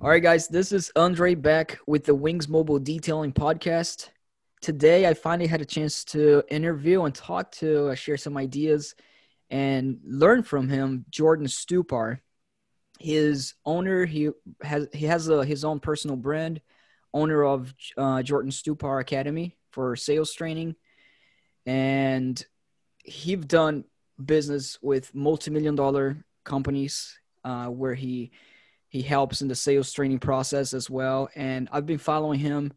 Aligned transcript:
All 0.00 0.08
right, 0.08 0.22
guys, 0.22 0.46
this 0.46 0.70
is 0.70 0.92
Andre 0.94 1.34
back 1.34 1.80
with 1.88 2.04
the 2.04 2.14
Wings 2.14 2.48
Mobile 2.48 2.78
Detailing 2.78 3.32
Podcast. 3.32 4.10
Today, 4.60 5.08
I 5.08 5.14
finally 5.14 5.48
had 5.48 5.60
a 5.60 5.64
chance 5.64 6.04
to 6.04 6.44
interview 6.48 7.02
and 7.02 7.12
talk 7.12 7.50
to, 7.56 7.88
uh, 7.88 7.94
share 7.96 8.16
some 8.16 8.36
ideas, 8.36 8.94
and 9.50 9.98
learn 10.04 10.44
from 10.44 10.68
him, 10.68 11.04
Jordan 11.10 11.48
Stupar. 11.48 12.20
His 13.00 13.54
owner, 13.66 14.06
he 14.06 14.30
has 14.62 14.86
he 14.92 15.06
has 15.06 15.28
a, 15.28 15.44
his 15.44 15.64
own 15.64 15.80
personal 15.80 16.16
brand, 16.16 16.60
owner 17.12 17.44
of 17.44 17.74
uh, 17.96 18.22
Jordan 18.22 18.52
Stupar 18.52 19.00
Academy 19.00 19.56
for 19.72 19.96
sales 19.96 20.32
training, 20.32 20.76
and 21.66 22.40
he's 23.02 23.44
done 23.46 23.82
business 24.24 24.78
with 24.80 25.12
multi-million 25.12 25.74
dollar 25.74 26.24
companies 26.44 27.18
uh, 27.42 27.66
where 27.66 27.96
he 27.96 28.30
he 28.88 29.02
helps 29.02 29.42
in 29.42 29.48
the 29.48 29.54
sales 29.54 29.92
training 29.92 30.18
process 30.18 30.72
as 30.72 30.88
well. 30.88 31.28
And 31.36 31.68
I've 31.72 31.86
been 31.86 31.98
following 31.98 32.40
him 32.40 32.72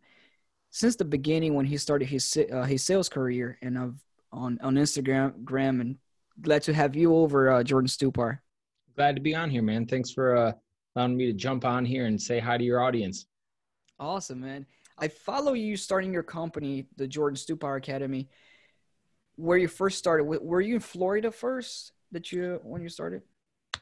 since 0.69 0.95
the 0.95 1.05
beginning 1.05 1.53
when 1.53 1.65
he 1.65 1.77
started 1.77 2.05
his 2.05 2.37
uh, 2.51 2.63
his 2.63 2.83
sales 2.83 3.09
career, 3.09 3.57
and 3.61 3.77
I've 3.77 3.95
on 4.31 4.59
on 4.61 4.75
Instagram, 4.75 5.43
Graham, 5.43 5.81
and 5.81 5.97
glad 6.41 6.63
to 6.63 6.73
have 6.73 6.95
you 6.95 7.15
over, 7.15 7.51
uh, 7.51 7.63
Jordan 7.63 7.87
Stupar. 7.87 8.39
Glad 8.95 9.15
to 9.15 9.21
be 9.21 9.35
on 9.35 9.49
here, 9.49 9.61
man. 9.61 9.85
Thanks 9.85 10.11
for 10.11 10.35
uh, 10.35 10.51
allowing 10.95 11.17
me 11.17 11.25
to 11.27 11.33
jump 11.33 11.65
on 11.65 11.85
here 11.85 12.05
and 12.05 12.21
say 12.21 12.39
hi 12.39 12.57
to 12.57 12.63
your 12.63 12.81
audience. 12.81 13.25
Awesome, 13.99 14.41
man. 14.41 14.65
I 14.97 15.07
follow 15.07 15.53
you 15.53 15.77
starting 15.77 16.13
your 16.13 16.23
company, 16.23 16.87
the 16.97 17.07
Jordan 17.07 17.35
Stupar 17.35 17.77
Academy. 17.77 18.29
Where 19.35 19.57
you 19.57 19.67
first 19.67 19.97
started? 19.97 20.25
Were 20.25 20.61
you 20.61 20.75
in 20.75 20.81
Florida 20.81 21.31
first? 21.31 21.93
That 22.11 22.31
you 22.31 22.59
when 22.63 22.81
you 22.81 22.89
started? 22.89 23.21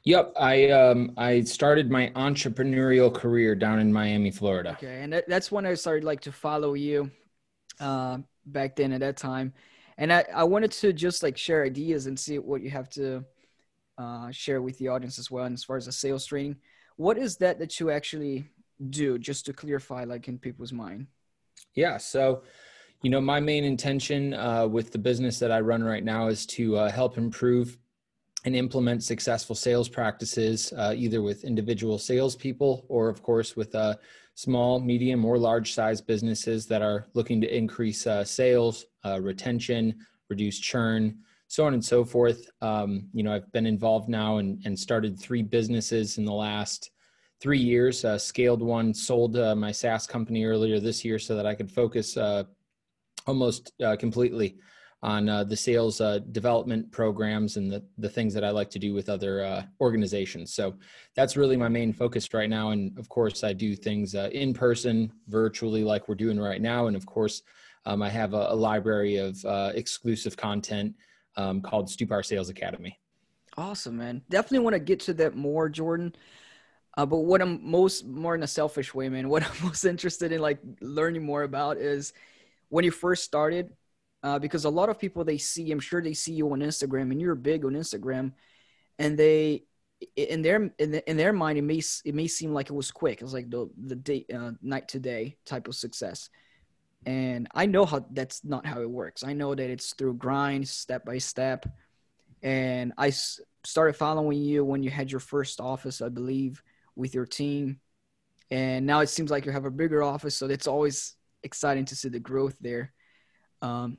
Yep, 0.04 0.34
I 0.40 0.70
um 0.70 1.12
I 1.18 1.42
started 1.42 1.92
my 1.92 2.10
entrepreneurial 2.16 3.14
career 3.14 3.54
down 3.56 3.80
in 3.80 3.92
Miami, 3.92 4.32
Florida. 4.32 4.72
Okay, 4.72 5.02
and 5.02 5.14
that, 5.14 5.28
that's 5.28 5.52
when 5.52 5.66
I 5.66 5.74
started 5.74 6.04
like 6.04 6.22
to 6.22 6.32
follow 6.32 6.74
you, 6.74 7.12
uh, 7.80 8.20
back 8.46 8.76
then 8.76 8.94
at 8.94 9.02
that 9.02 9.18
time, 9.18 9.54
and 9.98 10.12
I 10.12 10.26
I 10.34 10.46
wanted 10.46 10.72
to 10.72 10.94
just 10.94 11.22
like 11.22 11.38
share 11.38 11.64
ideas 11.66 12.08
and 12.08 12.18
see 12.18 12.40
what 12.40 12.62
you 12.62 12.70
have 12.70 12.90
to, 12.92 13.26
uh, 13.98 14.32
share 14.32 14.62
with 14.62 14.78
the 14.78 14.88
audience 14.88 15.20
as 15.20 15.30
well. 15.30 15.46
And 15.46 15.54
as 15.54 15.64
far 15.64 15.78
as 15.78 15.86
the 15.86 15.92
sales 15.92 16.26
training, 16.26 16.56
what 16.96 17.18
is 17.18 17.38
that 17.38 17.60
that 17.60 17.80
you 17.80 17.92
actually 17.92 18.48
do, 18.90 19.20
just 19.20 19.46
to 19.48 19.54
clarify, 19.54 20.06
like 20.06 20.28
in 20.28 20.40
people's 20.40 20.72
mind? 20.72 21.08
Yeah, 21.76 21.98
so 21.98 22.44
you 23.02 23.10
know 23.10 23.22
my 23.22 23.42
main 23.42 23.66
intention 23.66 24.34
uh, 24.34 24.66
with 24.66 24.92
the 24.92 24.98
business 24.98 25.40
that 25.40 25.52
I 25.52 25.60
run 25.60 25.84
right 25.84 26.04
now 26.04 26.30
is 26.30 26.46
to 26.48 26.78
uh, 26.78 26.90
help 26.90 27.18
improve 27.18 27.78
and 28.46 28.56
implement 28.56 29.04
successful 29.04 29.56
sales 29.56 29.90
practices, 29.90 30.72
uh, 30.78 30.94
either 30.96 31.22
with 31.22 31.44
individual 31.44 31.98
salespeople 31.98 32.86
or, 32.88 33.10
of 33.10 33.22
course, 33.22 33.56
with 33.56 33.76
uh, 33.76 33.96
small, 34.36 34.80
medium, 34.80 35.26
or 35.26 35.38
large 35.38 35.74
size 35.74 36.00
businesses 36.00 36.66
that 36.66 36.82
are 36.82 37.08
looking 37.14 37.42
to 37.42 37.54
increase 37.56 38.08
uh, 38.08 38.24
sales, 38.24 38.86
uh, 39.06 39.20
retention, 39.22 39.94
reduce 40.30 40.58
churn, 40.58 41.18
so 41.48 41.66
on 41.66 41.74
and 41.74 41.84
so 41.84 42.06
forth. 42.06 42.50
Um, 42.62 43.10
you 43.14 43.24
know, 43.24 43.34
I've 43.34 43.52
been 43.52 43.66
involved 43.66 44.08
now 44.08 44.38
and, 44.38 44.62
and 44.66 44.78
started 44.78 45.20
three 45.20 45.42
businesses 45.42 46.18
in 46.18 46.24
the 46.24 46.32
last 46.32 46.92
three 47.42 47.60
years. 47.60 48.06
Uh, 48.06 48.18
scaled 48.18 48.62
one, 48.62 48.94
sold 48.94 49.36
uh, 49.36 49.56
my 49.56 49.72
SaaS 49.72 50.08
company 50.08 50.46
earlier 50.46 50.80
this 50.80 51.04
year 51.04 51.20
so 51.20 51.36
that 51.36 51.46
I 51.46 51.56
could 51.56 51.72
focus 51.72 52.18
almost 53.28 53.74
completely 54.00 54.58
on 55.02 55.30
uh, 55.30 55.44
the 55.44 55.56
sales 55.56 56.02
uh, 56.02 56.20
development 56.32 56.92
programs 56.92 57.56
and 57.56 57.72
the, 57.72 57.84
the 57.98 58.10
things 58.10 58.34
that 58.34 58.44
I 58.44 58.50
like 58.50 58.70
to 58.72 58.80
do 58.80 58.94
with 58.94 59.08
other 59.08 59.44
uh, 59.44 59.64
organizations. 59.80 60.54
So 60.54 60.76
that's 61.16 61.38
really 61.38 61.56
my 61.56 61.70
main 61.70 61.94
focus 61.94 62.34
right 62.34 62.50
now. 62.50 62.72
And 62.72 62.98
of 63.00 63.08
course, 63.08 63.44
I 63.44 63.54
do 63.54 63.76
things 63.76 64.14
in 64.14 64.54
person, 64.54 65.12
virtually, 65.28 65.84
like 65.84 66.10
we're 66.10 66.16
doing 66.16 66.40
right 66.40 66.62
now. 66.62 66.88
And 66.88 66.98
of 66.98 67.06
course, 67.06 67.44
um, 67.86 68.02
I 68.02 68.10
have 68.10 68.34
a, 68.34 68.48
a 68.50 68.56
library 68.56 69.18
of 69.18 69.38
exclusive 69.74 70.36
content 70.36 70.96
um, 71.38 71.62
called 71.62 71.88
Stupar 71.88 72.26
Sales 72.26 72.50
Academy. 72.50 73.00
Awesome, 73.58 73.98
man. 73.98 74.22
Definitely 74.30 74.60
want 74.60 74.74
to 74.76 74.80
get 74.80 75.00
to 75.02 75.14
that 75.16 75.36
more, 75.36 75.70
Jordan. 75.70 76.16
Uh, 76.98 77.06
but 77.06 77.20
what 77.20 77.42
I'm 77.42 77.60
most 77.64 78.06
more 78.06 78.36
in 78.36 78.44
a 78.44 78.48
selfish 78.48 78.94
way, 78.94 79.10
man, 79.10 79.30
what 79.30 79.44
I'm 79.44 79.64
most 79.64 79.86
interested 79.86 80.32
in 80.32 80.42
like 80.42 80.60
learning 80.82 81.24
more 81.24 81.44
about 81.44 81.78
is 81.78 82.14
when 82.70 82.86
you 82.86 82.92
first 82.92 83.24
started, 83.24 83.72
uh, 84.24 84.40
because 84.40 84.66
a 84.66 84.70
lot 84.70 84.90
of 84.90 85.00
people 85.00 85.24
they 85.24 85.38
see, 85.38 85.72
I'm 85.72 85.80
sure 85.80 86.02
they 86.02 86.14
see 86.14 86.34
you 86.34 86.52
on 86.52 86.60
Instagram, 86.60 87.12
and 87.12 87.22
you're 87.22 87.36
big 87.36 87.66
on 87.66 87.74
Instagram, 87.74 88.34
and 88.98 89.18
they 89.18 89.64
in 90.16 90.42
their 90.42 90.72
in, 90.78 90.92
the, 90.92 91.10
in 91.10 91.18
their 91.18 91.34
mind 91.34 91.58
it 91.58 91.64
may 91.64 91.82
it 92.06 92.16
may 92.16 92.28
seem 92.28 92.54
like 92.54 92.70
it 92.70 92.74
was 92.74 92.92
quick. 92.92 93.22
It 93.22 93.24
was 93.24 93.34
like 93.34 93.50
the 93.50 93.70
the 93.78 93.96
day 93.96 94.26
uh, 94.34 94.52
night 94.62 94.88
to 94.90 95.00
day 95.00 95.38
type 95.46 95.68
of 95.68 95.76
success, 95.76 96.30
and 97.06 97.48
I 97.54 97.66
know 97.66 97.86
how 97.86 98.06
that's 98.12 98.44
not 98.44 98.66
how 98.66 98.82
it 98.82 98.90
works. 98.90 99.24
I 99.24 99.34
know 99.34 99.56
that 99.56 99.70
it's 99.70 99.94
through 99.94 100.16
grind, 100.16 100.68
step 100.68 101.06
by 101.06 101.18
step, 101.18 101.66
and 102.42 102.94
I 102.98 103.10
s- 103.10 103.40
started 103.66 103.96
following 103.96 104.42
you 104.42 104.64
when 104.64 104.84
you 104.84 104.90
had 104.90 105.12
your 105.12 105.20
first 105.20 105.60
office, 105.60 106.02
I 106.02 106.10
believe, 106.10 106.62
with 106.96 107.14
your 107.14 107.26
team, 107.26 107.80
and 108.52 108.86
now 108.86 109.00
it 109.00 109.10
seems 109.10 109.32
like 109.32 109.46
you 109.46 109.52
have 109.52 109.66
a 109.66 109.72
bigger 109.72 110.04
office, 110.04 110.36
so 110.36 110.48
it's 110.48 110.68
always 110.68 111.16
exciting 111.44 111.86
to 111.86 111.96
see 111.96 112.10
the 112.10 112.20
growth 112.20 112.58
there. 112.60 112.94
Um, 113.62 113.98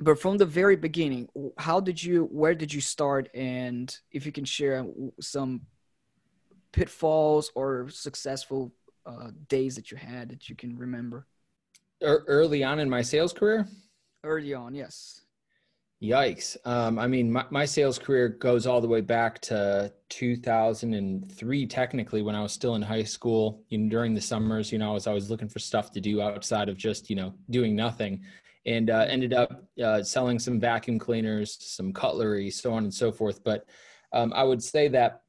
but 0.00 0.18
from 0.18 0.38
the 0.38 0.46
very 0.46 0.76
beginning, 0.76 1.28
how 1.58 1.80
did 1.80 2.02
you, 2.02 2.24
where 2.32 2.54
did 2.54 2.72
you 2.72 2.80
start? 2.80 3.28
And 3.34 3.96
if 4.10 4.26
you 4.26 4.32
can 4.32 4.44
share 4.44 4.84
some 5.20 5.62
pitfalls 6.72 7.50
or 7.54 7.88
successful 7.88 8.72
uh, 9.06 9.30
days 9.48 9.76
that 9.76 9.90
you 9.90 9.96
had 9.96 10.28
that 10.30 10.48
you 10.48 10.56
can 10.56 10.76
remember. 10.76 11.26
Early 12.02 12.64
on 12.64 12.80
in 12.80 12.90
my 12.90 13.02
sales 13.02 13.32
career? 13.32 13.66
Early 14.24 14.52
on, 14.52 14.74
yes. 14.74 15.22
Yikes. 16.02 16.56
Um, 16.66 16.98
I 16.98 17.06
mean, 17.06 17.30
my, 17.30 17.44
my 17.50 17.64
sales 17.64 17.98
career 17.98 18.28
goes 18.28 18.66
all 18.66 18.80
the 18.80 18.88
way 18.88 19.00
back 19.00 19.40
to 19.42 19.92
2003, 20.10 21.66
technically, 21.66 22.20
when 22.20 22.34
I 22.34 22.42
was 22.42 22.52
still 22.52 22.74
in 22.74 22.82
high 22.82 23.04
school. 23.04 23.62
You 23.68 23.78
know, 23.78 23.88
during 23.88 24.12
the 24.12 24.20
summers, 24.20 24.72
you 24.72 24.78
know, 24.78 24.90
I 24.90 24.94
was 24.94 25.06
always 25.06 25.30
looking 25.30 25.48
for 25.48 25.60
stuff 25.60 25.92
to 25.92 26.00
do 26.00 26.20
outside 26.20 26.68
of 26.68 26.76
just, 26.76 27.08
you 27.08 27.16
know, 27.16 27.32
doing 27.48 27.76
nothing 27.76 28.22
and 28.66 28.90
uh, 28.90 29.06
ended 29.08 29.34
up 29.34 29.64
uh, 29.82 30.02
selling 30.02 30.38
some 30.38 30.58
vacuum 30.58 30.98
cleaners, 30.98 31.56
some 31.60 31.92
cutlery, 31.92 32.50
so 32.50 32.72
on 32.72 32.84
and 32.84 32.94
so 32.94 33.12
forth. 33.12 33.42
But 33.44 33.66
um, 34.12 34.32
I 34.34 34.42
would 34.42 34.62
say 34.62 34.88
that, 34.88 35.22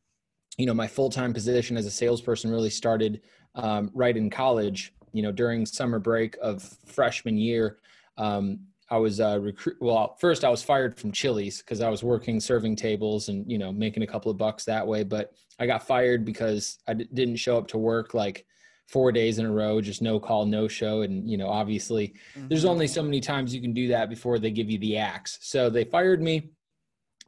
you 0.57 0.66
know, 0.66 0.73
my 0.73 0.88
full 0.88 1.09
time 1.09 1.34
position 1.34 1.75
as 1.78 1.85
a 1.85 1.91
salesperson 1.91 2.51
really 2.51 2.69
started 2.69 3.22
um, 3.56 3.91
right 3.94 4.16
in 4.16 4.29
college. 4.29 4.94
You 5.12 5.22
know, 5.22 5.31
during 5.31 5.66
summer 5.66 6.00
break 6.00 6.38
of 6.41 6.62
freshman 6.85 7.38
year, 7.38 7.79
um, 8.18 8.59
I 8.90 8.97
was 8.97 9.19
uh, 9.19 9.40
recruit. 9.41 9.78
Well, 9.81 10.16
first 10.19 10.44
I 10.44 10.50
was 10.50 10.62
fired 10.62 10.97
from 11.00 11.12
Chili's 11.12 11.59
because 11.59 11.81
I 11.81 11.90
was 11.90 12.03
working 12.03 12.40
serving 12.40 12.75
tables 12.75 13.29
and 13.29 13.50
you 13.50 13.57
know 13.57 13.72
making 13.72 14.03
a 14.03 14.07
couple 14.07 14.29
of 14.29 14.38
bucks 14.38 14.66
that 14.66 14.85
way. 14.85 15.03
But 15.03 15.31
I 15.59 15.66
got 15.66 15.88
fired 15.88 16.23
because 16.25 16.78
I 16.88 16.94
d- 16.94 17.09
didn't 17.13 17.38
show 17.38 17.57
up 17.57 17.67
to 17.69 17.78
work 17.78 18.13
like 18.13 18.46
four 18.88 19.12
days 19.12 19.40
in 19.40 19.46
a 19.46 19.51
row, 19.51 19.81
just 19.81 20.01
no 20.01 20.19
call, 20.19 20.46
no 20.46 20.68
show. 20.68 21.01
And, 21.01 21.29
you 21.29 21.38
know, 21.38 21.50
obviously 21.50 22.13
mm-hmm. 22.38 22.47
there's 22.47 22.66
only 22.66 22.88
so 22.88 23.01
many 23.01 23.19
times 23.19 23.53
you 23.53 23.62
can 23.62 23.73
do 23.73 23.88
that 23.88 24.09
before 24.09 24.40
they 24.40 24.51
give 24.51 24.69
you 24.69 24.78
the 24.78 24.97
axe. 24.97 25.40
So 25.41 25.69
they 25.69 25.84
fired 25.84 26.22
me. 26.22 26.51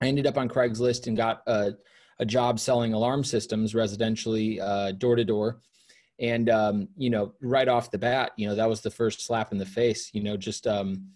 I 0.02 0.08
ended 0.08 0.28
up 0.28 0.38
on 0.38 0.50
Craigslist 0.50 1.08
and 1.08 1.18
got 1.18 1.42
a, 1.48 1.74
a 2.20 2.26
job 2.26 2.60
selling 2.60 2.94
alarm 2.94 3.24
systems 3.24 3.74
residentially, 3.74 5.00
door 5.00 5.16
to 5.16 5.26
door. 5.26 5.62
And, 6.20 6.50
um, 6.50 6.88
you 6.98 7.10
know, 7.10 7.34
right 7.42 7.68
off 7.68 7.92
the 7.92 7.98
bat, 7.98 8.32
you 8.38 8.48
know, 8.48 8.56
that 8.56 8.70
was 8.70 8.82
the 8.82 8.90
first 8.90 9.26
slap 9.26 9.52
in 9.52 9.58
the 9.58 9.66
face, 9.66 10.10
you 10.14 10.24
know, 10.24 10.36
just, 10.36 10.66
um, 10.66 11.08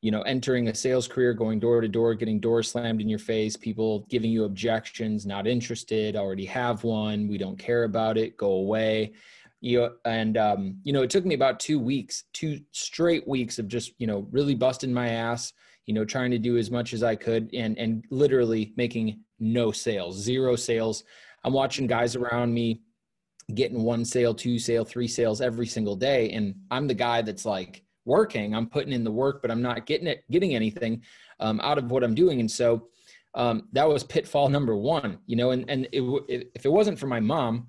you 0.00 0.10
know, 0.10 0.22
entering 0.22 0.68
a 0.68 0.74
sales 0.74 1.08
career, 1.08 1.32
going 1.32 1.58
door 1.60 1.80
to 1.80 1.88
door, 1.88 2.14
getting 2.14 2.40
doors 2.40 2.70
slammed 2.70 3.00
in 3.00 3.08
your 3.08 3.18
face, 3.18 3.56
people 3.56 4.06
giving 4.08 4.30
you 4.30 4.44
objections, 4.44 5.26
not 5.26 5.46
interested, 5.46 6.16
already 6.16 6.44
have 6.44 6.84
one, 6.84 7.28
we 7.28 7.38
don't 7.38 7.58
care 7.58 7.84
about 7.84 8.16
it, 8.16 8.36
go 8.36 8.52
away 8.52 9.12
you 9.60 9.78
know, 9.78 9.92
and 10.04 10.36
um, 10.36 10.78
you 10.84 10.92
know 10.92 11.02
it 11.02 11.10
took 11.10 11.24
me 11.24 11.34
about 11.34 11.60
two 11.60 11.78
weeks 11.78 12.24
two 12.32 12.60
straight 12.72 13.26
weeks 13.26 13.58
of 13.58 13.68
just 13.68 13.92
you 13.98 14.06
know 14.06 14.26
really 14.30 14.54
busting 14.54 14.92
my 14.92 15.08
ass 15.08 15.52
you 15.86 15.94
know 15.94 16.04
trying 16.04 16.30
to 16.30 16.38
do 16.38 16.56
as 16.58 16.70
much 16.70 16.92
as 16.92 17.02
i 17.02 17.16
could 17.16 17.50
and 17.54 17.76
and 17.78 18.04
literally 18.10 18.72
making 18.76 19.20
no 19.40 19.72
sales 19.72 20.16
zero 20.16 20.56
sales. 20.56 21.04
I'm 21.44 21.52
watching 21.52 21.86
guys 21.86 22.16
around 22.16 22.52
me 22.52 22.82
getting 23.54 23.82
one 23.82 24.04
sale 24.04 24.34
two 24.34 24.58
sale 24.58 24.84
three 24.84 25.08
sales 25.08 25.40
every 25.40 25.66
single 25.66 25.96
day 25.96 26.30
and 26.30 26.54
i'm 26.70 26.86
the 26.86 26.94
guy 26.94 27.22
that's 27.22 27.46
like 27.46 27.82
working. 28.04 28.54
I'm 28.54 28.68
putting 28.68 28.92
in 28.92 29.04
the 29.04 29.10
work 29.10 29.42
but 29.42 29.50
i'm 29.50 29.62
not 29.62 29.86
getting 29.86 30.06
it 30.06 30.24
getting 30.30 30.54
anything 30.54 31.02
um, 31.40 31.60
out 31.62 31.78
of 31.78 31.90
what 31.90 32.04
i'm 32.04 32.14
doing. 32.14 32.40
And 32.40 32.50
so 32.50 32.88
um, 33.34 33.68
that 33.72 33.88
was 33.88 34.04
pitfall 34.04 34.48
number 34.48 34.76
one 34.76 35.18
you 35.26 35.36
know 35.36 35.50
and 35.50 35.68
and 35.68 35.88
it, 35.92 36.50
if 36.54 36.64
it 36.64 36.72
wasn't 36.72 36.98
for 36.98 37.06
my 37.06 37.20
mom 37.20 37.68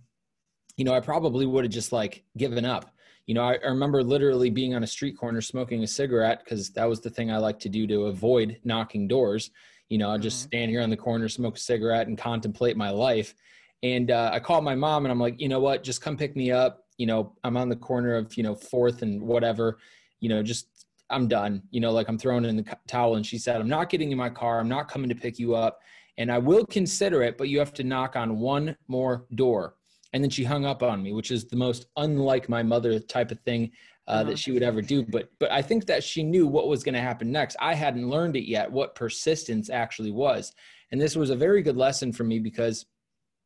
you 0.80 0.86
know, 0.86 0.94
I 0.94 1.02
probably 1.02 1.46
would 1.46 1.66
have 1.66 1.74
just 1.74 1.92
like 1.92 2.24
given 2.38 2.64
up. 2.64 2.90
You 3.26 3.36
know, 3.36 3.44
I, 3.44 3.56
I 3.56 3.68
remember 3.68 4.02
literally 4.02 4.50
being 4.50 4.74
on 4.74 4.84
a 4.84 4.88
street 4.88 5.18
corner 5.18 5.42
smoking 5.42 5.84
a 5.84 5.88
cigarette 5.88 6.42
because 6.42 6.70
that 6.70 6.88
was 6.88 7.02
the 7.02 7.10
thing 7.10 7.30
I 7.30 7.38
like 7.38 7.60
to 7.60 7.70
do 7.70 7.86
to 7.88 8.06
avoid 8.06 8.58
knocking 8.64 9.06
doors. 9.06 9.52
You 9.90 9.98
know, 9.98 10.10
I 10.10 10.18
just 10.18 10.40
mm-hmm. 10.40 10.48
stand 10.48 10.72
here 10.72 10.82
on 10.82 10.90
the 10.90 10.96
corner, 10.96 11.28
smoke 11.28 11.58
a 11.58 11.60
cigarette, 11.60 12.08
and 12.08 12.18
contemplate 12.18 12.78
my 12.78 12.92
life. 12.92 13.36
And 13.84 14.10
uh, 14.10 14.32
I 14.34 14.40
called 14.40 14.64
my 14.64 14.74
mom 14.74 15.04
and 15.04 15.12
I'm 15.12 15.20
like, 15.20 15.42
you 15.42 15.50
know 15.50 15.60
what? 15.60 15.84
Just 15.84 16.02
come 16.02 16.16
pick 16.16 16.38
me 16.38 16.50
up. 16.50 16.86
you 16.98 17.06
know, 17.06 17.36
I'm 17.44 17.58
on 17.58 17.68
the 17.68 17.76
corner 17.76 18.16
of, 18.16 18.38
you 18.38 18.44
know, 18.44 18.56
fourth 18.56 19.02
and 19.02 19.22
whatever, 19.22 19.80
you 20.22 20.30
know, 20.30 20.42
just 20.42 20.68
I'm 21.10 21.28
done. 21.28 21.62
You 21.72 21.82
know, 21.82 21.92
like 21.92 22.08
I'm 22.08 22.18
throwing 22.18 22.46
in 22.46 22.56
the 22.56 22.78
towel. 22.88 23.16
And 23.16 23.26
she 23.26 23.38
said, 23.38 23.60
I'm 23.60 23.68
not 23.68 23.90
getting 23.90 24.14
in 24.14 24.18
my 24.18 24.30
car. 24.30 24.62
I'm 24.62 24.70
not 24.70 24.90
coming 24.90 25.10
to 25.10 25.16
pick 25.16 25.40
you 25.40 25.56
up. 25.56 25.82
And 26.18 26.32
I 26.32 26.38
will 26.38 26.66
consider 26.66 27.22
it, 27.22 27.38
but 27.38 27.50
you 27.50 27.60
have 27.60 27.74
to 27.74 27.84
knock 27.84 28.16
on 28.16 28.40
one 28.40 28.78
more 28.88 29.26
door. 29.36 29.76
And 30.14 30.24
then 30.24 30.30
she 30.30 30.44
hung 30.44 30.66
up 30.66 30.82
on 30.82 31.04
me, 31.04 31.14
which 31.14 31.32
is 31.32 31.46
the 31.46 31.56
most 31.56 31.86
unlike 31.98 32.50
my 32.50 32.64
mother 32.64 33.00
type 33.00 33.32
of 33.32 33.40
thing 33.42 33.72
uh, 34.08 34.12
uh-huh. 34.12 34.24
that 34.24 34.40
she 34.40 34.52
would 34.52 34.64
ever 34.64 34.82
do. 34.82 35.04
But 35.04 35.30
but 35.40 35.52
I 35.52 35.62
think 35.62 35.86
that 35.86 36.04
she 36.04 36.24
knew 36.24 36.48
what 36.48 36.68
was 36.68 36.84
going 36.84 36.96
to 36.96 37.02
happen 37.02 37.32
next. 37.32 37.56
I 37.60 37.76
hadn't 37.76 38.10
learned 38.10 38.36
it 38.36 38.50
yet, 38.50 38.72
what 38.72 38.96
persistence 38.96 39.70
actually 39.70 40.12
was. 40.12 40.52
And 40.92 41.00
this 41.00 41.16
was 41.16 41.30
a 41.30 41.36
very 41.36 41.62
good 41.62 41.78
lesson 41.78 42.12
for 42.12 42.24
me 42.24 42.40
because, 42.40 42.88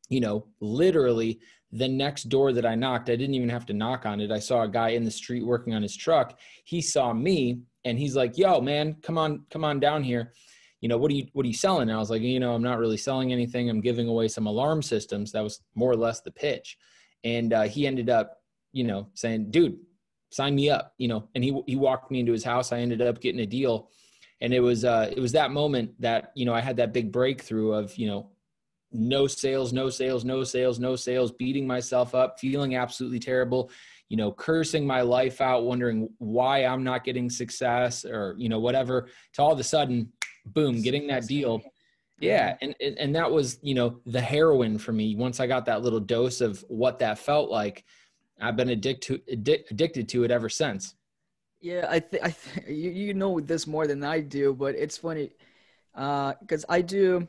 you 0.10 0.22
know, 0.22 0.48
literally 0.62 1.40
the 1.74 1.88
next 1.88 2.30
door 2.30 2.54
that 2.54 2.66
I 2.66 2.76
knocked, 2.76 3.10
I 3.10 3.16
didn't 3.16 3.36
even 3.36 3.50
have 3.50 3.66
to 3.66 3.74
knock 3.74 4.06
on 4.06 4.22
it. 4.22 4.32
I 4.32 4.40
saw 4.40 4.62
a 4.62 4.70
guy 4.70 4.90
in 4.90 5.04
the 5.04 5.12
street 5.12 5.46
working 5.46 5.74
on 5.74 5.82
his 5.82 5.98
truck. 5.98 6.40
He 6.64 6.82
saw 6.82 7.12
me 7.14 7.60
and 7.84 8.00
he's 8.00 8.16
like, 8.16 8.38
"Yo, 8.38 8.62
man, 8.62 8.96
come 9.02 9.18
on, 9.18 9.46
come 9.50 9.66
on 9.66 9.80
down 9.80 10.04
here." 10.04 10.32
You 10.84 10.90
know, 10.90 10.98
what 10.98 11.12
are 11.12 11.14
you 11.14 11.28
what 11.32 11.46
are 11.46 11.48
you 11.48 11.54
selling? 11.54 11.84
And 11.84 11.96
I 11.96 11.98
was 11.98 12.10
like, 12.10 12.22
you 12.22 12.42
know, 12.42 12.54
I'm 12.54 12.62
not 12.62 12.78
really 12.78 12.98
selling 12.98 13.32
anything. 13.32 13.70
I'm 13.70 13.80
giving 13.80 14.10
away 14.10 14.28
some 14.28 14.48
alarm 14.48 14.82
systems. 14.82 15.32
That 15.32 15.42
was 15.42 15.62
more 15.76 15.90
or 15.90 15.96
less 15.96 16.20
the 16.20 16.30
pitch. 16.30 16.78
And 17.24 17.54
uh, 17.54 17.62
he 17.62 17.88
ended 17.88 18.10
up, 18.10 18.42
you 18.74 18.84
know, 18.84 19.08
saying, 19.14 19.50
"Dude, 19.50 19.78
sign 20.30 20.56
me 20.56 20.70
up." 20.70 20.94
You 20.98 21.08
know, 21.08 21.30
and 21.36 21.42
he 21.42 21.58
he 21.68 21.78
walked 21.78 22.12
me 22.12 22.20
into 22.20 22.34
his 22.34 22.44
house. 22.44 22.74
I 22.74 22.80
ended 22.80 23.02
up 23.02 23.22
getting 23.22 23.40
a 23.40 23.46
deal. 23.46 23.92
And 24.42 24.54
it 24.54 24.60
was 24.60 24.84
uh, 24.84 25.10
it 25.10 25.22
was 25.22 25.32
that 25.32 25.52
moment 25.52 25.92
that 26.02 26.34
you 26.36 26.46
know 26.46 26.54
I 26.54 26.60
had 26.60 26.76
that 26.76 26.92
big 26.92 27.14
breakthrough 27.14 27.72
of 27.72 27.96
you 27.98 28.08
know 28.08 28.32
no 28.92 29.26
sales, 29.26 29.72
no 29.72 29.90
sales, 29.90 30.26
no 30.26 30.44
sales, 30.44 30.80
no 30.80 30.98
sales, 30.98 31.32
beating 31.32 31.66
myself 31.66 32.14
up, 32.14 32.42
feeling 32.42 32.76
absolutely 32.76 33.20
terrible, 33.20 33.72
you 34.10 34.18
know, 34.18 34.34
cursing 34.34 34.86
my 34.86 35.00
life 35.00 35.40
out, 35.40 35.64
wondering 35.64 36.10
why 36.18 36.66
I'm 36.66 36.84
not 36.84 37.06
getting 37.06 37.30
success 37.30 38.04
or, 38.04 38.36
you 38.38 38.50
know, 38.50 38.60
whatever, 38.60 39.08
to 39.34 39.42
all 39.42 39.54
of 39.54 39.60
a 39.60 39.64
sudden, 39.64 40.12
boom, 40.46 40.82
getting 40.82 41.08
that 41.08 41.28
deal. 41.28 41.62
Yeah. 42.20 42.56
And, 42.62 42.76
and 42.80 43.16
that 43.16 43.30
was, 43.30 43.60
you 43.62 43.76
know, 43.76 44.00
the 44.06 44.22
heroin 44.22 44.78
for 44.78 44.94
me. 44.94 45.16
Once 45.16 45.40
I 45.40 45.48
got 45.48 45.66
that 45.66 45.82
little 45.82 46.00
dose 46.00 46.42
of 46.42 46.64
what 46.68 47.00
that 47.00 47.20
felt 47.20 47.50
like, 47.50 47.84
I've 48.40 48.56
been 48.56 48.70
addicted 48.70 49.26
to, 49.26 49.36
addic- 49.36 49.72
addicted 49.72 50.10
to 50.10 50.24
it 50.24 50.32
ever 50.32 50.50
since. 50.50 50.96
Yeah. 51.60 51.86
I 51.90 52.00
think, 52.00 52.24
I 52.24 52.30
th- 52.30 52.68
you, 52.68 52.92
you 52.92 53.14
know 53.14 53.40
this 53.40 53.68
more 53.68 53.88
than 53.88 54.04
I 54.04 54.22
do, 54.22 54.54
but 54.54 54.76
it's 54.76 54.98
funny. 54.98 55.32
Uh, 55.96 56.34
cause 56.48 56.66
I 56.70 56.82
do, 56.82 57.28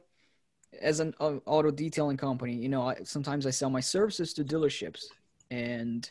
as 0.80 1.00
an 1.00 1.14
uh, 1.20 1.34
auto 1.46 1.70
detailing 1.70 2.16
company, 2.16 2.54
you 2.54 2.68
know, 2.68 2.88
I, 2.88 2.96
sometimes 3.04 3.46
I 3.46 3.50
sell 3.50 3.70
my 3.70 3.80
services 3.80 4.32
to 4.34 4.44
dealerships 4.44 5.04
and 5.50 6.10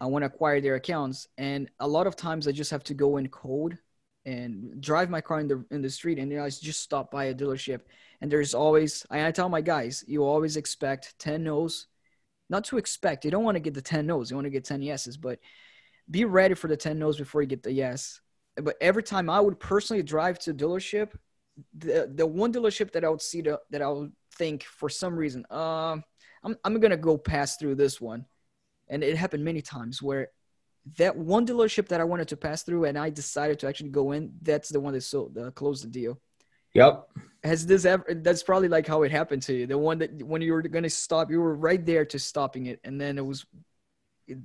I 0.00 0.06
want 0.06 0.22
to 0.22 0.26
acquire 0.26 0.60
their 0.60 0.76
accounts. 0.76 1.28
And 1.38 1.68
a 1.80 1.86
lot 1.86 2.06
of 2.06 2.16
times 2.16 2.48
I 2.48 2.52
just 2.52 2.70
have 2.70 2.84
to 2.84 2.94
go 2.94 3.16
in 3.18 3.28
code 3.28 3.78
and 4.24 4.80
drive 4.80 5.10
my 5.10 5.20
car 5.20 5.40
in 5.40 5.48
the 5.48 5.64
in 5.70 5.82
the 5.82 5.90
street 5.90 6.18
and 6.18 6.32
I 6.40 6.48
just 6.48 6.80
stop 6.80 7.10
by 7.10 7.24
a 7.24 7.34
dealership. 7.34 7.80
And 8.20 8.30
there's 8.30 8.54
always 8.54 9.04
I, 9.10 9.26
I 9.26 9.32
tell 9.32 9.48
my 9.48 9.60
guys 9.60 10.04
you 10.06 10.24
always 10.24 10.56
expect 10.56 11.18
10 11.18 11.44
no's. 11.44 11.86
Not 12.48 12.64
to 12.64 12.78
expect 12.78 13.24
you 13.24 13.30
don't 13.30 13.44
want 13.44 13.56
to 13.56 13.60
get 13.60 13.74
the 13.74 13.82
10 13.82 14.06
no's 14.06 14.30
you 14.30 14.36
want 14.36 14.46
to 14.46 14.50
get 14.50 14.64
10 14.64 14.82
yeses 14.82 15.16
but 15.16 15.38
be 16.10 16.24
ready 16.24 16.54
for 16.54 16.68
the 16.68 16.76
10 16.76 16.98
no's 16.98 17.16
before 17.16 17.42
you 17.42 17.48
get 17.48 17.62
the 17.62 17.72
yes. 17.72 18.20
But 18.56 18.76
every 18.80 19.02
time 19.02 19.30
I 19.30 19.40
would 19.40 19.58
personally 19.58 20.02
drive 20.02 20.38
to 20.40 20.50
a 20.50 20.54
dealership 20.54 21.12
the 21.76 22.10
the 22.14 22.26
one 22.26 22.52
dealership 22.52 22.92
that 22.92 23.04
I 23.04 23.08
would 23.08 23.22
see 23.22 23.42
the, 23.42 23.60
that 23.70 23.82
I 23.82 23.88
would 23.88 24.12
think 24.34 24.64
for 24.64 24.88
some 24.88 25.16
reason, 25.16 25.44
uh, 25.50 25.96
I'm 26.42 26.56
I'm 26.64 26.80
gonna 26.80 26.96
go 26.96 27.18
pass 27.18 27.56
through 27.56 27.76
this 27.76 28.00
one, 28.00 28.26
and 28.88 29.02
it 29.02 29.16
happened 29.16 29.44
many 29.44 29.62
times 29.62 30.02
where 30.02 30.28
that 30.98 31.16
one 31.16 31.46
dealership 31.46 31.88
that 31.88 32.00
I 32.00 32.04
wanted 32.04 32.28
to 32.28 32.36
pass 32.36 32.62
through 32.62 32.84
and 32.84 32.98
I 32.98 33.10
decided 33.10 33.58
to 33.60 33.68
actually 33.68 33.90
go 33.90 34.12
in, 34.12 34.32
that's 34.42 34.68
the 34.68 34.80
one 34.80 34.94
that 34.94 35.02
sold 35.02 35.38
uh, 35.38 35.50
closed 35.52 35.84
the 35.84 35.88
deal. 35.88 36.20
Yep. 36.74 37.08
Has 37.44 37.66
this 37.66 37.84
ever? 37.84 38.04
That's 38.08 38.42
probably 38.42 38.68
like 38.68 38.86
how 38.86 39.02
it 39.02 39.10
happened 39.10 39.42
to 39.42 39.52
you. 39.52 39.66
The 39.66 39.78
one 39.78 39.98
that 39.98 40.22
when 40.22 40.42
you 40.42 40.52
were 40.52 40.62
gonna 40.62 40.90
stop, 40.90 41.30
you 41.30 41.40
were 41.40 41.54
right 41.54 41.84
there 41.84 42.04
to 42.06 42.18
stopping 42.18 42.66
it, 42.66 42.80
and 42.84 43.00
then 43.00 43.18
it 43.18 43.26
was 43.26 43.44
it, 44.26 44.38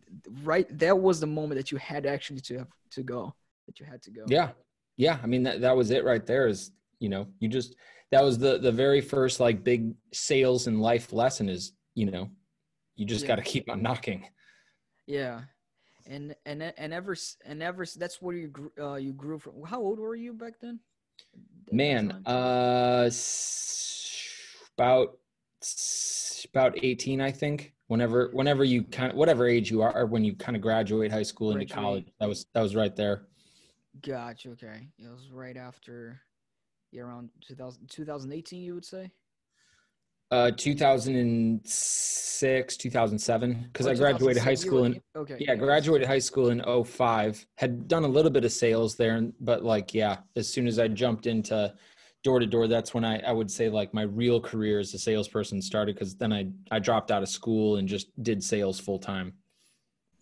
right. 0.44 0.68
That 0.78 1.00
was 1.00 1.20
the 1.20 1.28
moment 1.28 1.60
that 1.60 1.72
you 1.72 1.78
had 1.78 2.06
actually 2.06 2.42
to 2.42 2.58
have 2.60 2.68
to 2.92 3.04
go. 3.04 3.34
That 3.68 3.80
you 3.80 3.86
had 3.86 4.02
to 4.04 4.12
go. 4.12 4.26
Yeah, 4.28 4.50
yeah. 4.98 5.20
I 5.24 5.28
mean 5.28 5.44
that 5.44 5.62
that 5.62 5.78
was 5.78 5.92
it 5.92 6.04
right 6.04 6.26
there. 6.26 6.48
Is 6.48 6.72
you 7.00 7.10
know 7.10 7.28
you 7.40 7.48
just 7.48 7.76
that 8.12 8.24
was 8.24 8.38
the 8.38 8.58
the 8.58 8.72
very 8.72 9.02
first 9.02 9.40
like 9.40 9.64
big 9.64 9.94
sales 10.14 10.68
and 10.68 10.82
life 10.82 11.14
lesson 11.14 11.50
is 11.50 11.74
you 11.96 12.10
know 12.10 12.30
you 12.96 13.06
just 13.06 13.24
yeah. 13.24 13.28
got 13.28 13.36
to 13.36 13.42
keep 13.42 13.70
on 13.70 13.82
knocking 13.82 14.26
yeah 15.06 15.42
and 16.08 16.36
and 16.46 16.62
and 16.78 16.94
ever 16.94 17.16
and 17.46 17.62
ever 17.62 17.86
that's 17.98 18.22
where 18.22 18.36
you 18.36 18.48
grew 18.48 18.72
uh 18.80 18.96
you 18.96 19.14
grew 19.14 19.40
from 19.40 19.54
how 19.66 19.80
old 19.82 20.00
were 20.00 20.16
you 20.16 20.34
back 20.34 20.54
then? 20.62 20.80
Man 21.72 22.12
uh 22.26 23.10
about 24.78 25.18
about 26.54 26.84
18 26.84 27.22
i 27.22 27.32
think. 27.32 27.74
Whenever 27.88 28.30
whenever 28.34 28.64
you 28.64 28.84
kind 28.84 29.12
of 29.12 29.18
whatever 29.18 29.48
age 29.48 29.72
you 29.72 29.82
are 29.82 30.06
when 30.06 30.24
you 30.24 30.36
kind 30.36 30.56
of 30.56 30.62
graduate 30.62 31.12
high 31.12 31.24
school 31.24 31.52
into 31.52 31.66
college 31.66 32.06
that 32.20 32.28
was 32.28 32.46
that 32.54 32.62
was 32.62 32.76
right 32.76 32.96
there. 32.96 33.28
Gotcha 34.02 34.50
okay. 34.50 34.88
It 35.00 35.10
was 35.10 35.32
right 35.32 35.58
after 35.58 36.22
yeah, 36.92 37.04
around 37.04 37.30
2000, 37.46 37.88
2018, 37.90 38.64
you 38.64 38.74
would 38.74 38.86
say? 38.86 39.12
Uh, 40.30 40.52
2006, 40.52 42.78
2007, 42.78 43.70
because 43.72 43.88
oh, 43.88 43.92
I 43.92 43.96
graduated 43.96 44.44
high 44.44 44.56
school 44.56 44.84
in, 44.84 45.02
okay. 45.16 45.38
Yeah, 45.40 45.56
graduated 45.56 46.06
high 46.06 46.20
school 46.20 46.50
in 46.50 46.62
05. 46.84 47.46
Had 47.56 47.88
done 47.88 48.04
a 48.04 48.10
little 48.10 48.30
bit 48.30 48.44
of 48.44 48.52
sales 48.52 48.98
there, 48.98 49.32
but 49.40 49.64
like, 49.64 49.94
yeah, 49.94 50.18
as 50.36 50.52
soon 50.52 50.68
as 50.68 50.80
I 50.80 50.90
jumped 50.90 51.28
into 51.28 51.74
door 52.26 52.40
to 52.40 52.46
door, 52.46 52.68
that's 52.68 52.94
when 52.94 53.06
I, 53.06 53.20
I 53.20 53.32
would 53.32 53.50
say 53.50 53.70
like 53.70 53.94
my 53.94 54.02
real 54.02 54.42
career 54.42 54.80
as 54.80 54.94
a 54.94 55.00
salesperson 55.00 55.62
started 55.62 55.96
because 55.96 56.18
then 56.18 56.34
I, 56.34 56.50
I 56.72 56.80
dropped 56.80 57.10
out 57.10 57.24
of 57.24 57.30
school 57.30 57.78
and 57.78 57.88
just 57.88 58.08
did 58.22 58.44
sales 58.44 58.82
full 58.82 59.00
time. 59.00 59.32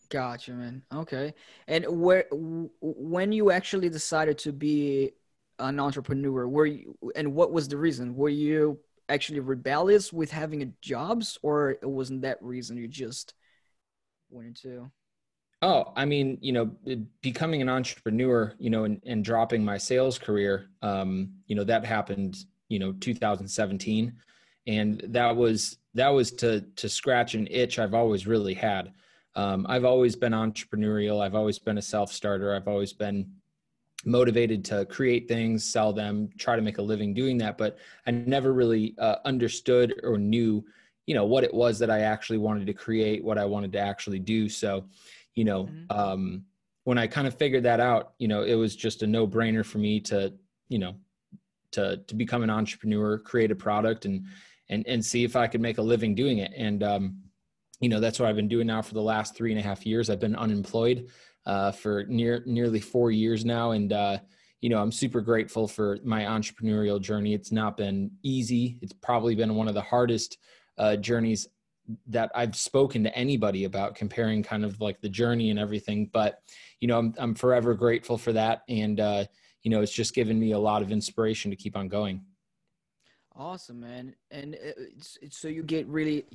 Gotcha, 0.09 0.51
man. 0.51 0.83
Okay. 0.93 1.33
And 1.67 1.83
where, 1.89 2.25
when 2.31 3.31
you 3.31 3.49
actually 3.49 3.89
decided 3.89 4.37
to 4.39 4.51
be 4.51 5.13
an 5.59 5.79
entrepreneur? 5.79 6.47
Were 6.47 6.65
you, 6.65 6.97
and 7.15 7.33
what 7.33 7.51
was 7.51 7.67
the 7.67 7.77
reason? 7.77 8.15
Were 8.15 8.29
you 8.29 8.79
actually 9.09 9.39
rebellious 9.39 10.11
with 10.11 10.31
having 10.31 10.61
a 10.61 10.67
jobs, 10.81 11.37
or 11.41 11.71
it 11.71 11.89
wasn't 11.89 12.21
that 12.23 12.41
reason? 12.41 12.77
You 12.77 12.87
just 12.87 13.33
wanted 14.29 14.55
to. 14.57 14.91
Oh, 15.61 15.93
I 15.95 16.05
mean, 16.05 16.37
you 16.41 16.51
know, 16.51 16.71
becoming 17.21 17.61
an 17.61 17.69
entrepreneur, 17.69 18.53
you 18.59 18.69
know, 18.69 18.83
and, 18.83 19.01
and 19.05 19.23
dropping 19.23 19.63
my 19.63 19.77
sales 19.77 20.19
career, 20.19 20.67
um, 20.81 21.31
you 21.47 21.55
know, 21.55 21.63
that 21.63 21.85
happened, 21.85 22.37
you 22.67 22.77
know, 22.77 22.91
2017, 22.93 24.13
and 24.67 25.01
that 25.07 25.35
was 25.35 25.77
that 25.93 26.09
was 26.09 26.31
to 26.31 26.61
to 26.75 26.89
scratch 26.89 27.35
an 27.35 27.47
itch 27.49 27.79
I've 27.79 27.93
always 27.93 28.27
really 28.27 28.53
had. 28.53 28.91
Um, 29.35 29.65
I've 29.67 29.85
always 29.85 30.15
been 30.15 30.33
entrepreneurial. 30.33 31.21
I've 31.21 31.35
always 31.35 31.59
been 31.59 31.77
a 31.77 31.81
self 31.81 32.11
starter. 32.11 32.55
I've 32.55 32.67
always 32.67 32.93
been 32.93 33.31
motivated 34.05 34.63
to 34.65 34.85
create 34.85 35.27
things, 35.27 35.63
sell 35.63 35.91
them, 35.91 36.29
try 36.37 36.55
to 36.55 36.61
make 36.61 36.77
a 36.77 36.81
living 36.81 37.13
doing 37.13 37.37
that. 37.39 37.57
But 37.57 37.77
I 38.05 38.11
never 38.11 38.53
really 38.53 38.95
uh, 38.99 39.17
understood 39.25 39.95
or 40.03 40.17
knew, 40.17 40.63
you 41.07 41.15
know, 41.15 41.25
what 41.25 41.43
it 41.43 41.53
was 41.53 41.79
that 41.79 41.89
I 41.89 42.01
actually 42.01 42.37
wanted 42.37 42.67
to 42.67 42.73
create, 42.73 43.23
what 43.23 43.37
I 43.37 43.45
wanted 43.45 43.71
to 43.73 43.79
actually 43.79 44.19
do. 44.19 44.47
So, 44.47 44.85
you 45.33 45.43
know, 45.43 45.65
mm-hmm. 45.65 45.97
um, 45.97 46.45
when 46.83 46.97
I 46.97 47.07
kind 47.07 47.27
of 47.27 47.35
figured 47.35 47.63
that 47.63 47.79
out, 47.79 48.13
you 48.19 48.27
know, 48.27 48.43
it 48.43 48.55
was 48.55 48.75
just 48.75 49.01
a 49.01 49.07
no 49.07 49.27
brainer 49.27 49.65
for 49.65 49.79
me 49.79 49.99
to, 50.01 50.33
you 50.69 50.79
know, 50.79 50.95
to 51.71 51.97
to 51.97 52.15
become 52.15 52.43
an 52.43 52.49
entrepreneur, 52.49 53.17
create 53.17 53.51
a 53.51 53.55
product, 53.55 54.05
and 54.05 54.25
and 54.69 54.85
and 54.87 55.03
see 55.03 55.23
if 55.23 55.35
I 55.35 55.47
could 55.47 55.61
make 55.61 55.79
a 55.79 55.81
living 55.81 56.15
doing 56.15 56.37
it. 56.37 56.51
And 56.55 56.83
um, 56.83 57.17
you 57.79 57.89
know, 57.89 57.99
that's 57.99 58.19
what 58.19 58.29
I've 58.29 58.35
been 58.35 58.47
doing 58.47 58.67
now 58.67 58.81
for 58.81 58.93
the 58.93 59.01
last 59.01 59.35
three 59.35 59.51
and 59.51 59.59
a 59.59 59.63
half 59.63 59.85
years. 59.85 60.09
I've 60.09 60.19
been 60.19 60.35
unemployed 60.35 61.09
uh, 61.45 61.71
for 61.71 62.05
near 62.07 62.43
nearly 62.45 62.79
four 62.79 63.11
years 63.11 63.45
now, 63.45 63.71
and 63.71 63.93
uh, 63.93 64.17
you 64.61 64.69
know 64.69 64.81
I'm 64.81 64.91
super 64.91 65.21
grateful 65.21 65.67
for 65.67 65.99
my 66.03 66.23
entrepreneurial 66.23 66.99
journey. 66.99 67.33
It's 67.33 67.51
not 67.51 67.77
been 67.77 68.11
easy. 68.23 68.77
It's 68.81 68.93
probably 68.93 69.35
been 69.35 69.55
one 69.55 69.67
of 69.67 69.73
the 69.73 69.81
hardest 69.81 70.37
uh, 70.77 70.95
journeys 70.97 71.47
that 72.07 72.31
I've 72.33 72.55
spoken 72.55 73.03
to 73.03 73.15
anybody 73.15 73.65
about 73.65 73.93
comparing 73.93 74.41
kind 74.41 74.65
of 74.65 74.81
like 74.81 75.01
the 75.01 75.09
journey 75.09 75.51
and 75.51 75.59
everything. 75.59 76.09
But 76.11 76.39
you 76.79 76.87
know 76.87 76.97
I'm 76.97 77.13
I'm 77.17 77.35
forever 77.35 77.73
grateful 77.73 78.17
for 78.17 78.33
that, 78.33 78.63
and 78.67 78.99
uh, 78.99 79.25
you 79.63 79.71
know 79.71 79.81
it's 79.81 79.93
just 79.93 80.15
given 80.15 80.39
me 80.39 80.51
a 80.51 80.59
lot 80.59 80.81
of 80.81 80.91
inspiration 80.91 81.51
to 81.51 81.57
keep 81.57 81.77
on 81.77 81.87
going. 81.87 82.21
Awesome, 83.37 83.81
man. 83.81 84.15
And 84.31 84.55
it's, 84.55 85.17
it's, 85.21 85.37
so 85.37 85.49
you 85.49 85.61
get 85.61 85.85
really 85.87 86.25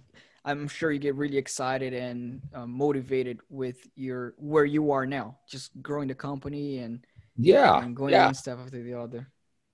I'm 0.45 0.69
sure 0.69 0.91
you 0.91 0.99
get 0.99 1.15
really 1.17 1.37
excited 1.37 1.93
and 1.93 2.41
um, 2.55 2.71
motivated 2.71 3.41
with 3.51 3.87
your 3.95 4.35
where 4.39 4.65
you 4.65 4.91
are 4.91 5.07
now, 5.07 5.39
just 5.49 5.71
growing 5.83 6.09
the 6.09 6.15
company 6.15 6.79
and 6.79 7.05
yeah, 7.37 7.83
and 7.83 7.95
going 7.95 8.13
yeah. 8.13 8.27
one 8.27 8.35
step 8.35 8.59
after 8.59 8.83
the 8.83 8.95
other. 8.95 9.27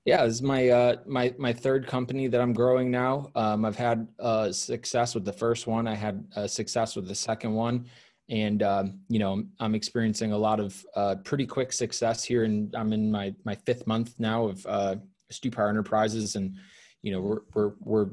Yeah, 0.05 0.25
this 0.25 0.37
is 0.37 0.43
my 0.43 0.69
uh, 0.69 0.97
my 1.07 1.35
my 1.39 1.53
third 1.53 1.87
company 1.87 2.29
that 2.29 2.41
I'm 2.41 2.53
growing 2.53 2.91
now. 2.91 3.31
Um, 3.35 3.65
I've 3.65 3.77
had 3.77 4.07
uh, 4.21 4.53
success 4.53 5.15
with 5.15 5.25
the 5.25 5.33
first 5.33 5.67
one. 5.67 5.87
I 5.89 5.95
had 5.95 6.25
uh, 6.37 6.47
success 6.47 6.97
with 6.97 7.09
the 7.09 7.15
second 7.15 7.55
one. 7.55 7.87
and 8.29 8.63
um, 8.63 9.01
you 9.09 9.19
know 9.19 9.45
I'm 9.61 9.75
experiencing 9.75 10.33
a 10.33 10.39
lot 10.39 10.61
of 10.61 10.85
uh, 10.95 11.17
pretty 11.25 11.47
quick 11.47 11.73
success 11.73 12.25
here, 12.25 12.45
and 12.45 12.75
I'm 12.75 12.93
in 12.93 13.11
my 13.11 13.35
my 13.45 13.55
fifth 13.55 13.87
month 13.87 14.15
now 14.19 14.47
of 14.49 14.67
uh, 14.67 14.97
Stupar 15.33 15.69
Enterprises, 15.69 16.37
and 16.37 16.57
you 17.03 17.13
know 17.13 17.21
we're 17.21 17.41
we're 17.55 17.73
we're 17.81 18.11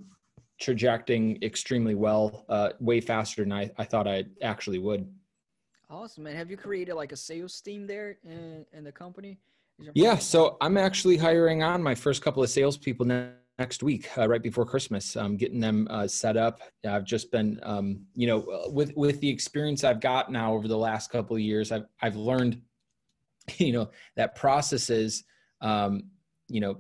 trajecting 0.64 1.38
extremely 1.44 1.94
well, 1.94 2.46
uh, 2.48 2.70
way 2.80 3.02
faster 3.02 3.44
than 3.44 3.52
I, 3.52 3.70
I 3.78 3.84
thought 3.84 4.08
I 4.08 4.24
actually 4.42 4.80
would. 4.80 5.06
Awesome, 5.90 6.24
man. 6.24 6.36
Have 6.36 6.50
you 6.50 6.58
created 6.58 6.96
like 6.96 7.12
a 7.12 7.18
sales 7.18 7.60
team 7.62 7.86
there 7.86 8.18
in, 8.24 8.66
in 8.74 8.84
the 8.84 8.92
company? 8.92 9.38
Yeah, 9.94 10.18
so 10.18 10.58
I'm 10.62 10.78
actually 10.78 11.18
hiring 11.18 11.64
on 11.64 11.84
my 11.84 11.94
first 11.94 12.22
couple 12.22 12.42
of 12.42 12.50
salespeople 12.50 13.06
now 13.06 13.30
next 13.60 13.84
week, 13.84 14.10
uh, 14.18 14.28
right 14.28 14.42
before 14.42 14.66
Christmas. 14.66 15.16
I'm 15.18 15.36
getting 15.36 15.60
them 15.60 15.88
uh, 15.90 16.08
set 16.08 16.38
up. 16.38 16.62
I've 16.88 17.04
just 17.04 17.32
been, 17.32 17.60
um, 17.64 18.02
you 18.16 18.28
know, 18.28 18.42
uh, 18.44 18.70
with 18.70 18.96
with 18.96 19.20
the 19.20 19.30
experience 19.30 19.84
I've 19.84 20.00
got 20.00 20.32
now 20.32 20.54
over 20.54 20.68
the 20.68 20.78
last 20.78 21.12
couple 21.12 21.36
of 21.36 21.42
years, 21.42 21.72
I've 21.72 21.86
I've 22.02 22.16
learned, 22.16 22.62
you 23.58 23.74
know, 23.74 23.90
that 24.16 24.36
processes, 24.36 25.24
um, 25.62 26.04
you 26.48 26.62
know, 26.62 26.78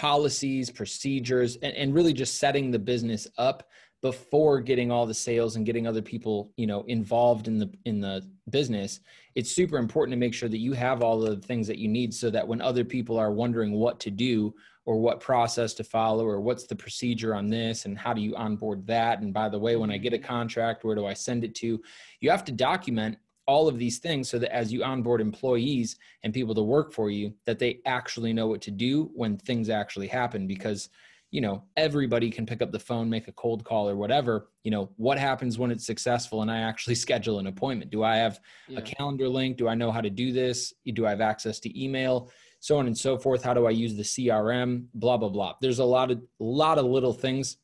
policies, 0.00 0.70
procedures, 0.70 1.56
and, 1.56 1.74
and 1.74 1.94
really 1.94 2.14
just 2.14 2.38
setting 2.38 2.70
the 2.70 2.78
business 2.78 3.28
up 3.36 3.68
before 4.00 4.58
getting 4.62 4.90
all 4.90 5.04
the 5.04 5.12
sales 5.12 5.56
and 5.56 5.66
getting 5.66 5.86
other 5.86 6.00
people 6.00 6.50
you 6.56 6.66
know 6.66 6.84
involved 6.88 7.48
in 7.48 7.58
the 7.58 7.70
in 7.84 8.00
the 8.00 8.26
business 8.48 9.00
it's 9.34 9.54
super 9.54 9.76
important 9.76 10.10
to 10.14 10.18
make 10.18 10.32
sure 10.32 10.48
that 10.48 10.58
you 10.58 10.72
have 10.72 11.02
all 11.02 11.20
the 11.20 11.36
things 11.36 11.66
that 11.66 11.76
you 11.76 11.86
need 11.86 12.14
so 12.14 12.30
that 12.30 12.48
when 12.48 12.62
other 12.62 12.82
people 12.82 13.18
are 13.18 13.30
wondering 13.30 13.72
what 13.72 14.00
to 14.00 14.10
do 14.10 14.54
or 14.86 14.98
what 14.98 15.20
process 15.20 15.74
to 15.74 15.84
follow 15.84 16.26
or 16.26 16.40
what's 16.40 16.66
the 16.66 16.74
procedure 16.74 17.34
on 17.34 17.48
this 17.48 17.84
and 17.84 17.98
how 17.98 18.14
do 18.14 18.22
you 18.22 18.34
onboard 18.36 18.86
that. 18.86 19.20
And 19.20 19.34
by 19.34 19.50
the 19.50 19.58
way 19.58 19.76
when 19.76 19.90
i 19.90 19.98
get 19.98 20.14
a 20.14 20.16
mm-hmm. 20.16 20.26
contract 20.26 20.82
where 20.82 20.96
do 20.96 21.04
i 21.04 21.12
send 21.12 21.44
it 21.44 21.54
to? 21.56 21.80
You 22.20 22.30
have 22.30 22.44
to 22.46 22.52
document 22.52 23.18
all 23.50 23.66
of 23.66 23.78
these 23.78 23.98
things 23.98 24.30
so 24.30 24.38
that 24.38 24.54
as 24.54 24.72
you 24.72 24.84
onboard 24.84 25.20
employees 25.20 25.96
and 26.22 26.32
people 26.32 26.54
to 26.54 26.62
work 26.62 26.92
for 26.92 27.10
you 27.10 27.34
that 27.46 27.58
they 27.58 27.80
actually 27.84 28.32
know 28.32 28.46
what 28.46 28.60
to 28.62 28.70
do 28.70 29.10
when 29.12 29.36
things 29.36 29.68
actually 29.68 30.06
happen. 30.06 30.46
Because 30.46 30.88
you 31.32 31.40
know 31.40 31.62
everybody 31.76 32.30
can 32.30 32.44
pick 32.46 32.60
up 32.62 32.72
the 32.72 32.78
phone 32.78 33.08
make 33.08 33.28
a 33.28 33.32
cold 33.32 33.64
call 33.64 33.88
or 33.88 33.96
whatever. 33.96 34.50
You 34.62 34.70
know 34.70 34.90
what 34.96 35.18
happens 35.18 35.58
when 35.58 35.72
it's 35.72 35.84
successful 35.84 36.42
and 36.42 36.50
i 36.50 36.60
actually 36.60 36.94
schedule 37.06 37.40
an 37.40 37.48
appointment? 37.48 37.90
Do 37.90 38.04
i 38.04 38.16
have 38.16 38.38
yeah. 38.68 38.78
a 38.78 38.82
calendar 38.82 39.28
link? 39.28 39.56
Do 39.56 39.66
i 39.68 39.74
know 39.74 39.90
how 39.90 40.00
to 40.00 40.10
do 40.10 40.32
this? 40.32 40.72
Do 40.94 41.06
i 41.06 41.10
have 41.10 41.20
access 41.20 41.58
to 41.60 41.82
email? 41.84 42.30
So 42.60 42.78
on 42.78 42.86
and 42.86 42.96
so 42.96 43.18
forth. 43.18 43.42
How 43.42 43.54
do 43.54 43.66
i 43.66 43.70
use 43.70 43.94
the 43.96 44.02
crm 44.02 44.86
blah 44.94 45.16
blah 45.16 45.28
blah. 45.28 45.54
There's 45.60 45.80
a 45.80 45.84
lot 45.84 46.12
of 46.12 46.22
lot 46.38 46.78
of 46.78 46.84
little 46.84 47.12
things 47.12 47.56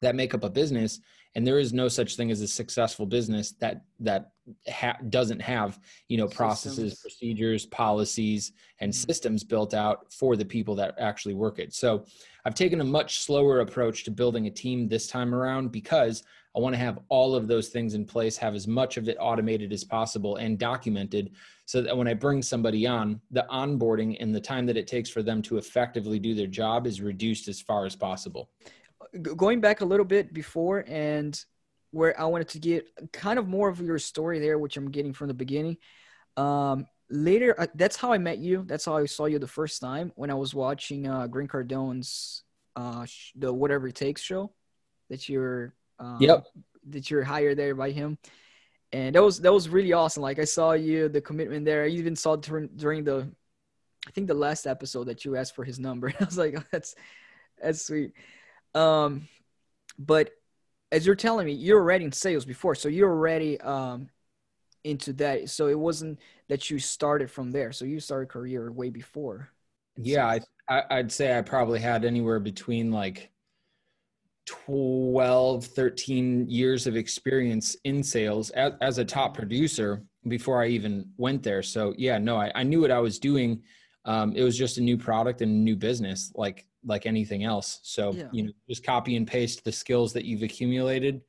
that 0.00 0.14
make 0.14 0.32
up 0.32 0.44
a 0.44 0.50
business 0.50 1.00
and 1.34 1.46
there 1.46 1.58
is 1.58 1.72
no 1.72 1.88
such 1.88 2.16
thing 2.16 2.30
as 2.30 2.40
a 2.40 2.48
successful 2.48 3.06
business 3.06 3.52
that 3.60 3.82
that 4.00 4.32
ha- 4.68 4.98
doesn't 5.08 5.40
have 5.40 5.78
you 6.08 6.16
know 6.16 6.26
processes 6.26 6.92
systems. 6.92 7.00
procedures 7.00 7.66
policies 7.66 8.52
and 8.80 8.92
mm-hmm. 8.92 9.06
systems 9.06 9.44
built 9.44 9.74
out 9.74 10.12
for 10.12 10.36
the 10.36 10.44
people 10.44 10.74
that 10.74 10.94
actually 10.98 11.34
work 11.34 11.58
it 11.58 11.72
so 11.72 12.04
i've 12.44 12.54
taken 12.54 12.80
a 12.80 12.84
much 12.84 13.20
slower 13.20 13.60
approach 13.60 14.04
to 14.04 14.10
building 14.10 14.46
a 14.46 14.50
team 14.50 14.88
this 14.88 15.06
time 15.06 15.34
around 15.34 15.70
because 15.70 16.22
i 16.56 16.60
want 16.60 16.74
to 16.74 16.80
have 16.80 16.98
all 17.08 17.34
of 17.34 17.46
those 17.46 17.68
things 17.68 17.94
in 17.94 18.04
place 18.04 18.36
have 18.36 18.54
as 18.54 18.66
much 18.66 18.96
of 18.96 19.08
it 19.08 19.16
automated 19.20 19.72
as 19.72 19.84
possible 19.84 20.36
and 20.36 20.58
documented 20.58 21.32
so 21.66 21.82
that 21.82 21.96
when 21.96 22.08
i 22.08 22.14
bring 22.14 22.42
somebody 22.42 22.86
on 22.86 23.20
the 23.30 23.46
onboarding 23.50 24.16
and 24.20 24.34
the 24.34 24.40
time 24.40 24.64
that 24.64 24.76
it 24.76 24.86
takes 24.86 25.10
for 25.10 25.22
them 25.22 25.42
to 25.42 25.58
effectively 25.58 26.18
do 26.18 26.34
their 26.34 26.46
job 26.46 26.86
is 26.86 27.00
reduced 27.00 27.48
as 27.48 27.60
far 27.60 27.84
as 27.84 27.94
possible 27.94 28.50
going 29.22 29.60
back 29.60 29.80
a 29.80 29.84
little 29.84 30.04
bit 30.04 30.32
before 30.32 30.84
and 30.86 31.38
where 31.90 32.18
I 32.20 32.24
wanted 32.24 32.48
to 32.48 32.58
get 32.58 32.86
kind 33.12 33.38
of 33.38 33.48
more 33.48 33.68
of 33.68 33.80
your 33.80 33.98
story 33.98 34.38
there, 34.38 34.58
which 34.58 34.76
I'm 34.76 34.90
getting 34.90 35.12
from 35.12 35.28
the 35.28 35.34
beginning. 35.34 35.78
Um, 36.36 36.86
later, 37.10 37.58
uh, 37.58 37.66
that's 37.74 37.96
how 37.96 38.12
I 38.12 38.18
met 38.18 38.38
you. 38.38 38.64
That's 38.66 38.84
how 38.84 38.96
I 38.96 39.06
saw 39.06 39.26
you 39.26 39.38
the 39.38 39.46
first 39.46 39.80
time 39.80 40.12
when 40.16 40.30
I 40.30 40.34
was 40.34 40.54
watching 40.54 41.08
uh, 41.08 41.26
Grant 41.26 41.50
Cardone's 41.50 42.42
uh, 42.76 43.06
sh- 43.06 43.32
the 43.36 43.52
Whatever 43.52 43.88
It 43.88 43.94
Takes 43.94 44.22
show. 44.22 44.52
That 45.08 45.28
you're 45.28 45.74
um, 45.98 46.18
yep 46.20 46.46
that 46.90 47.10
you're 47.10 47.24
hired 47.24 47.58
there 47.58 47.74
by 47.74 47.90
him, 47.90 48.18
and 48.92 49.14
that 49.14 49.22
was 49.22 49.40
that 49.40 49.52
was 49.52 49.68
really 49.68 49.92
awesome. 49.92 50.22
Like 50.22 50.38
I 50.38 50.44
saw 50.44 50.72
you, 50.72 51.08
the 51.08 51.20
commitment 51.20 51.64
there. 51.64 51.84
I 51.84 51.88
even 51.88 52.16
saw 52.16 52.36
during, 52.36 52.68
during 52.76 53.04
the, 53.04 53.30
I 54.06 54.10
think 54.10 54.26
the 54.26 54.34
last 54.34 54.66
episode 54.66 55.04
that 55.04 55.24
you 55.24 55.36
asked 55.36 55.54
for 55.54 55.64
his 55.64 55.78
number. 55.78 56.12
I 56.20 56.24
was 56.24 56.38
like, 56.38 56.54
oh, 56.58 56.64
that's 56.70 56.94
that's 57.60 57.86
sweet. 57.86 58.12
Um, 58.74 59.28
but 59.98 60.30
as 60.92 61.06
you're 61.06 61.16
telling 61.16 61.46
me, 61.46 61.52
you're 61.52 61.80
already 61.80 62.04
in 62.04 62.12
sales 62.12 62.44
before, 62.44 62.74
so 62.74 62.88
you're 62.88 63.10
already 63.10 63.60
um, 63.60 64.08
into 64.84 65.12
that. 65.14 65.50
So 65.50 65.68
it 65.68 65.78
wasn't 65.78 66.18
that 66.48 66.70
you 66.70 66.78
started 66.78 67.30
from 67.30 67.50
there. 67.50 67.72
So 67.72 67.84
you 67.84 68.00
started 68.00 68.28
career 68.28 68.70
way 68.72 68.90
before. 68.90 69.50
Yeah, 69.96 70.26
I, 70.68 70.82
I, 70.90 70.96
would 70.96 71.12
say 71.12 71.36
I 71.36 71.42
probably 71.42 71.80
had 71.80 72.04
anywhere 72.04 72.38
between 72.38 72.92
like 72.92 73.30
12, 74.46 75.66
13 75.66 76.48
years 76.48 76.86
of 76.86 76.96
experience 76.96 77.76
in 77.84 78.02
sales 78.02 78.50
as, 78.50 78.72
as 78.80 78.98
a 78.98 79.04
top 79.04 79.36
producer 79.36 80.02
before 80.28 80.62
I 80.62 80.68
even 80.68 81.10
went 81.16 81.42
there. 81.42 81.62
So 81.62 81.94
yeah, 81.98 82.18
no, 82.18 82.36
I, 82.36 82.52
I 82.54 82.62
knew 82.62 82.80
what 82.80 82.90
I 82.90 83.00
was 83.00 83.18
doing. 83.18 83.62
Um, 84.04 84.32
it 84.34 84.42
was 84.42 84.56
just 84.56 84.78
a 84.78 84.82
new 84.82 84.96
product 84.96 85.42
and 85.42 85.50
a 85.50 85.54
new 85.54 85.76
business. 85.76 86.32
Like 86.34 86.67
like 86.84 87.06
anything 87.06 87.44
else. 87.44 87.80
So, 87.82 88.12
yeah. 88.12 88.28
you 88.32 88.44
know, 88.44 88.52
just 88.68 88.84
copy 88.84 89.16
and 89.16 89.26
paste 89.26 89.64
the 89.64 89.72
skills 89.72 90.12
that 90.12 90.24
you've 90.24 90.42
accumulated 90.42 91.20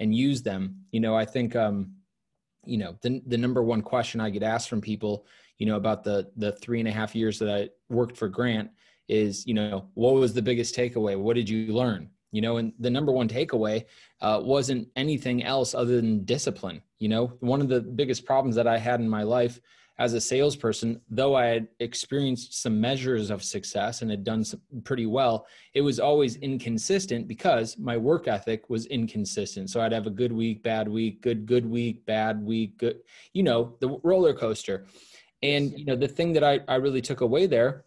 and 0.00 0.14
use 0.14 0.42
them. 0.42 0.84
You 0.92 1.00
know, 1.00 1.14
I 1.16 1.24
think, 1.24 1.56
um, 1.56 1.92
you 2.64 2.78
know, 2.78 2.96
the, 3.02 3.22
the 3.26 3.38
number 3.38 3.62
one 3.62 3.82
question 3.82 4.20
I 4.20 4.30
get 4.30 4.42
asked 4.42 4.68
from 4.68 4.80
people, 4.80 5.26
you 5.58 5.66
know, 5.66 5.76
about 5.76 6.04
the, 6.04 6.30
the 6.36 6.52
three 6.52 6.80
and 6.80 6.88
a 6.88 6.92
half 6.92 7.14
years 7.14 7.38
that 7.38 7.48
I 7.48 7.68
worked 7.88 8.16
for 8.16 8.28
Grant 8.28 8.70
is, 9.08 9.46
you 9.46 9.54
know, 9.54 9.88
what 9.94 10.14
was 10.14 10.34
the 10.34 10.42
biggest 10.42 10.76
takeaway? 10.76 11.18
What 11.18 11.34
did 11.34 11.48
you 11.48 11.72
learn? 11.72 12.10
You 12.30 12.42
know, 12.42 12.58
and 12.58 12.74
the 12.78 12.90
number 12.90 13.10
one 13.10 13.26
takeaway 13.26 13.86
uh, 14.20 14.40
wasn't 14.44 14.88
anything 14.96 15.42
else 15.42 15.74
other 15.74 15.96
than 15.96 16.24
discipline. 16.24 16.82
You 16.98 17.08
know, 17.08 17.32
one 17.40 17.62
of 17.62 17.68
the 17.68 17.80
biggest 17.80 18.26
problems 18.26 18.54
that 18.56 18.66
I 18.66 18.76
had 18.76 19.00
in 19.00 19.08
my 19.08 19.22
life 19.22 19.58
as 19.98 20.14
a 20.14 20.20
salesperson, 20.20 21.00
though 21.10 21.34
I 21.34 21.46
had 21.46 21.68
experienced 21.80 22.62
some 22.62 22.80
measures 22.80 23.30
of 23.30 23.42
success 23.42 24.02
and 24.02 24.10
had 24.10 24.22
done 24.22 24.44
pretty 24.84 25.06
well, 25.06 25.46
it 25.74 25.80
was 25.80 25.98
always 25.98 26.36
inconsistent 26.36 27.26
because 27.26 27.76
my 27.78 27.96
work 27.96 28.28
ethic 28.28 28.70
was 28.70 28.86
inconsistent. 28.86 29.70
So 29.70 29.80
I'd 29.80 29.92
have 29.92 30.06
a 30.06 30.10
good 30.10 30.32
week, 30.32 30.62
bad 30.62 30.88
week, 30.88 31.20
good, 31.20 31.46
good 31.46 31.66
week, 31.66 32.06
bad 32.06 32.40
week, 32.40 32.78
good, 32.78 33.00
you 33.32 33.42
know, 33.42 33.74
the 33.80 33.98
roller 34.04 34.34
coaster. 34.34 34.86
And, 35.42 35.76
you 35.76 35.84
know, 35.84 35.96
the 35.96 36.08
thing 36.08 36.32
that 36.34 36.44
I, 36.44 36.60
I 36.68 36.76
really 36.76 37.02
took 37.02 37.20
away 37.20 37.46
there, 37.46 37.84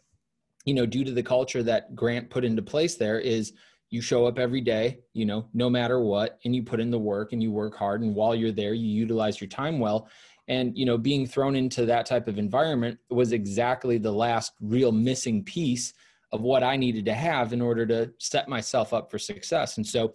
you 0.66 0.74
know, 0.74 0.86
due 0.86 1.06
to 1.06 1.12
the 1.12 1.24
culture 1.24 1.64
that 1.64 1.96
Grant 1.96 2.30
put 2.30 2.44
into 2.44 2.62
place 2.62 2.96
there 2.96 3.20
is 3.20 3.54
you 3.90 4.02
show 4.02 4.26
up 4.26 4.40
every 4.40 4.62
day, 4.62 5.00
you 5.14 5.26
know, 5.26 5.46
no 5.54 5.70
matter 5.70 6.00
what, 6.00 6.40
and 6.46 6.56
you 6.56 6.64
put 6.64 6.80
in 6.80 6.92
the 6.92 7.00
work 7.00 7.34
and 7.34 7.44
you 7.44 7.52
work 7.52 7.76
hard. 7.76 8.02
And 8.02 8.16
while 8.16 8.34
you're 8.34 8.54
there, 8.54 8.74
you 8.74 8.88
utilize 8.88 9.42
your 9.42 9.50
time 9.50 9.80
well 9.80 10.10
and 10.52 10.78
you 10.78 10.86
know 10.86 10.98
being 10.98 11.26
thrown 11.26 11.56
into 11.56 11.86
that 11.86 12.06
type 12.06 12.28
of 12.28 12.38
environment 12.38 13.00
was 13.10 13.32
exactly 13.32 13.98
the 13.98 14.12
last 14.12 14.52
real 14.60 14.92
missing 14.92 15.44
piece 15.44 15.94
of 16.34 16.42
what 16.42 16.62
i 16.62 16.76
needed 16.76 17.06
to 17.06 17.14
have 17.14 17.54
in 17.54 17.62
order 17.62 17.86
to 17.86 18.12
set 18.20 18.48
myself 18.48 18.94
up 18.94 19.10
for 19.10 19.18
success. 19.18 19.78
And 19.78 19.88
so 19.88 20.14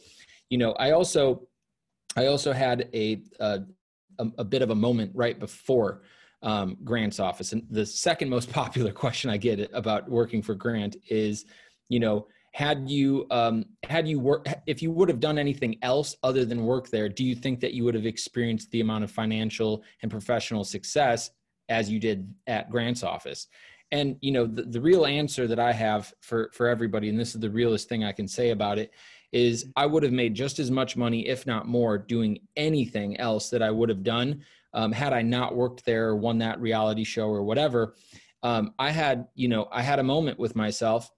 you 0.50 0.58
know 0.58 0.72
i 0.72 0.90
also 0.92 1.48
i 2.16 2.26
also 2.26 2.52
had 2.52 2.88
a 2.94 3.22
a, 3.40 3.60
a 4.38 4.44
bit 4.44 4.62
of 4.62 4.70
a 4.70 4.74
moment 4.74 5.10
right 5.14 5.38
before 5.38 6.02
um, 6.42 6.76
grant's 6.84 7.18
office. 7.18 7.52
And 7.52 7.66
the 7.70 7.84
second 7.84 8.28
most 8.28 8.52
popular 8.62 8.92
question 8.92 9.30
i 9.30 9.38
get 9.38 9.58
about 9.72 10.08
working 10.08 10.42
for 10.42 10.54
grant 10.54 10.96
is 11.08 11.46
you 11.88 11.98
know 11.98 12.28
had 12.56 12.88
you 12.88 13.26
um, 13.30 13.66
had 13.84 14.08
you 14.08 14.18
work 14.18 14.46
if 14.66 14.80
you 14.80 14.90
would 14.90 15.10
have 15.10 15.20
done 15.20 15.36
anything 15.36 15.76
else 15.82 16.16
other 16.22 16.42
than 16.42 16.64
work 16.64 16.88
there 16.88 17.06
do 17.06 17.22
you 17.22 17.34
think 17.34 17.60
that 17.60 17.74
you 17.74 17.84
would 17.84 17.94
have 17.94 18.06
experienced 18.06 18.70
the 18.70 18.80
amount 18.80 19.04
of 19.04 19.10
financial 19.10 19.84
and 20.00 20.10
professional 20.10 20.64
success 20.64 21.30
as 21.68 21.90
you 21.90 22.00
did 22.00 22.32
at 22.46 22.70
grant's 22.70 23.02
office? 23.02 23.48
And 23.92 24.16
you 24.22 24.32
know 24.32 24.46
the, 24.46 24.62
the 24.62 24.80
real 24.80 25.04
answer 25.04 25.46
that 25.46 25.60
i 25.60 25.70
have 25.70 26.14
for 26.22 26.50
for 26.54 26.66
everybody 26.66 27.10
and 27.10 27.20
this 27.20 27.34
is 27.34 27.40
the 27.42 27.50
realest 27.50 27.90
thing 27.90 28.04
i 28.04 28.10
can 28.10 28.26
say 28.26 28.50
about 28.50 28.78
it 28.78 28.90
is 29.32 29.66
i 29.76 29.84
would 29.84 30.02
have 30.02 30.12
made 30.12 30.34
just 30.34 30.58
as 30.58 30.70
much 30.70 30.96
money 30.96 31.28
if 31.28 31.46
not 31.46 31.68
more 31.68 31.98
doing 31.98 32.38
anything 32.56 33.20
else 33.20 33.50
that 33.50 33.62
i 33.62 33.70
would 33.70 33.90
have 33.90 34.02
done 34.02 34.42
um, 34.72 34.92
had 34.92 35.12
i 35.12 35.20
not 35.20 35.54
worked 35.54 35.84
there 35.84 36.08
or 36.08 36.16
won 36.16 36.38
that 36.38 36.58
reality 36.58 37.04
show 37.04 37.28
or 37.28 37.42
whatever. 37.44 37.94
Um, 38.42 38.72
i 38.78 38.90
had 38.90 39.28
you 39.34 39.46
know 39.46 39.68
i 39.70 39.82
had 39.82 39.98
a 39.98 40.02
moment 40.14 40.38
with 40.38 40.56
myself 40.56 41.10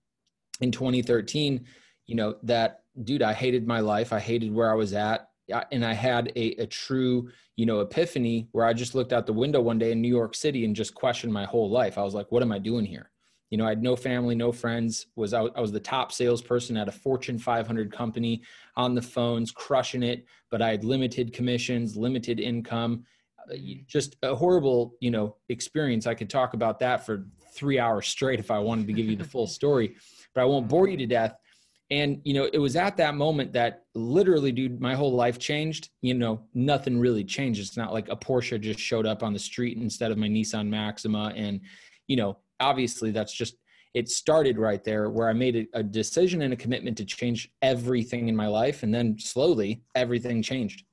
in 0.60 0.72
2013, 0.72 1.64
you 2.06 2.14
know, 2.14 2.36
that 2.42 2.80
dude, 3.04 3.22
I 3.22 3.32
hated 3.32 3.66
my 3.66 3.80
life. 3.80 4.12
I 4.12 4.20
hated 4.20 4.52
where 4.52 4.70
I 4.70 4.74
was 4.74 4.92
at. 4.92 5.28
And 5.72 5.84
I 5.84 5.94
had 5.94 6.30
a, 6.36 6.62
a 6.62 6.66
true, 6.66 7.30
you 7.56 7.64
know, 7.64 7.80
epiphany 7.80 8.48
where 8.52 8.66
I 8.66 8.74
just 8.74 8.94
looked 8.94 9.14
out 9.14 9.26
the 9.26 9.32
window 9.32 9.60
one 9.60 9.78
day 9.78 9.92
in 9.92 10.02
New 10.02 10.08
York 10.08 10.34
City 10.34 10.64
and 10.64 10.76
just 10.76 10.94
questioned 10.94 11.32
my 11.32 11.46
whole 11.46 11.70
life. 11.70 11.96
I 11.96 12.02
was 12.02 12.14
like, 12.14 12.30
what 12.30 12.42
am 12.42 12.52
I 12.52 12.58
doing 12.58 12.84
here? 12.84 13.10
You 13.48 13.56
know, 13.56 13.64
I 13.64 13.70
had 13.70 13.82
no 13.82 13.96
family, 13.96 14.34
no 14.34 14.52
friends. 14.52 15.06
Was 15.16 15.32
I, 15.32 15.44
I 15.44 15.60
was 15.60 15.72
the 15.72 15.80
top 15.80 16.12
salesperson 16.12 16.76
at 16.76 16.88
a 16.88 16.92
Fortune 16.92 17.38
500 17.38 17.90
company 17.90 18.42
on 18.76 18.94
the 18.94 19.00
phones, 19.00 19.50
crushing 19.50 20.02
it. 20.02 20.26
But 20.50 20.60
I 20.60 20.70
had 20.70 20.84
limited 20.84 21.32
commissions, 21.32 21.96
limited 21.96 22.40
income, 22.40 23.04
mm-hmm. 23.50 23.80
just 23.86 24.16
a 24.22 24.34
horrible 24.34 24.94
you 25.00 25.10
know 25.10 25.36
experience 25.48 26.06
i 26.06 26.14
could 26.14 26.30
talk 26.30 26.54
about 26.54 26.78
that 26.78 27.04
for 27.04 27.26
three 27.52 27.78
hours 27.78 28.06
straight 28.06 28.38
if 28.38 28.50
i 28.50 28.58
wanted 28.58 28.86
to 28.86 28.92
give 28.92 29.06
you 29.06 29.16
the 29.16 29.24
full 29.24 29.46
story 29.58 29.96
but 30.34 30.42
i 30.42 30.44
won't 30.44 30.68
bore 30.68 30.88
you 30.88 30.96
to 30.96 31.06
death 31.06 31.36
and 31.90 32.20
you 32.24 32.34
know 32.34 32.48
it 32.52 32.58
was 32.58 32.76
at 32.76 32.96
that 32.96 33.14
moment 33.14 33.52
that 33.52 33.84
literally 33.94 34.52
dude 34.52 34.80
my 34.80 34.94
whole 34.94 35.12
life 35.12 35.38
changed 35.38 35.90
you 36.02 36.14
know 36.14 36.40
nothing 36.54 36.98
really 36.98 37.24
changed 37.24 37.60
it's 37.60 37.76
not 37.76 37.92
like 37.92 38.08
a 38.08 38.16
porsche 38.16 38.60
just 38.60 38.80
showed 38.80 39.06
up 39.06 39.22
on 39.22 39.32
the 39.32 39.38
street 39.38 39.78
instead 39.78 40.10
of 40.10 40.18
my 40.18 40.28
nissan 40.28 40.68
maxima 40.68 41.32
and 41.36 41.60
you 42.06 42.16
know 42.16 42.36
obviously 42.60 43.10
that's 43.10 43.32
just 43.32 43.56
it 43.94 44.08
started 44.08 44.58
right 44.58 44.84
there 44.84 45.08
where 45.10 45.28
i 45.28 45.32
made 45.32 45.56
a, 45.56 45.78
a 45.78 45.82
decision 45.82 46.42
and 46.42 46.52
a 46.52 46.56
commitment 46.56 46.96
to 46.96 47.04
change 47.04 47.50
everything 47.62 48.28
in 48.28 48.36
my 48.36 48.46
life 48.46 48.82
and 48.82 48.94
then 48.94 49.18
slowly 49.18 49.82
everything 49.94 50.42
changed 50.42 50.84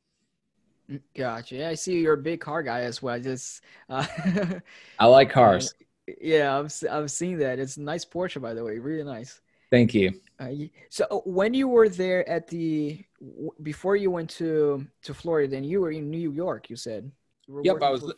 Gotcha. 1.16 1.56
Yeah, 1.56 1.70
I 1.70 1.74
see 1.74 2.00
you're 2.00 2.14
a 2.14 2.18
big 2.18 2.40
car 2.42 2.62
guy 2.62 2.82
as 2.82 3.02
well. 3.02 3.20
Just 3.20 3.62
uh, 3.90 4.06
I 5.00 5.06
like 5.08 5.32
cars. 5.32 5.74
Yeah, 6.22 6.60
I've 6.60 6.74
I've 6.90 7.12
seen 7.12 7.40
that. 7.40 7.60
It's 7.60 7.78
a 7.78 7.82
nice 7.82 8.06
Porsche, 8.06 8.42
by 8.42 8.54
the 8.54 8.64
way. 8.64 8.78
Really 8.78 9.04
nice. 9.04 9.42
Thank 9.72 9.94
you. 9.94 10.14
Uh, 10.40 10.50
so 10.90 11.06
uh, 11.10 11.18
when 11.26 11.54
you 11.54 11.68
were 11.68 11.90
there 11.90 12.28
at 12.30 12.48
the 12.48 13.04
before 13.64 13.96
you 13.96 14.12
went 14.12 14.30
to 14.32 14.86
to 15.04 15.14
Florida, 15.14 15.50
then 15.50 15.64
you 15.64 15.82
were 15.82 15.92
in 15.92 16.10
New 16.10 16.32
York. 16.32 16.70
You 16.70 16.76
said. 16.76 17.12
You 17.48 17.62
yep, 17.64 17.82
I 17.82 17.90
was. 17.90 18.14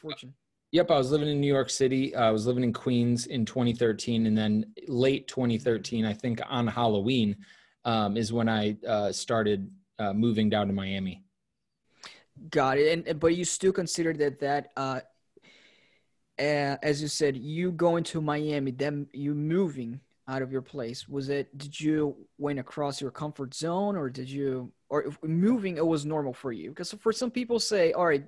Yep, 0.72 0.92
I 0.92 0.98
was 0.98 1.12
living 1.12 1.30
in 1.30 1.40
New 1.40 1.48
York 1.48 1.70
City. 1.70 2.14
Uh, 2.14 2.26
I 2.26 2.32
was 2.32 2.46
living 2.46 2.64
in 2.64 2.74
Queens 2.74 3.28
in 3.28 3.46
2013, 3.46 4.26
and 4.26 4.38
then 4.38 4.66
late 4.90 5.30
2013, 5.30 6.06
I 6.06 6.12
think 6.12 6.42
on 6.50 6.68
Halloween, 6.68 7.38
um, 7.86 8.18
is 8.18 8.34
when 8.34 8.50
I 8.50 8.76
uh, 8.86 9.14
started 9.14 9.72
uh, 9.98 10.12
moving 10.12 10.50
down 10.50 10.68
to 10.68 10.74
Miami. 10.74 11.24
Got 12.50 12.78
it. 12.78 13.08
And 13.08 13.20
but 13.20 13.36
you 13.36 13.46
still 13.46 13.72
consider 13.72 14.14
that 14.14 14.40
that 14.42 14.72
uh, 14.76 15.00
Uh, 16.40 16.78
as 16.84 17.02
you 17.02 17.08
said, 17.08 17.36
you 17.36 17.72
going 17.72 18.04
to 18.06 18.22
Miami, 18.22 18.72
then 18.72 19.08
you 19.14 19.34
moving 19.34 20.00
out 20.28 20.42
of 20.42 20.52
your 20.52 20.62
place 20.62 21.08
was 21.08 21.30
it 21.30 21.58
did 21.58 21.80
you 21.80 22.16
went 22.38 22.60
across 22.60 23.00
your 23.00 23.12
comfort 23.12 23.54
zone 23.54 23.96
or 23.96 24.10
did 24.10 24.30
you 24.30 24.72
or 24.90 25.06
moving 25.24 25.78
it 25.78 25.86
was 25.86 26.06
normal 26.06 26.34
for 26.34 26.52
you? 26.52 26.70
Because 26.70 26.94
for 27.00 27.14
some 27.14 27.32
people 27.32 27.60
say 27.60 27.94
all 27.94 28.08
right 28.08 28.26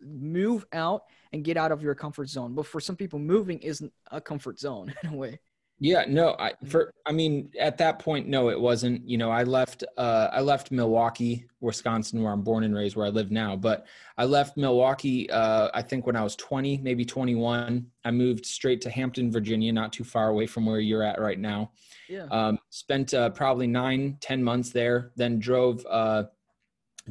move 0.00 0.64
out 0.72 1.02
and 1.32 1.44
get 1.44 1.58
out 1.58 1.70
of 1.70 1.82
your 1.82 1.94
comfort 1.94 2.28
zone 2.28 2.54
but 2.54 2.66
for 2.66 2.80
some 2.80 2.96
people 2.96 3.18
moving 3.18 3.58
isn't 3.58 3.92
a 4.10 4.20
comfort 4.20 4.58
zone 4.58 4.94
in 5.02 5.10
a 5.10 5.16
way 5.16 5.38
yeah, 5.82 6.04
no, 6.06 6.36
I 6.38 6.50
mm-hmm. 6.50 6.68
for 6.68 6.94
I 7.04 7.10
mean 7.10 7.50
at 7.58 7.76
that 7.78 7.98
point 7.98 8.28
no 8.28 8.50
it 8.50 8.60
wasn't. 8.60 9.08
You 9.08 9.18
know, 9.18 9.30
I 9.30 9.42
left 9.42 9.82
uh 9.98 10.28
I 10.32 10.40
left 10.40 10.70
Milwaukee, 10.70 11.46
Wisconsin 11.60 12.22
where 12.22 12.32
I'm 12.32 12.42
born 12.42 12.62
and 12.62 12.72
raised 12.72 12.94
where 12.94 13.06
I 13.06 13.10
live 13.10 13.32
now, 13.32 13.56
but 13.56 13.86
I 14.16 14.24
left 14.24 14.56
Milwaukee 14.56 15.28
uh 15.28 15.70
I 15.74 15.82
think 15.82 16.06
when 16.06 16.14
I 16.14 16.22
was 16.22 16.36
20, 16.36 16.78
maybe 16.78 17.04
21. 17.04 17.84
I 18.04 18.10
moved 18.12 18.46
straight 18.46 18.80
to 18.82 18.90
Hampton, 18.90 19.32
Virginia, 19.32 19.72
not 19.72 19.92
too 19.92 20.04
far 20.04 20.28
away 20.28 20.46
from 20.46 20.66
where 20.66 20.78
you're 20.78 21.02
at 21.02 21.20
right 21.20 21.38
now. 21.38 21.72
Yeah. 22.08 22.26
Um 22.30 22.60
spent 22.70 23.12
uh, 23.12 23.30
probably 23.30 23.66
nine, 23.66 24.18
ten 24.20 24.42
months 24.42 24.70
there, 24.70 25.10
then 25.16 25.40
drove 25.40 25.84
uh 25.90 26.24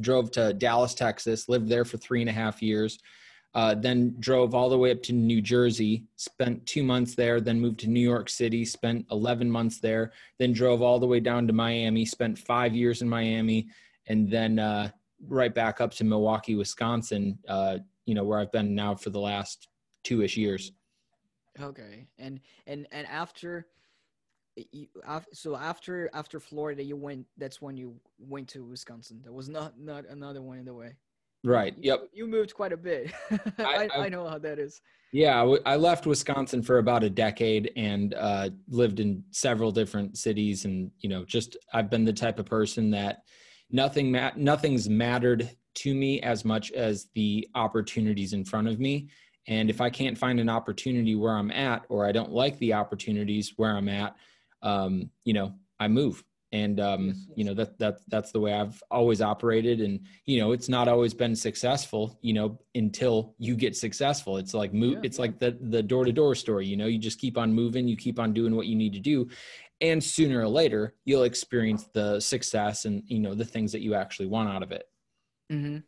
drove 0.00 0.30
to 0.30 0.54
Dallas, 0.54 0.94
Texas, 0.94 1.46
lived 1.46 1.68
there 1.68 1.84
for 1.84 1.98
three 1.98 2.22
and 2.22 2.30
a 2.30 2.32
half 2.32 2.62
years 2.62 2.98
uh, 3.54 3.74
then 3.74 4.16
drove 4.18 4.54
all 4.54 4.70
the 4.70 4.78
way 4.78 4.90
up 4.90 5.02
to 5.02 5.12
New 5.12 5.42
Jersey, 5.42 6.04
spent 6.16 6.64
two 6.64 6.82
months 6.82 7.14
there, 7.14 7.40
then 7.40 7.60
moved 7.60 7.80
to 7.80 7.88
New 7.88 8.00
York 8.00 8.30
City, 8.30 8.64
spent 8.64 9.06
11 9.10 9.50
months 9.50 9.78
there, 9.78 10.12
then 10.38 10.52
drove 10.52 10.80
all 10.80 10.98
the 10.98 11.06
way 11.06 11.20
down 11.20 11.46
to 11.46 11.52
Miami, 11.52 12.06
spent 12.06 12.38
five 12.38 12.74
years 12.74 13.02
in 13.02 13.08
Miami, 13.08 13.68
and 14.06 14.30
then 14.30 14.58
uh, 14.58 14.88
right 15.28 15.54
back 15.54 15.80
up 15.80 15.92
to 15.94 16.04
Milwaukee, 16.04 16.56
Wisconsin, 16.56 17.38
uh, 17.46 17.78
you 18.06 18.14
know, 18.14 18.24
where 18.24 18.38
I've 18.38 18.52
been 18.52 18.74
now 18.74 18.94
for 18.94 19.10
the 19.10 19.20
last 19.20 19.68
two 20.02 20.22
ish 20.22 20.36
years. 20.36 20.72
Okay. 21.60 22.06
And, 22.18 22.40
and, 22.66 22.86
and 22.90 23.06
after, 23.06 23.66
you, 24.56 24.86
so 25.34 25.56
after, 25.56 26.08
after 26.14 26.40
Florida, 26.40 26.82
you 26.82 26.96
went, 26.96 27.26
that's 27.36 27.60
when 27.60 27.76
you 27.76 27.96
went 28.18 28.48
to 28.48 28.64
Wisconsin. 28.64 29.20
There 29.22 29.32
was 29.32 29.50
not, 29.50 29.78
not 29.78 30.06
another 30.08 30.40
one 30.40 30.58
in 30.58 30.64
the 30.64 30.74
way. 30.74 30.96
Right. 31.44 31.74
You, 31.76 31.92
yep. 31.92 32.08
You 32.12 32.26
moved 32.26 32.54
quite 32.54 32.72
a 32.72 32.76
bit. 32.76 33.12
I, 33.58 33.88
I, 33.94 34.04
I, 34.04 34.08
know 34.08 34.28
how 34.28 34.38
that 34.38 34.58
is. 34.58 34.80
Yeah, 35.12 35.56
I 35.66 35.76
left 35.76 36.06
Wisconsin 36.06 36.62
for 36.62 36.78
about 36.78 37.04
a 37.04 37.10
decade 37.10 37.70
and 37.76 38.14
uh, 38.14 38.50
lived 38.68 38.98
in 38.98 39.22
several 39.30 39.70
different 39.70 40.16
cities, 40.16 40.64
and 40.64 40.90
you 41.00 41.08
know, 41.10 41.24
just 41.24 41.56
I've 41.74 41.90
been 41.90 42.04
the 42.04 42.14
type 42.14 42.38
of 42.38 42.46
person 42.46 42.90
that 42.92 43.24
nothing 43.70 44.10
ma- 44.10 44.30
nothing's 44.36 44.88
mattered 44.88 45.50
to 45.74 45.94
me 45.94 46.20
as 46.22 46.44
much 46.44 46.70
as 46.72 47.08
the 47.14 47.46
opportunities 47.54 48.32
in 48.32 48.44
front 48.44 48.68
of 48.68 48.80
me. 48.80 49.08
And 49.48 49.68
if 49.68 49.80
I 49.80 49.90
can't 49.90 50.16
find 50.16 50.40
an 50.40 50.48
opportunity 50.48 51.14
where 51.14 51.36
I'm 51.36 51.50
at, 51.50 51.84
or 51.88 52.06
I 52.06 52.12
don't 52.12 52.32
like 52.32 52.58
the 52.58 52.72
opportunities 52.72 53.54
where 53.56 53.76
I'm 53.76 53.88
at, 53.88 54.16
um, 54.62 55.10
you 55.24 55.34
know, 55.34 55.52
I 55.80 55.88
move 55.88 56.22
and 56.52 56.80
um, 56.80 57.14
you 57.34 57.44
know 57.44 57.54
that 57.54 57.78
that 57.78 57.98
that's 58.08 58.30
the 58.30 58.40
way 58.40 58.52
I've 58.52 58.82
always 58.90 59.22
operated. 59.22 59.80
And 59.80 60.00
you 60.26 60.38
know, 60.38 60.52
it's 60.52 60.68
not 60.68 60.86
always 60.86 61.14
been 61.14 61.34
successful. 61.34 62.18
You 62.20 62.34
know, 62.34 62.60
until 62.74 63.34
you 63.38 63.56
get 63.56 63.76
successful, 63.76 64.36
it's 64.36 64.54
like 64.54 64.74
move. 64.74 64.94
Yeah, 64.94 65.00
it's 65.04 65.18
like 65.18 65.38
the 65.38 65.56
the 65.60 65.82
door 65.82 66.04
to 66.04 66.12
door 66.12 66.34
story. 66.34 66.66
You 66.66 66.76
know, 66.76 66.86
you 66.86 66.98
just 66.98 67.18
keep 67.18 67.38
on 67.38 67.52
moving. 67.52 67.88
You 67.88 67.96
keep 67.96 68.18
on 68.18 68.32
doing 68.34 68.54
what 68.54 68.66
you 68.66 68.76
need 68.76 68.92
to 68.92 69.00
do, 69.00 69.28
and 69.80 70.02
sooner 70.02 70.40
or 70.40 70.48
later, 70.48 70.94
you'll 71.04 71.24
experience 71.24 71.88
the 71.94 72.20
success 72.20 72.84
and 72.84 73.02
you 73.06 73.18
know 73.18 73.34
the 73.34 73.44
things 73.44 73.72
that 73.72 73.80
you 73.80 73.94
actually 73.94 74.26
want 74.26 74.50
out 74.50 74.62
of 74.62 74.72
it. 74.72 74.84
Mm-hmm. 75.50 75.78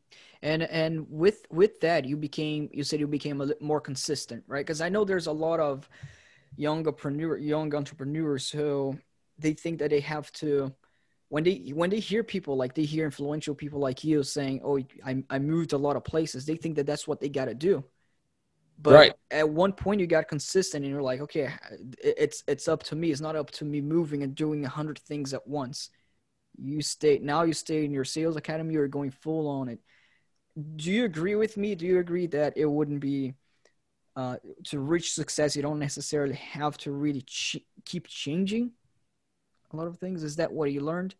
And 0.42 0.62
and 0.62 1.06
with 1.10 1.46
with 1.50 1.80
that, 1.80 2.06
you 2.06 2.16
became 2.16 2.70
you 2.72 2.84
said 2.84 3.00
you 3.00 3.06
became 3.06 3.40
a 3.40 3.44
little 3.44 3.66
more 3.66 3.80
consistent, 3.80 4.44
right? 4.46 4.64
Because 4.64 4.80
I 4.80 4.88
know 4.88 5.04
there's 5.04 5.26
a 5.26 5.32
lot 5.32 5.60
of 5.60 5.88
young 6.56 6.86
entrepreneur 6.86 7.36
young 7.36 7.74
entrepreneurs 7.74 8.50
who 8.50 8.98
they 9.38 9.52
think 9.52 9.78
that 9.78 9.90
they 9.90 10.00
have 10.00 10.30
to 10.32 10.72
when 11.28 11.44
they 11.44 11.72
when 11.74 11.90
they 11.90 11.98
hear 11.98 12.22
people 12.22 12.56
like 12.56 12.74
they 12.74 12.84
hear 12.84 13.04
influential 13.04 13.54
people 13.54 13.80
like 13.80 14.04
you 14.04 14.22
saying 14.22 14.60
oh 14.64 14.78
i, 15.04 15.22
I 15.30 15.38
moved 15.38 15.72
a 15.72 15.78
lot 15.78 15.96
of 15.96 16.04
places 16.04 16.46
they 16.46 16.56
think 16.56 16.76
that 16.76 16.86
that's 16.86 17.08
what 17.08 17.20
they 17.20 17.28
got 17.28 17.46
to 17.46 17.54
do. 17.54 17.84
But 18.76 18.94
right. 18.94 19.12
at 19.30 19.48
one 19.48 19.72
point 19.72 20.00
you 20.00 20.06
got 20.08 20.26
consistent 20.26 20.84
and 20.84 20.92
you're 20.92 21.02
like 21.02 21.20
okay 21.20 21.52
it's 22.02 22.42
it's 22.46 22.68
up 22.68 22.82
to 22.84 22.96
me. 22.96 23.10
It's 23.10 23.20
not 23.20 23.36
up 23.36 23.50
to 23.52 23.64
me 23.64 23.80
moving 23.80 24.22
and 24.22 24.34
doing 24.34 24.64
a 24.64 24.68
hundred 24.68 24.98
things 24.98 25.32
at 25.32 25.46
once. 25.46 25.90
You 26.56 26.82
stay 26.82 27.18
now 27.22 27.42
you 27.42 27.52
stay 27.52 27.84
in 27.84 27.92
your 27.92 28.04
sales 28.04 28.36
academy 28.36 28.74
you're 28.74 28.88
going 28.88 29.10
full 29.10 29.48
on 29.48 29.68
it. 29.68 29.80
Do 30.76 30.90
you 30.90 31.04
agree 31.04 31.34
with 31.34 31.56
me? 31.56 31.74
Do 31.74 31.86
you 31.86 31.98
agree 31.98 32.26
that 32.28 32.56
it 32.56 32.66
wouldn't 32.66 33.00
be 33.00 33.34
uh, 34.16 34.36
to 34.64 34.78
reach 34.78 35.12
success 35.12 35.56
you 35.56 35.62
don't 35.62 35.80
necessarily 35.80 36.36
have 36.36 36.76
to 36.78 36.92
really 36.92 37.22
ch- 37.22 37.64
keep 37.84 38.06
changing 38.06 38.70
a 39.74 39.76
lot 39.80 39.86
of 39.86 39.98
things? 39.98 40.22
Is 40.22 40.36
that 40.36 40.52
what 40.52 40.72
you 40.72 40.80
learned? 40.80 41.14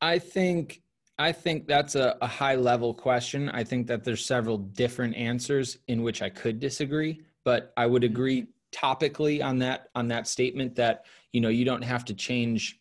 I 0.00 0.18
think 0.18 0.82
I 1.18 1.32
think 1.32 1.68
that's 1.68 1.94
a, 1.94 2.16
a, 2.20 2.26
high 2.26 2.56
level 2.56 2.92
question. 2.92 3.48
I 3.50 3.62
think 3.62 3.86
that 3.86 4.02
there's 4.02 4.24
several 4.26 4.58
different 4.58 5.14
answers 5.14 5.78
in 5.86 6.02
which 6.02 6.22
I 6.22 6.28
could 6.28 6.58
disagree, 6.58 7.20
but 7.44 7.72
I 7.76 7.86
would 7.86 8.02
mm-hmm. 8.02 8.12
agree 8.12 8.46
topically 8.72 9.42
on 9.42 9.58
that 9.60 9.90
on 9.94 10.08
that 10.08 10.26
statement 10.26 10.74
that 10.74 11.04
you 11.32 11.40
know 11.40 11.48
you 11.48 11.64
don't 11.64 11.82
have 11.82 12.04
to 12.06 12.14
change 12.14 12.80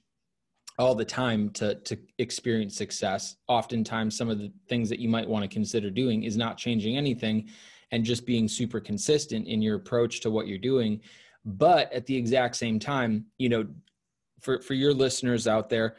all 0.79 0.95
the 0.95 1.05
time 1.05 1.51
to 1.51 1.75
to 1.75 1.97
experience 2.17 2.75
success. 2.75 3.35
Oftentimes, 3.47 4.17
some 4.17 4.29
of 4.29 4.39
the 4.39 4.51
things 4.67 4.89
that 4.89 4.99
you 4.99 5.09
might 5.09 5.27
want 5.27 5.43
to 5.43 5.49
consider 5.49 5.91
doing 5.91 6.23
is 6.23 6.35
not 6.35 6.57
changing 6.57 6.97
anything 6.97 7.49
and 7.91 8.03
just 8.03 8.25
being 8.25 8.47
super 8.47 8.79
consistent 8.79 9.47
in 9.47 9.61
your 9.61 9.75
approach 9.75 10.21
to 10.21 10.31
what 10.31 10.47
you're 10.47 10.57
doing. 10.57 10.99
But 11.45 11.91
at 11.93 12.05
the 12.07 12.15
exact 12.15 12.55
same 12.55 12.79
time, 12.79 13.25
you 13.37 13.49
know, 13.49 13.67
for 14.43 14.61
for 14.61 14.73
your 14.73 14.93
listeners 14.93 15.47
out 15.47 15.69
there 15.69 15.95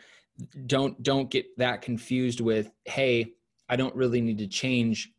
don't 0.66 1.02
don't 1.02 1.30
get 1.30 1.46
that 1.58 1.82
confused 1.82 2.40
with 2.40 2.70
hey 2.84 3.32
i 3.68 3.76
don't 3.76 3.94
really 3.94 4.20
need 4.20 4.38
to 4.38 4.46
change 4.46 5.14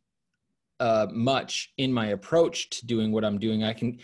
uh, 0.80 1.08
much 1.12 1.74
in 1.78 1.92
my 1.92 2.08
approach 2.08 2.70
to 2.70 2.86
doing 2.86 3.12
what 3.12 3.24
i'm 3.24 3.40
doing. 3.40 3.64
I 3.64 3.74
can 3.74 4.00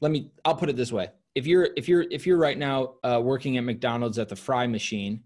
let 0.00 0.10
me 0.10 0.30
i'll 0.44 0.54
put 0.54 0.68
it 0.68 0.76
this 0.76 0.92
way. 0.92 1.08
If 1.34 1.46
you're 1.46 1.68
if 1.76 1.88
you're 1.88 2.06
if 2.10 2.26
you're 2.26 2.38
right 2.38 2.58
now 2.58 2.94
uh, 3.04 3.20
working 3.22 3.56
at 3.58 3.64
mcdonald's 3.64 4.18
at 4.18 4.28
the 4.28 4.36
fry 4.36 4.66
machine 4.66 5.22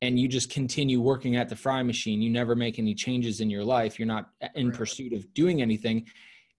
and 0.00 0.18
you 0.18 0.28
just 0.28 0.50
continue 0.50 1.00
working 1.00 1.34
at 1.34 1.48
the 1.48 1.56
fry 1.56 1.82
machine 1.82 2.22
you 2.22 2.30
never 2.30 2.54
make 2.54 2.78
any 2.78 2.94
changes 2.94 3.40
in 3.40 3.50
your 3.50 3.64
life 3.64 3.98
you're 3.98 4.06
not 4.06 4.30
in 4.54 4.70
pursuit 4.70 5.12
of 5.12 5.32
doing 5.34 5.60
anything 5.60 6.06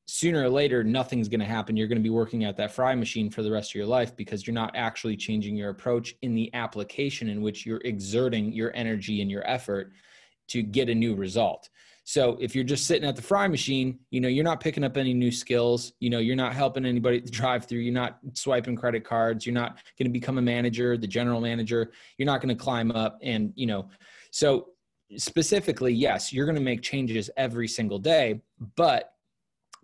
sooner 0.09 0.43
or 0.43 0.49
later 0.49 0.83
nothing's 0.83 1.27
going 1.27 1.39
to 1.39 1.45
happen. 1.45 1.77
You're 1.77 1.87
going 1.87 1.99
to 1.99 2.03
be 2.03 2.09
working 2.09 2.43
at 2.43 2.57
that 2.57 2.71
fry 2.71 2.95
machine 2.95 3.29
for 3.29 3.43
the 3.43 3.51
rest 3.51 3.71
of 3.71 3.75
your 3.75 3.85
life 3.85 4.15
because 4.15 4.47
you're 4.47 4.55
not 4.55 4.75
actually 4.75 5.15
changing 5.15 5.55
your 5.55 5.69
approach 5.69 6.15
in 6.23 6.33
the 6.33 6.51
application 6.55 7.29
in 7.29 7.41
which 7.41 7.65
you're 7.65 7.81
exerting 7.85 8.51
your 8.51 8.75
energy 8.75 9.21
and 9.21 9.29
your 9.29 9.47
effort 9.47 9.91
to 10.47 10.63
get 10.63 10.89
a 10.89 10.95
new 10.95 11.13
result. 11.13 11.69
So 12.05 12.37
if 12.41 12.55
you're 12.55 12.63
just 12.63 12.87
sitting 12.87 13.07
at 13.07 13.15
the 13.15 13.21
fry 13.21 13.47
machine 13.47 13.99
you 14.09 14.19
know 14.19 14.27
you're 14.27 14.43
not 14.43 14.59
picking 14.59 14.83
up 14.83 14.97
any 14.97 15.13
new 15.13 15.31
skills. 15.31 15.93
You 15.99 16.09
know 16.09 16.17
you're 16.17 16.35
not 16.35 16.53
helping 16.53 16.85
anybody 16.85 17.21
to 17.21 17.31
drive 17.41 17.65
through. 17.65 17.79
You're 17.79 17.93
not 17.93 18.17
swiping 18.33 18.75
credit 18.75 19.03
cards. 19.03 19.45
You're 19.45 19.53
not 19.53 19.77
going 19.99 20.07
to 20.07 20.11
become 20.11 20.39
a 20.39 20.41
manager 20.41 20.97
the 20.97 21.05
general 21.05 21.39
manager. 21.39 21.91
You're 22.17 22.25
not 22.25 22.41
going 22.41 22.55
to 22.55 22.61
climb 22.61 22.91
up 22.91 23.19
and 23.21 23.53
you 23.55 23.67
know 23.67 23.89
so 24.31 24.69
specifically 25.17 25.93
yes 25.93 26.33
you're 26.33 26.45
going 26.45 26.55
to 26.55 26.61
make 26.61 26.81
changes 26.81 27.29
every 27.37 27.67
single 27.67 27.97
day 27.99 28.41
but 28.75 29.13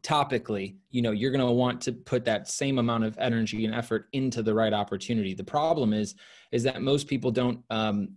topically, 0.05 0.75
you 0.91 1.01
know, 1.01 1.11
you're 1.11 1.31
going 1.31 1.45
to 1.45 1.51
want 1.51 1.81
to 1.81 1.91
put 1.91 2.23
that 2.25 2.47
same 2.47 2.77
amount 2.77 3.03
of 3.03 3.17
energy 3.17 3.65
and 3.65 3.73
effort 3.73 4.07
into 4.13 4.43
the 4.43 4.53
right 4.53 4.73
opportunity. 4.73 5.33
The 5.33 5.43
problem 5.43 5.93
is, 5.93 6.13
is 6.51 6.61
that 6.63 6.83
most 6.83 7.07
people 7.07 7.31
don't, 7.31 7.61
um, 7.71 8.09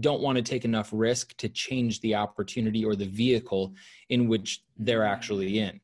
don't 0.00 0.20
want 0.20 0.36
to 0.36 0.42
take 0.42 0.64
enough 0.64 0.90
risk 0.92 1.36
to 1.36 1.48
change 1.48 2.00
the 2.00 2.16
opportunity 2.16 2.84
or 2.84 2.96
the 2.96 3.06
vehicle 3.06 3.74
in 4.08 4.26
which 4.26 4.64
they're 4.76 5.04
actually 5.04 5.60
in. 5.60 5.80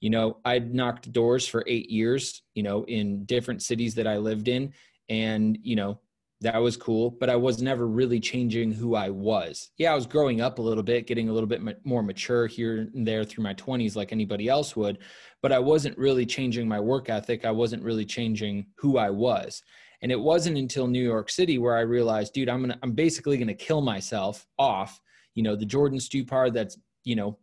You 0.00 0.10
know, 0.10 0.36
I'd 0.44 0.74
knocked 0.74 1.10
doors 1.10 1.48
for 1.48 1.64
eight 1.66 1.90
years, 1.90 2.42
you 2.54 2.62
know, 2.62 2.84
in 2.84 3.24
different 3.24 3.62
cities 3.62 3.94
that 3.94 4.06
I 4.06 4.18
lived 4.18 4.48
in. 4.48 4.74
And, 5.08 5.58
you 5.62 5.76
know, 5.76 5.98
that 6.42 6.58
was 6.58 6.76
cool, 6.76 7.10
but 7.10 7.30
I 7.30 7.36
was 7.36 7.62
never 7.62 7.86
really 7.86 8.20
changing 8.20 8.70
who 8.70 8.94
I 8.94 9.08
was. 9.08 9.70
Yeah, 9.78 9.92
I 9.92 9.94
was 9.94 10.06
growing 10.06 10.42
up 10.42 10.58
a 10.58 10.62
little 10.62 10.82
bit, 10.82 11.06
getting 11.06 11.30
a 11.30 11.32
little 11.32 11.48
bit 11.48 11.62
more 11.86 12.02
mature 12.02 12.46
here 12.46 12.90
and 12.94 13.06
there 13.06 13.24
through 13.24 13.44
my 13.44 13.54
20s, 13.54 13.96
like 13.96 14.12
anybody 14.12 14.48
else 14.48 14.76
would, 14.76 14.98
but 15.40 15.50
I 15.50 15.58
wasn't 15.58 15.96
really 15.96 16.26
changing 16.26 16.68
my 16.68 16.78
work 16.78 17.08
ethic. 17.08 17.46
I 17.46 17.52
wasn't 17.52 17.82
really 17.82 18.04
changing 18.04 18.66
who 18.76 18.98
I 18.98 19.08
was. 19.08 19.62
And 20.02 20.12
it 20.12 20.20
wasn't 20.20 20.58
until 20.58 20.86
New 20.86 21.02
York 21.02 21.30
City 21.30 21.56
where 21.56 21.76
I 21.76 21.80
realized, 21.80 22.34
dude, 22.34 22.50
I'm 22.50 22.60
gonna, 22.60 22.78
I'm 22.82 22.92
basically 22.92 23.38
gonna 23.38 23.54
kill 23.54 23.80
myself 23.80 24.46
off. 24.58 25.00
You 25.34 25.42
know, 25.42 25.56
the 25.56 25.64
Jordan 25.64 25.98
Stupar 25.98 26.52
that's, 26.52 26.78
you 27.04 27.16
know, 27.16 27.38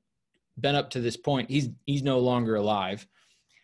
been 0.59 0.75
up 0.75 0.91
to 0.91 1.01
this 1.01 1.17
point, 1.17 1.49
he's 1.49 1.69
he's 1.85 2.03
no 2.03 2.19
longer 2.19 2.55
alive. 2.55 3.07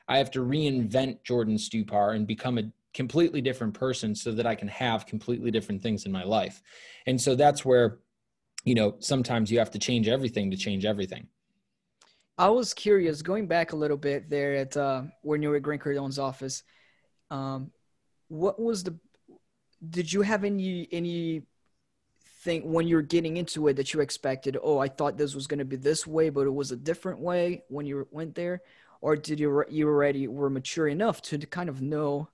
I 0.08 0.18
have 0.18 0.32
to 0.32 0.40
reinvent 0.40 1.24
Jordan 1.24 1.56
Stupar 1.56 2.16
and 2.16 2.26
become 2.26 2.58
a 2.58 2.64
completely 3.00 3.42
different 3.42 3.74
person 3.74 4.14
so 4.14 4.30
that 4.34 4.46
I 4.46 4.56
can 4.56 4.68
have 4.68 5.06
completely 5.06 5.52
different 5.52 5.82
things 5.82 6.06
in 6.06 6.12
my 6.12 6.26
life. 6.26 6.62
And 7.08 7.18
so 7.26 7.34
that's 7.34 7.64
where, 7.64 8.00
you 8.66 8.76
know, 8.76 8.90
sometimes 9.00 9.50
you 9.50 9.58
have 9.60 9.72
to 9.72 9.80
change 9.80 10.10
everything 10.10 10.52
to 10.52 10.58
change 10.58 10.84
everything. 10.84 11.24
I 12.38 12.50
was 12.50 12.74
curious, 12.74 13.22
going 13.22 13.48
back 13.48 13.72
a 13.72 13.78
little 13.78 13.96
bit 13.96 14.30
there 14.30 14.54
at 14.56 14.76
uh, 14.76 15.04
when 15.22 15.42
you 15.42 15.48
were 15.50 15.56
at 15.56 15.62
Grant 15.62 15.82
Cardone's 15.82 16.20
office, 16.20 16.64
um, 17.32 17.72
what 18.28 18.60
was 18.60 18.84
the, 18.84 18.94
did 19.98 20.12
you 20.12 20.22
have 20.22 20.44
any, 20.44 20.90
any 20.92 21.44
thing 22.44 22.70
when 22.70 22.86
you're 22.86 23.02
getting 23.16 23.38
into 23.38 23.70
it 23.70 23.78
that 23.78 23.94
you 23.94 24.02
expected, 24.02 24.58
oh, 24.62 24.80
I 24.80 24.90
thought 24.90 25.18
this 25.18 25.36
was 25.36 25.48
going 25.48 25.60
to 25.60 25.72
be 25.74 25.78
this 25.78 26.06
way, 26.06 26.30
but 26.30 26.48
it 26.48 26.54
was 26.54 26.74
a 26.74 26.76
different 26.90 27.22
way 27.22 27.64
when 27.70 27.86
you 27.86 28.06
went 28.12 28.36
there? 28.36 28.62
Or 29.00 29.16
did 29.16 29.40
you, 29.40 29.64
you 29.70 29.88
already 29.88 30.28
were 30.28 30.50
mature 30.50 30.90
enough 30.90 31.22
to 31.30 31.38
kind 31.38 31.70
of 31.70 31.82
know 31.82 32.28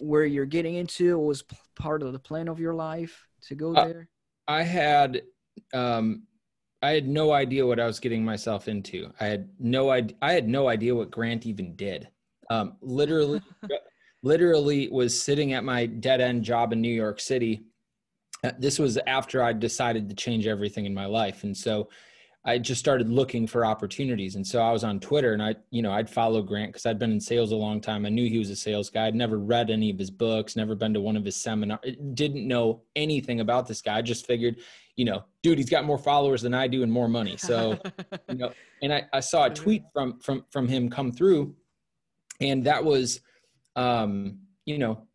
where 0.00 0.24
you're 0.24 0.44
getting 0.44 0.74
into 0.74 1.18
was 1.18 1.44
part 1.76 2.02
of 2.02 2.12
the 2.12 2.18
plan 2.18 2.48
of 2.48 2.60
your 2.60 2.74
life 2.74 3.26
to 3.42 3.54
go 3.54 3.74
uh, 3.74 3.84
there? 3.84 4.08
I 4.48 4.62
had 4.62 5.22
um, 5.72 6.24
I 6.82 6.90
had 6.90 7.06
no 7.06 7.32
idea 7.32 7.66
what 7.66 7.80
I 7.80 7.86
was 7.86 8.00
getting 8.00 8.24
myself 8.24 8.68
into. 8.68 9.12
I 9.20 9.26
had 9.26 9.48
no 9.58 9.90
idea. 9.90 10.16
I 10.20 10.32
had 10.32 10.48
no 10.48 10.68
idea 10.68 10.94
what 10.94 11.10
Grant 11.10 11.46
even 11.46 11.76
did. 11.76 12.08
Um, 12.50 12.76
literally, 12.80 13.40
literally 14.22 14.88
was 14.88 15.20
sitting 15.20 15.52
at 15.52 15.64
my 15.64 15.86
dead 15.86 16.20
end 16.20 16.42
job 16.42 16.72
in 16.72 16.80
New 16.80 16.92
York 16.92 17.20
City. 17.20 17.64
Uh, 18.44 18.50
this 18.58 18.78
was 18.80 18.98
after 19.06 19.42
I 19.42 19.52
decided 19.52 20.08
to 20.08 20.16
change 20.16 20.48
everything 20.48 20.84
in 20.84 20.92
my 20.92 21.06
life, 21.06 21.44
and 21.44 21.56
so 21.56 21.88
I 22.44 22.58
just 22.58 22.80
started 22.80 23.08
looking 23.08 23.46
for 23.46 23.64
opportunities. 23.64 24.34
And 24.34 24.44
so 24.44 24.60
I 24.60 24.72
was 24.72 24.82
on 24.82 24.98
Twitter 24.98 25.32
and 25.32 25.42
I, 25.42 25.54
you 25.70 25.80
know, 25.80 25.92
I'd 25.92 26.10
follow 26.10 26.42
Grant 26.42 26.72
because 26.72 26.86
I'd 26.86 26.98
been 26.98 27.12
in 27.12 27.20
sales 27.20 27.52
a 27.52 27.56
long 27.56 27.80
time. 27.80 28.04
I 28.04 28.08
knew 28.08 28.28
he 28.28 28.38
was 28.38 28.50
a 28.50 28.56
sales 28.56 28.90
guy. 28.90 29.06
I'd 29.06 29.14
never 29.14 29.38
read 29.38 29.70
any 29.70 29.90
of 29.90 29.98
his 29.98 30.10
books, 30.10 30.56
never 30.56 30.74
been 30.74 30.92
to 30.94 31.00
one 31.00 31.16
of 31.16 31.24
his 31.24 31.36
seminars, 31.36 31.78
didn't 32.14 32.48
know 32.48 32.82
anything 32.96 33.40
about 33.40 33.68
this 33.68 33.80
guy. 33.80 33.98
I 33.98 34.02
just 34.02 34.26
figured, 34.26 34.56
you 34.96 35.04
know, 35.04 35.22
dude, 35.44 35.58
he's 35.58 35.70
got 35.70 35.84
more 35.84 35.98
followers 35.98 36.42
than 36.42 36.52
I 36.52 36.66
do 36.66 36.82
and 36.82 36.90
more 36.90 37.08
money. 37.08 37.36
So, 37.36 37.78
you 38.28 38.34
know, 38.34 38.52
and 38.82 38.92
I, 38.92 39.04
I 39.12 39.20
saw 39.20 39.44
a 39.44 39.50
tweet 39.50 39.84
from, 39.92 40.18
from, 40.18 40.44
from 40.50 40.66
him 40.66 40.90
come 40.90 41.12
through 41.12 41.54
and 42.40 42.64
that 42.64 42.84
was, 42.84 43.20
um, 43.76 44.38
you 44.66 44.78
know, 44.78 45.06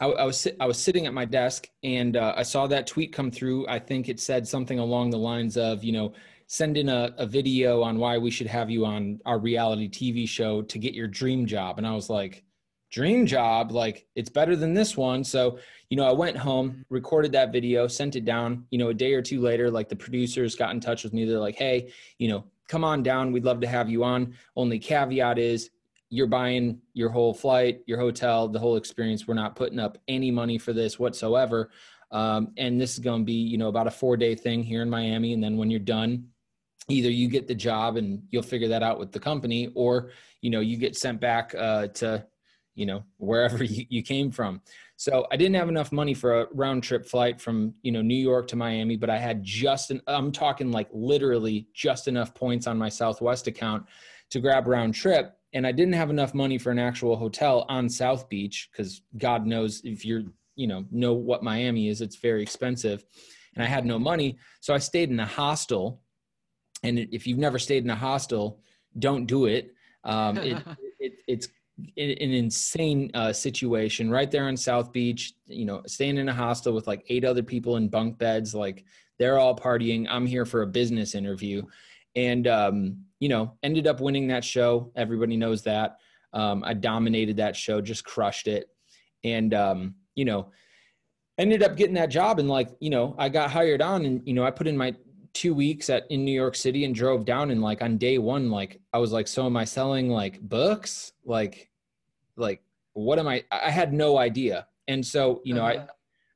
I, 0.00 0.06
I 0.06 0.24
was 0.24 0.46
I 0.58 0.66
was 0.66 0.78
sitting 0.78 1.06
at 1.06 1.12
my 1.12 1.24
desk 1.24 1.68
and 1.82 2.16
uh, 2.16 2.32
I 2.36 2.42
saw 2.42 2.66
that 2.68 2.86
tweet 2.86 3.12
come 3.12 3.30
through. 3.30 3.66
I 3.68 3.78
think 3.78 4.08
it 4.08 4.18
said 4.18 4.48
something 4.48 4.78
along 4.78 5.10
the 5.10 5.18
lines 5.18 5.56
of, 5.56 5.84
you 5.84 5.92
know, 5.92 6.14
send 6.52 6.76
in 6.76 6.88
a, 6.88 7.14
a 7.16 7.26
video 7.26 7.80
on 7.80 7.96
why 7.96 8.18
we 8.18 8.28
should 8.28 8.48
have 8.48 8.68
you 8.68 8.84
on 8.84 9.20
our 9.24 9.38
reality 9.38 9.88
TV 9.88 10.28
show 10.28 10.60
to 10.62 10.80
get 10.80 10.94
your 10.94 11.06
dream 11.06 11.46
job. 11.46 11.78
And 11.78 11.86
I 11.86 11.94
was 11.94 12.10
like, 12.10 12.42
dream 12.90 13.24
job? 13.24 13.70
Like, 13.70 14.08
it's 14.16 14.30
better 14.30 14.56
than 14.56 14.74
this 14.74 14.96
one. 14.96 15.22
So, 15.22 15.60
you 15.90 15.96
know, 15.96 16.04
I 16.04 16.10
went 16.10 16.36
home, 16.36 16.84
recorded 16.88 17.30
that 17.30 17.52
video, 17.52 17.86
sent 17.86 18.16
it 18.16 18.24
down. 18.24 18.66
You 18.70 18.78
know, 18.78 18.88
a 18.88 18.94
day 18.94 19.14
or 19.14 19.22
two 19.22 19.40
later, 19.40 19.70
like 19.70 19.88
the 19.88 19.94
producers 19.94 20.56
got 20.56 20.72
in 20.72 20.80
touch 20.80 21.04
with 21.04 21.12
me. 21.12 21.24
They're 21.24 21.38
like, 21.38 21.54
hey, 21.54 21.92
you 22.18 22.26
know, 22.26 22.44
come 22.66 22.82
on 22.82 23.04
down. 23.04 23.30
We'd 23.30 23.44
love 23.44 23.60
to 23.60 23.68
have 23.68 23.88
you 23.88 24.02
on. 24.02 24.34
Only 24.56 24.80
caveat 24.80 25.38
is 25.38 25.70
you're 26.08 26.26
buying 26.26 26.80
your 26.94 27.10
whole 27.10 27.32
flight, 27.32 27.82
your 27.86 28.00
hotel, 28.00 28.48
the 28.48 28.58
whole 28.58 28.74
experience. 28.74 29.28
We're 29.28 29.34
not 29.34 29.54
putting 29.54 29.78
up 29.78 29.98
any 30.08 30.32
money 30.32 30.58
for 30.58 30.72
this 30.72 30.98
whatsoever. 30.98 31.70
Um, 32.10 32.52
and 32.56 32.80
this 32.80 32.94
is 32.94 32.98
going 32.98 33.20
to 33.20 33.24
be, 33.24 33.34
you 33.34 33.56
know, 33.56 33.68
about 33.68 33.86
a 33.86 33.90
four 33.92 34.16
day 34.16 34.34
thing 34.34 34.64
here 34.64 34.82
in 34.82 34.90
Miami. 34.90 35.32
And 35.32 35.40
then 35.40 35.56
when 35.56 35.70
you're 35.70 35.78
done, 35.78 36.26
either 36.90 37.10
you 37.10 37.28
get 37.28 37.46
the 37.46 37.54
job 37.54 37.96
and 37.96 38.22
you'll 38.30 38.42
figure 38.42 38.68
that 38.68 38.82
out 38.82 38.98
with 38.98 39.12
the 39.12 39.20
company 39.20 39.70
or 39.74 40.10
you 40.40 40.50
know 40.50 40.60
you 40.60 40.76
get 40.76 40.96
sent 40.96 41.20
back 41.20 41.54
uh, 41.56 41.86
to 41.88 42.24
you 42.74 42.86
know 42.86 43.04
wherever 43.18 43.62
you, 43.76 43.84
you 43.88 44.02
came 44.02 44.30
from. 44.30 44.60
So 44.96 45.26
i 45.32 45.36
didn't 45.36 45.54
have 45.54 45.70
enough 45.70 45.92
money 45.92 46.12
for 46.12 46.42
a 46.42 46.46
round 46.52 46.82
trip 46.82 47.06
flight 47.06 47.40
from 47.40 47.72
you 47.80 47.90
know 47.90 48.02
new 48.02 48.22
york 48.30 48.46
to 48.48 48.56
miami 48.56 48.96
but 48.98 49.08
i 49.08 49.16
had 49.16 49.42
just 49.42 49.90
an 49.90 50.02
i'm 50.06 50.30
talking 50.30 50.70
like 50.70 50.90
literally 50.92 51.68
just 51.72 52.06
enough 52.06 52.34
points 52.34 52.66
on 52.66 52.76
my 52.76 52.90
southwest 52.90 53.46
account 53.46 53.86
to 54.28 54.40
grab 54.40 54.66
round 54.66 54.94
trip 54.94 55.38
and 55.54 55.66
i 55.66 55.72
didn't 55.72 55.94
have 55.94 56.10
enough 56.10 56.34
money 56.34 56.58
for 56.58 56.70
an 56.70 56.78
actual 56.78 57.16
hotel 57.16 57.64
on 57.70 57.88
south 57.88 58.28
beach 58.28 58.68
because 58.70 59.00
god 59.16 59.46
knows 59.46 59.80
if 59.84 60.04
you're 60.04 60.24
you 60.54 60.66
know 60.66 60.84
know 60.90 61.14
what 61.14 61.42
miami 61.42 61.88
is 61.88 62.02
it's 62.02 62.16
very 62.16 62.42
expensive 62.42 63.02
and 63.54 63.64
i 63.64 63.66
had 63.66 63.86
no 63.86 63.98
money 63.98 64.36
so 64.60 64.74
i 64.74 64.78
stayed 64.78 65.08
in 65.08 65.18
a 65.18 65.24
hostel 65.24 66.02
and 66.82 66.98
if 66.98 67.26
you've 67.26 67.38
never 67.38 67.58
stayed 67.58 67.84
in 67.84 67.90
a 67.90 67.96
hostel, 67.96 68.60
don't 68.98 69.26
do 69.26 69.46
it. 69.46 69.74
Um, 70.04 70.38
it, 70.38 70.62
it 70.98 71.12
it's 71.26 71.48
an 71.78 72.32
insane 72.32 73.10
uh, 73.14 73.32
situation 73.32 74.10
right 74.10 74.30
there 74.30 74.44
on 74.44 74.56
South 74.56 74.92
Beach. 74.92 75.34
You 75.46 75.64
know, 75.64 75.82
staying 75.86 76.18
in 76.18 76.28
a 76.28 76.34
hostel 76.34 76.74
with 76.74 76.86
like 76.86 77.04
eight 77.08 77.24
other 77.24 77.42
people 77.42 77.76
in 77.76 77.88
bunk 77.88 78.18
beds, 78.18 78.54
like 78.54 78.84
they're 79.18 79.38
all 79.38 79.56
partying. 79.56 80.06
I'm 80.08 80.26
here 80.26 80.44
for 80.44 80.62
a 80.62 80.66
business 80.66 81.14
interview, 81.14 81.62
and 82.16 82.46
um, 82.46 83.04
you 83.18 83.28
know, 83.28 83.54
ended 83.62 83.86
up 83.86 84.00
winning 84.00 84.28
that 84.28 84.44
show. 84.44 84.90
Everybody 84.96 85.36
knows 85.36 85.62
that. 85.62 85.98
Um, 86.32 86.62
I 86.64 86.74
dominated 86.74 87.36
that 87.38 87.56
show, 87.56 87.80
just 87.80 88.04
crushed 88.04 88.46
it, 88.46 88.68
and 89.24 89.52
um, 89.54 89.94
you 90.14 90.24
know, 90.24 90.50
ended 91.38 91.62
up 91.62 91.76
getting 91.76 91.94
that 91.94 92.10
job. 92.10 92.38
And 92.38 92.48
like, 92.48 92.68
you 92.80 92.90
know, 92.90 93.14
I 93.18 93.28
got 93.28 93.50
hired 93.50 93.82
on, 93.82 94.04
and 94.04 94.22
you 94.26 94.34
know, 94.34 94.44
I 94.44 94.50
put 94.50 94.66
in 94.66 94.76
my 94.76 94.94
two 95.32 95.54
weeks 95.54 95.90
at 95.90 96.04
in 96.10 96.24
New 96.24 96.32
York 96.32 96.54
City 96.54 96.84
and 96.84 96.94
drove 96.94 97.24
down 97.24 97.50
and 97.50 97.62
like 97.62 97.82
on 97.82 97.98
day 97.98 98.18
one, 98.18 98.50
like 98.50 98.80
I 98.92 98.98
was 98.98 99.12
like, 99.12 99.28
so 99.28 99.46
am 99.46 99.56
I 99.56 99.64
selling 99.64 100.08
like 100.08 100.40
books? 100.40 101.12
Like, 101.24 101.70
like 102.36 102.62
what 102.92 103.18
am 103.18 103.28
I? 103.28 103.44
I 103.50 103.70
had 103.70 103.92
no 103.92 104.18
idea. 104.18 104.66
And 104.88 105.04
so, 105.04 105.40
you 105.44 105.54
know, 105.54 105.64
uh-huh. 105.64 105.86
I 105.86 105.88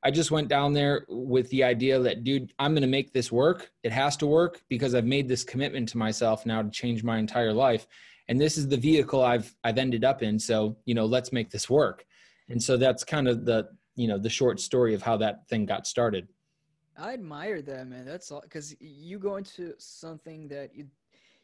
I 0.05 0.11
just 0.11 0.29
went 0.29 0.49
down 0.49 0.71
there 0.71 1.03
with 1.09 1.49
the 1.49 1.63
idea 1.63 1.97
that, 1.97 2.23
dude, 2.23 2.53
I'm 2.59 2.73
going 2.73 2.83
to 2.83 2.87
make 2.87 3.11
this 3.11 3.31
work. 3.31 3.71
It 3.81 3.91
has 3.91 4.15
to 4.17 4.27
work 4.27 4.61
because 4.69 4.93
I've 4.93 5.05
made 5.05 5.27
this 5.27 5.43
commitment 5.43 5.89
to 5.89 5.97
myself 5.97 6.45
now 6.45 6.61
to 6.61 6.69
change 6.69 7.03
my 7.03 7.17
entire 7.17 7.51
life. 7.51 7.87
And 8.27 8.39
this 8.39 8.55
is 8.55 8.67
the 8.67 8.77
vehicle 8.77 9.23
I've 9.23 9.55
I've 9.63 9.79
ended 9.79 10.03
up 10.03 10.21
in. 10.21 10.37
So, 10.37 10.77
you 10.85 10.93
know, 10.93 11.05
let's 11.05 11.33
make 11.33 11.49
this 11.49 11.71
work. 11.71 12.05
And 12.49 12.61
so 12.61 12.77
that's 12.77 13.03
kind 13.03 13.27
of 13.27 13.45
the, 13.45 13.67
you 13.95 14.07
know, 14.07 14.19
the 14.19 14.29
short 14.29 14.59
story 14.59 14.93
of 14.93 15.01
how 15.01 15.17
that 15.17 15.47
thing 15.49 15.65
got 15.65 15.87
started. 15.87 16.27
I 16.97 17.13
admire 17.13 17.61
that, 17.61 17.87
man. 17.87 18.05
That's 18.05 18.31
all 18.31 18.41
because 18.41 18.75
you 18.79 19.19
go 19.19 19.35
into 19.35 19.73
something 19.77 20.47
that 20.49 20.75
you 20.75 20.87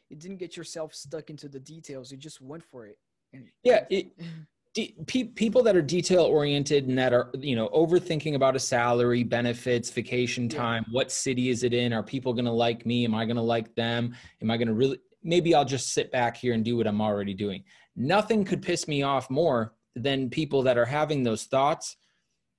you 0.08 0.16
didn't 0.16 0.38
get 0.38 0.56
yourself 0.56 0.94
stuck 0.94 1.30
into 1.30 1.48
the 1.48 1.60
details. 1.60 2.12
You 2.12 2.18
just 2.18 2.40
went 2.40 2.62
for 2.62 2.86
it. 2.86 2.98
And, 3.32 3.46
yeah, 3.62 3.84
it, 3.90 4.12
de- 4.74 4.94
pe- 5.06 5.24
people 5.24 5.62
that 5.62 5.76
are 5.76 5.82
detail 5.82 6.24
oriented 6.24 6.86
and 6.86 6.98
that 6.98 7.12
are 7.12 7.30
you 7.38 7.56
know 7.56 7.68
overthinking 7.68 8.34
about 8.34 8.56
a 8.56 8.58
salary, 8.58 9.22
benefits, 9.22 9.90
vacation 9.90 10.48
time. 10.48 10.84
Yeah. 10.88 10.94
What 10.94 11.12
city 11.12 11.50
is 11.50 11.62
it 11.64 11.74
in? 11.74 11.92
Are 11.92 12.02
people 12.02 12.32
going 12.32 12.46
to 12.46 12.52
like 12.52 12.86
me? 12.86 13.04
Am 13.04 13.14
I 13.14 13.24
going 13.24 13.36
to 13.36 13.42
like 13.42 13.74
them? 13.74 14.14
Am 14.40 14.50
I 14.50 14.56
going 14.56 14.68
to 14.68 14.74
really? 14.74 14.98
Maybe 15.22 15.54
I'll 15.54 15.64
just 15.64 15.92
sit 15.92 16.10
back 16.10 16.36
here 16.36 16.52
and 16.52 16.64
do 16.64 16.76
what 16.76 16.86
I'm 16.86 17.00
already 17.00 17.34
doing. 17.34 17.62
Nothing 17.94 18.44
could 18.44 18.60
piss 18.62 18.88
me 18.88 19.02
off 19.02 19.30
more 19.30 19.74
than 19.94 20.30
people 20.30 20.62
that 20.62 20.78
are 20.78 20.86
having 20.86 21.22
those 21.22 21.44
thoughts 21.44 21.96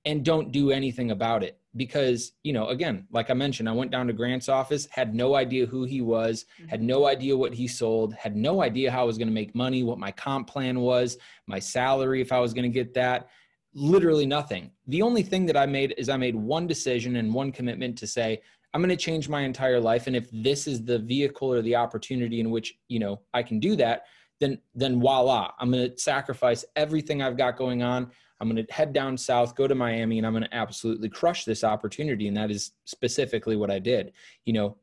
and 0.04 0.24
don't 0.24 0.52
do 0.52 0.70
anything 0.70 1.10
about 1.10 1.42
it 1.42 1.58
because 1.76 2.32
you 2.42 2.52
know 2.52 2.68
again 2.68 3.06
like 3.10 3.30
i 3.30 3.34
mentioned 3.34 3.68
i 3.68 3.72
went 3.72 3.90
down 3.90 4.06
to 4.06 4.12
grant's 4.12 4.48
office 4.48 4.86
had 4.90 5.14
no 5.14 5.34
idea 5.34 5.66
who 5.66 5.84
he 5.84 6.00
was 6.00 6.46
had 6.68 6.82
no 6.82 7.00
mm-hmm. 7.00 7.10
idea 7.10 7.36
what 7.36 7.54
he 7.54 7.66
sold 7.66 8.14
had 8.14 8.36
no 8.36 8.62
idea 8.62 8.90
how 8.90 9.02
i 9.02 9.04
was 9.04 9.18
going 9.18 9.28
to 9.28 9.34
make 9.34 9.54
money 9.54 9.82
what 9.82 9.98
my 9.98 10.10
comp 10.12 10.46
plan 10.48 10.80
was 10.80 11.16
my 11.46 11.58
salary 11.58 12.20
if 12.20 12.32
i 12.32 12.38
was 12.38 12.54
going 12.54 12.62
to 12.62 12.68
get 12.68 12.94
that 12.94 13.28
literally 13.74 14.26
nothing 14.26 14.70
the 14.86 15.02
only 15.02 15.22
thing 15.22 15.46
that 15.46 15.56
i 15.56 15.66
made 15.66 15.94
is 15.98 16.08
i 16.08 16.16
made 16.16 16.36
one 16.36 16.66
decision 16.66 17.16
and 17.16 17.32
one 17.32 17.50
commitment 17.50 17.98
to 17.98 18.06
say 18.06 18.40
i'm 18.72 18.80
going 18.80 18.88
to 18.88 18.96
change 18.96 19.28
my 19.28 19.42
entire 19.42 19.80
life 19.80 20.06
and 20.06 20.14
if 20.14 20.28
this 20.32 20.66
is 20.66 20.84
the 20.84 20.98
vehicle 20.98 21.52
or 21.52 21.60
the 21.62 21.74
opportunity 21.74 22.38
in 22.38 22.50
which 22.50 22.74
you 22.88 23.00
know 23.00 23.20
i 23.32 23.42
can 23.42 23.58
do 23.58 23.74
that 23.74 24.04
then 24.40 24.58
then 24.74 25.00
voila, 25.00 25.52
I'm 25.58 25.70
going 25.70 25.90
to 25.90 25.98
sacrifice 25.98 26.64
everything 26.76 27.22
I've 27.22 27.36
got 27.36 27.56
going 27.56 27.82
on. 27.82 28.10
I'm 28.40 28.50
going 28.50 28.64
to 28.64 28.72
head 28.72 28.92
down 28.92 29.16
south, 29.16 29.54
go 29.54 29.66
to 29.66 29.74
Miami, 29.74 30.18
and 30.18 30.26
I'm 30.26 30.32
going 30.32 30.44
to 30.44 30.54
absolutely 30.54 31.08
crush 31.08 31.44
this 31.44 31.64
opportunity. 31.64 32.28
And 32.28 32.36
that 32.36 32.50
is 32.50 32.72
specifically 32.84 33.56
what 33.56 33.70
I 33.70 33.78
did. 33.78 34.12
You 34.44 34.52
know, 34.54 34.76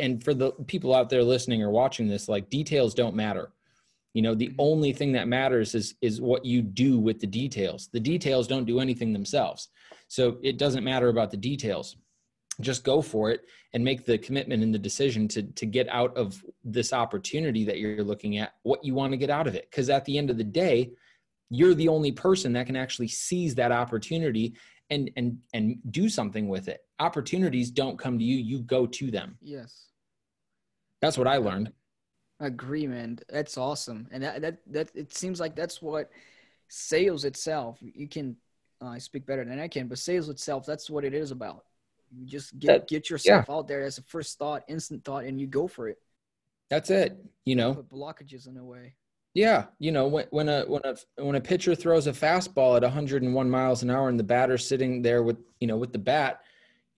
and 0.00 0.22
for 0.22 0.34
the 0.34 0.52
people 0.66 0.94
out 0.94 1.08
there 1.08 1.22
listening 1.22 1.62
or 1.62 1.70
watching 1.70 2.08
this, 2.08 2.28
like 2.28 2.50
details 2.50 2.94
don't 2.94 3.14
matter. 3.14 3.52
You 4.14 4.22
know, 4.22 4.34
the 4.34 4.48
mm-hmm. 4.48 4.56
only 4.58 4.92
thing 4.92 5.12
that 5.12 5.28
matters 5.28 5.74
is 5.74 5.94
is 6.02 6.20
what 6.20 6.44
you 6.44 6.60
do 6.60 6.98
with 6.98 7.20
the 7.20 7.26
details. 7.26 7.88
The 7.92 8.00
details 8.00 8.46
don't 8.46 8.66
do 8.66 8.80
anything 8.80 9.12
themselves. 9.12 9.68
So 10.08 10.36
it 10.42 10.58
doesn't 10.58 10.84
matter 10.84 11.08
about 11.08 11.30
the 11.30 11.36
details 11.36 11.96
just 12.60 12.84
go 12.84 13.00
for 13.00 13.30
it 13.30 13.46
and 13.72 13.82
make 13.82 14.04
the 14.04 14.18
commitment 14.18 14.62
and 14.62 14.74
the 14.74 14.78
decision 14.78 15.26
to 15.28 15.42
to 15.42 15.66
get 15.66 15.88
out 15.88 16.14
of 16.16 16.44
this 16.64 16.92
opportunity 16.92 17.64
that 17.64 17.78
you're 17.78 18.04
looking 18.04 18.38
at 18.38 18.54
what 18.62 18.84
you 18.84 18.94
want 18.94 19.12
to 19.12 19.16
get 19.16 19.30
out 19.30 19.46
of 19.46 19.54
it 19.54 19.68
because 19.70 19.88
at 19.88 20.04
the 20.04 20.18
end 20.18 20.30
of 20.30 20.36
the 20.36 20.44
day 20.44 20.90
you're 21.52 21.74
the 21.74 21.88
only 21.88 22.12
person 22.12 22.52
that 22.52 22.66
can 22.66 22.76
actually 22.76 23.08
seize 23.08 23.54
that 23.54 23.72
opportunity 23.72 24.54
and 24.90 25.10
and 25.16 25.38
and 25.54 25.78
do 25.90 26.08
something 26.08 26.48
with 26.48 26.68
it 26.68 26.80
opportunities 26.98 27.70
don't 27.70 27.98
come 27.98 28.18
to 28.18 28.24
you 28.24 28.36
you 28.36 28.60
go 28.60 28.86
to 28.86 29.10
them 29.10 29.36
yes 29.40 29.86
that's 31.00 31.18
what 31.18 31.28
i 31.28 31.36
learned 31.36 31.72
agree 32.40 32.86
man 32.86 33.18
that's 33.28 33.56
awesome 33.56 34.08
and 34.10 34.22
that 34.22 34.40
that, 34.40 34.58
that 34.66 34.90
it 34.94 35.14
seems 35.14 35.38
like 35.38 35.54
that's 35.54 35.80
what 35.80 36.10
sales 36.68 37.24
itself 37.24 37.78
you 37.80 38.08
can 38.08 38.36
uh, 38.82 38.88
i 38.88 38.98
speak 38.98 39.26
better 39.26 39.44
than 39.44 39.60
i 39.60 39.68
can 39.68 39.86
but 39.86 39.98
sales 39.98 40.28
itself 40.28 40.66
that's 40.66 40.90
what 40.90 41.04
it 41.04 41.14
is 41.14 41.30
about 41.30 41.64
you 42.14 42.26
just 42.26 42.58
get 42.58 42.66
that, 42.66 42.88
get 42.88 43.10
yourself 43.10 43.46
yeah. 43.48 43.54
out 43.54 43.68
there 43.68 43.82
as 43.82 43.98
a 43.98 44.02
first 44.02 44.38
thought, 44.38 44.64
instant 44.68 45.04
thought, 45.04 45.24
and 45.24 45.40
you 45.40 45.46
go 45.46 45.66
for 45.66 45.88
it. 45.88 45.98
That's 46.68 46.90
it. 46.90 47.16
You 47.44 47.56
know, 47.56 47.74
Put 47.74 47.90
blockages 47.90 48.48
in 48.48 48.56
a 48.56 48.64
way. 48.64 48.94
Yeah, 49.34 49.66
you 49.78 49.92
know 49.92 50.06
when 50.08 50.26
when 50.30 50.48
a 50.48 50.62
when 50.64 50.82
a 50.84 50.96
when 51.22 51.36
a 51.36 51.40
pitcher 51.40 51.74
throws 51.74 52.06
a 52.06 52.12
fastball 52.12 52.76
at 52.76 52.82
101 52.82 53.50
miles 53.50 53.82
an 53.82 53.90
hour 53.90 54.08
and 54.08 54.18
the 54.18 54.24
batter's 54.24 54.66
sitting 54.66 55.00
there 55.00 55.22
with 55.22 55.38
you 55.58 55.66
know 55.66 55.76
with 55.76 55.92
the 55.92 55.98
bat, 55.98 56.40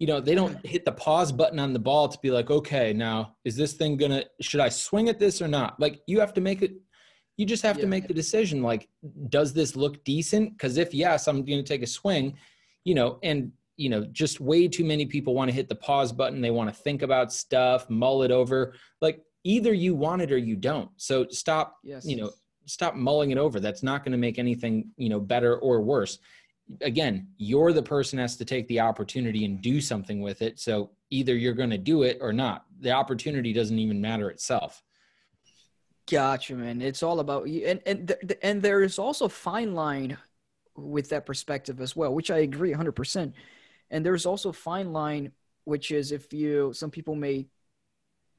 you 0.00 0.08
know 0.08 0.20
they 0.20 0.34
don't 0.34 0.64
hit 0.66 0.84
the 0.84 0.92
pause 0.92 1.30
button 1.30 1.60
on 1.60 1.72
the 1.72 1.78
ball 1.78 2.08
to 2.08 2.18
be 2.22 2.32
like, 2.32 2.50
okay, 2.50 2.92
now 2.92 3.36
is 3.44 3.56
this 3.56 3.74
thing 3.74 3.96
gonna 3.96 4.24
should 4.40 4.60
I 4.60 4.68
swing 4.68 5.08
at 5.08 5.20
this 5.20 5.40
or 5.40 5.46
not? 5.46 5.78
Like 5.78 6.00
you 6.06 6.18
have 6.20 6.34
to 6.34 6.40
make 6.40 6.62
it. 6.62 6.74
You 7.36 7.46
just 7.46 7.64
have 7.64 7.76
yeah. 7.76 7.82
to 7.82 7.88
make 7.88 8.06
the 8.06 8.14
decision. 8.14 8.62
Like, 8.62 8.88
does 9.28 9.52
this 9.52 9.74
look 9.74 10.04
decent? 10.04 10.52
Because 10.52 10.76
if 10.76 10.94
yes, 10.94 11.26
I'm 11.26 11.44
to 11.44 11.62
take 11.62 11.82
a 11.82 11.86
swing. 11.86 12.36
You 12.84 12.94
know, 12.94 13.18
and 13.22 13.50
you 13.76 13.88
know 13.88 14.04
just 14.06 14.40
way 14.40 14.68
too 14.68 14.84
many 14.84 15.06
people 15.06 15.34
want 15.34 15.48
to 15.48 15.54
hit 15.54 15.68
the 15.68 15.74
pause 15.74 16.12
button 16.12 16.40
they 16.40 16.50
want 16.50 16.68
to 16.72 16.82
think 16.82 17.02
about 17.02 17.32
stuff 17.32 17.88
mull 17.90 18.22
it 18.22 18.30
over 18.30 18.74
like 19.00 19.20
either 19.44 19.72
you 19.72 19.94
want 19.94 20.22
it 20.22 20.32
or 20.32 20.38
you 20.38 20.56
don't. 20.56 20.90
So 20.96 21.26
stop 21.28 21.76
yes. 21.84 22.06
you 22.06 22.16
know 22.16 22.30
stop 22.66 22.94
mulling 22.94 23.30
it 23.30 23.38
over. 23.38 23.60
That's 23.60 23.82
not 23.82 24.04
going 24.04 24.12
to 24.12 24.18
make 24.18 24.38
anything 24.38 24.90
you 24.96 25.08
know 25.08 25.20
better 25.20 25.56
or 25.58 25.80
worse. 25.82 26.18
Again 26.80 27.28
you're 27.36 27.72
the 27.72 27.82
person 27.82 28.18
has 28.18 28.36
to 28.38 28.44
take 28.44 28.66
the 28.68 28.80
opportunity 28.80 29.44
and 29.44 29.60
do 29.60 29.80
something 29.80 30.20
with 30.20 30.42
it. 30.42 30.58
So 30.58 30.90
either 31.10 31.36
you're 31.36 31.54
going 31.54 31.70
to 31.70 31.78
do 31.78 32.02
it 32.02 32.18
or 32.20 32.32
not. 32.32 32.64
The 32.80 32.92
opportunity 32.92 33.52
doesn't 33.52 33.78
even 33.78 34.00
matter 34.00 34.30
itself. 34.30 34.82
Gotcha 36.10 36.54
man. 36.54 36.82
It's 36.82 37.02
all 37.02 37.20
about 37.20 37.48
you. 37.48 37.66
And 37.66 37.80
and 37.86 38.36
and 38.42 38.62
there 38.62 38.82
is 38.82 38.98
also 38.98 39.28
fine 39.28 39.74
line 39.74 40.16
with 40.76 41.10
that 41.10 41.24
perspective 41.24 41.80
as 41.80 41.94
well 41.94 42.12
which 42.12 42.32
i 42.32 42.38
agree 42.38 42.72
100% 42.72 43.32
and 43.90 44.04
there's 44.04 44.26
also 44.26 44.50
fine 44.50 44.92
line 44.92 45.30
which 45.64 45.90
is 45.90 46.12
if 46.12 46.32
you 46.32 46.72
some 46.72 46.90
people 46.90 47.14
may 47.14 47.46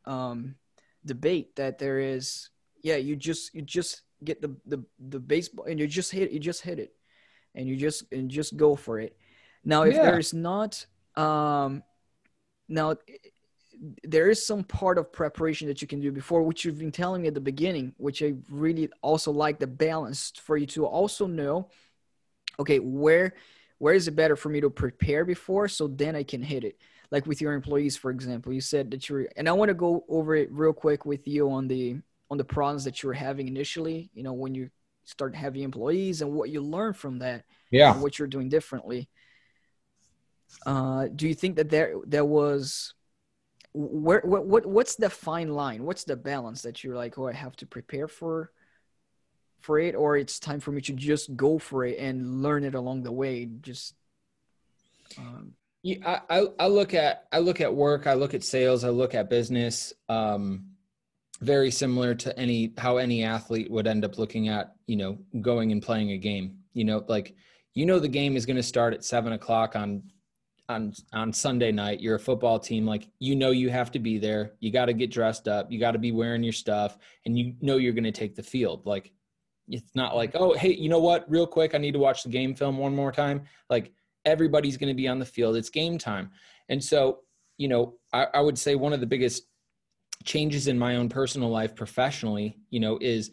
um, 0.06 0.56
debate 1.06 1.56
that 1.56 1.78
there 1.78 2.00
is 2.00 2.50
yeah 2.84 2.96
you 2.96 3.16
just 3.16 3.54
you 3.54 3.62
just 3.62 4.02
get 4.24 4.42
the 4.42 4.56
the 4.66 4.84
the 5.10 5.20
baseball 5.20 5.66
and 5.66 5.80
you 5.80 5.88
just 5.88 6.12
hit 6.12 6.32
you 6.32 6.40
just 6.40 6.62
hit 6.62 6.80
it 6.80 6.94
and 7.54 7.68
you 7.68 7.76
just 7.76 8.12
and 8.12 8.30
just 8.30 8.58
go 8.58 8.76
for 8.76 9.00
it 9.00 9.18
now 9.64 9.84
if 9.84 9.96
yeah. 9.96 10.04
there's 10.04 10.34
not 10.34 10.86
um 11.16 11.84
now 12.68 12.96
there 14.04 14.30
is 14.30 14.46
some 14.46 14.64
part 14.64 14.98
of 14.98 15.12
preparation 15.12 15.68
that 15.68 15.82
you 15.82 15.88
can 15.88 16.00
do 16.00 16.12
before 16.12 16.42
which 16.42 16.64
you've 16.64 16.80
been 16.80 16.92
telling 16.92 17.22
me 17.22 17.28
at 17.28 17.34
the 17.34 17.42
beginning 17.42 17.94
which 17.98 18.24
i 18.24 18.34
really 18.50 18.90
also 19.02 19.32
like 19.32 19.60
the 19.60 19.68
balance 19.68 20.32
for 20.44 20.58
you 20.58 20.66
to 20.66 20.86
also 20.86 21.28
know 21.28 21.70
okay 22.60 22.80
where 22.80 23.34
where 23.78 23.94
is 23.94 24.08
it 24.08 24.16
better 24.16 24.36
for 24.36 24.50
me 24.50 24.62
to 24.62 24.70
prepare 24.70 25.26
before 25.26 25.68
so 25.68 25.88
then 25.88 26.16
I 26.16 26.24
can 26.24 26.42
hit 26.42 26.64
it? 26.64 26.78
Like 27.16 27.26
with 27.26 27.40
your 27.40 27.54
employees, 27.54 27.96
for 27.96 28.12
example, 28.12 28.52
you 28.52 28.60
said 28.60 28.92
that 28.92 29.08
you're, 29.08 29.30
and 29.38 29.48
I 29.48 29.54
want 29.54 29.70
to 29.70 29.74
go 29.74 30.04
over 30.10 30.36
it 30.36 30.52
real 30.52 30.74
quick 30.74 31.06
with 31.06 31.26
you 31.26 31.50
on 31.50 31.70
the 31.70 32.02
on 32.30 32.38
the 32.38 32.44
problems 32.44 32.84
that 32.84 33.02
you 33.02 33.08
were 33.08 33.14
having 33.14 33.48
initially. 33.48 34.10
You 34.14 34.24
know, 34.24 34.34
when 34.34 34.54
you 34.54 34.70
start 35.06 35.34
having 35.34 35.64
employees 35.64 36.22
and 36.22 36.34
what 36.34 36.50
you 36.50 36.60
learn 36.60 36.92
from 36.92 37.20
that. 37.20 37.46
Yeah. 37.72 37.98
what 37.98 38.20
you're 38.20 38.28
doing 38.28 38.50
differently. 38.50 39.08
Uh, 40.66 41.08
do 41.16 41.26
you 41.30 41.34
think 41.34 41.56
that 41.56 41.70
there 41.70 41.96
there 42.06 42.26
was 42.26 42.94
where 43.74 44.22
what, 44.26 44.46
what 44.46 44.66
what's 44.66 44.96
the 44.96 45.10
fine 45.10 45.54
line? 45.54 45.86
What's 45.86 46.04
the 46.04 46.18
balance 46.18 46.64
that 46.64 46.84
you're 46.84 46.98
like, 46.98 47.18
oh, 47.18 47.28
I 47.28 47.34
have 47.34 47.56
to 47.58 47.66
prepare 47.66 48.10
for 48.10 48.52
for 49.62 49.80
it 49.80 49.96
or 49.96 50.18
it's 50.18 50.38
time 50.40 50.60
for 50.60 50.72
me 50.72 50.82
to 50.82 50.94
just 50.94 51.36
go 51.36 51.58
for 51.58 51.86
it 51.86 51.98
and 51.98 52.44
learn 52.44 52.66
it 52.66 52.76
along 52.76 53.02
the 53.04 53.12
way 53.12 53.50
just 53.62 53.96
um, 55.18 55.54
yeah, 55.86 56.22
I, 56.32 56.48
I 56.60 56.66
look 56.66 56.96
at 56.96 57.28
I 57.32 57.38
look 57.38 57.62
at 57.62 57.72
work, 57.72 58.08
I 58.08 58.16
look 58.16 58.34
at 58.34 58.44
sales, 58.44 58.84
I 58.84 58.90
look 58.90 59.14
at 59.14 59.30
business. 59.30 59.94
Um, 60.10 60.66
very 61.42 61.70
similar 61.70 62.16
to 62.16 62.36
any 62.40 62.74
how 62.80 62.98
any 62.98 63.24
athlete 63.24 63.70
would 63.70 63.86
end 63.86 64.04
up 64.04 64.18
looking 64.18 64.48
at 64.48 64.74
you 64.88 64.96
know 64.96 65.20
going 65.42 65.72
and 65.72 65.84
playing 65.84 66.10
a 66.10 66.18
game. 66.18 66.58
You 66.74 66.86
know, 66.86 67.06
like 67.08 67.36
you 67.76 67.86
know 67.86 68.00
the 68.00 68.08
game 68.08 68.36
is 68.36 68.48
going 68.48 68.56
to 68.56 68.64
start 68.64 68.96
at 68.96 69.06
seven 69.06 69.34
o'clock 69.34 69.76
on 69.76 70.02
on 70.70 70.92
on 71.14 71.32
Sunday 71.32 71.72
night. 71.72 72.00
You're 72.00 72.16
a 72.16 72.20
football 72.20 72.58
team, 72.58 72.88
like 72.88 73.08
you 73.20 73.36
know 73.36 73.52
you 73.52 73.70
have 73.70 73.92
to 73.92 74.00
be 74.00 74.18
there. 74.18 74.54
You 74.62 74.72
got 74.72 74.86
to 74.86 74.94
get 74.94 75.12
dressed 75.12 75.48
up. 75.48 75.72
You 75.72 75.80
got 75.80 75.92
to 75.92 76.00
be 76.00 76.12
wearing 76.12 76.42
your 76.42 76.52
stuff, 76.52 76.98
and 77.28 77.38
you 77.38 77.54
know 77.62 77.78
you're 77.78 77.94
going 77.94 78.06
to 78.06 78.12
take 78.12 78.36
the 78.36 78.42
field. 78.42 78.88
Like 78.88 79.12
it's 79.68 79.96
not 79.96 80.16
like, 80.16 80.32
oh, 80.34 80.54
hey, 80.54 80.74
you 80.74 80.90
know 80.90 81.00
what? 81.00 81.30
Real 81.30 81.46
quick, 81.46 81.76
I 81.76 81.78
need 81.78 81.94
to 81.94 82.00
watch 82.00 82.24
the 82.24 82.30
game 82.30 82.56
film 82.56 82.80
one 82.80 82.96
more 82.96 83.12
time. 83.12 83.44
Like 83.70 83.94
everybody's 84.26 84.78
going 84.78 84.90
to 84.90 84.96
be 84.96 85.08
on 85.08 85.20
the 85.20 85.26
field. 85.26 85.56
It's 85.56 85.70
game 85.70 85.98
time. 85.98 86.32
And 86.70 86.84
so, 86.84 87.20
you 87.58 87.68
know, 87.68 87.96
I, 88.12 88.28
I 88.34 88.40
would 88.42 88.58
say 88.58 88.76
one 88.76 88.94
of 88.94 89.00
the 89.00 89.06
biggest 89.06 89.44
changes 90.24 90.68
in 90.68 90.78
my 90.78 90.96
own 90.96 91.10
personal 91.10 91.50
life 91.50 91.76
professionally, 91.76 92.58
you 92.70 92.80
know, 92.80 92.98
is 93.02 93.32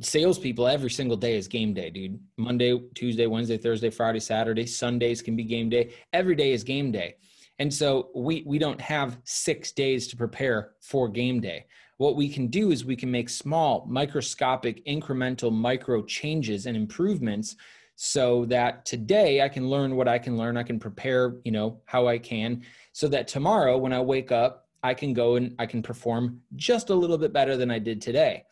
salespeople 0.00 0.66
every 0.66 0.90
single 0.90 1.16
day 1.16 1.36
is 1.36 1.48
game 1.48 1.72
day, 1.72 1.90
dude. 1.90 2.20
Monday, 2.36 2.78
Tuesday, 2.94 3.26
Wednesday, 3.26 3.56
Thursday, 3.56 3.90
Friday, 3.90 4.20
Saturday, 4.20 4.66
Sundays 4.66 5.22
can 5.22 5.36
be 5.36 5.44
game 5.44 5.68
day. 5.68 5.94
Every 6.12 6.34
day 6.34 6.52
is 6.52 6.62
game 6.62 6.92
day. 6.92 7.16
And 7.58 7.72
so 7.72 8.10
we 8.14 8.42
we 8.46 8.58
don't 8.58 8.80
have 8.80 9.18
6 9.24 9.72
days 9.72 10.06
to 10.08 10.16
prepare 10.16 10.72
for 10.82 11.08
game 11.08 11.40
day. 11.40 11.66
What 11.96 12.16
we 12.16 12.28
can 12.28 12.48
do 12.48 12.70
is 12.70 12.84
we 12.84 12.96
can 12.96 13.10
make 13.10 13.30
small, 13.30 13.86
microscopic, 13.88 14.84
incremental 14.84 15.50
micro 15.50 16.02
changes 16.04 16.66
and 16.66 16.76
improvements 16.76 17.56
so 17.96 18.44
that 18.46 18.84
today 18.84 19.42
I 19.42 19.48
can 19.48 19.68
learn 19.68 19.96
what 19.96 20.06
I 20.06 20.18
can 20.18 20.36
learn. 20.36 20.56
I 20.56 20.62
can 20.62 20.78
prepare, 20.78 21.36
you 21.44 21.52
know, 21.52 21.80
how 21.84 22.06
I 22.06 22.18
can 22.18 22.62
so 22.92 23.08
that 23.08 23.26
tomorrow 23.26 23.76
when 23.76 23.92
I 23.92 24.00
wake 24.00 24.30
up, 24.30 24.68
I 24.82 24.94
can 24.94 25.12
go 25.12 25.36
and 25.36 25.54
I 25.58 25.66
can 25.66 25.82
perform 25.82 26.40
just 26.54 26.90
a 26.90 26.94
little 26.94 27.18
bit 27.18 27.32
better 27.32 27.56
than 27.56 27.70
I 27.70 27.78
did 27.78 28.00
today. 28.00 28.44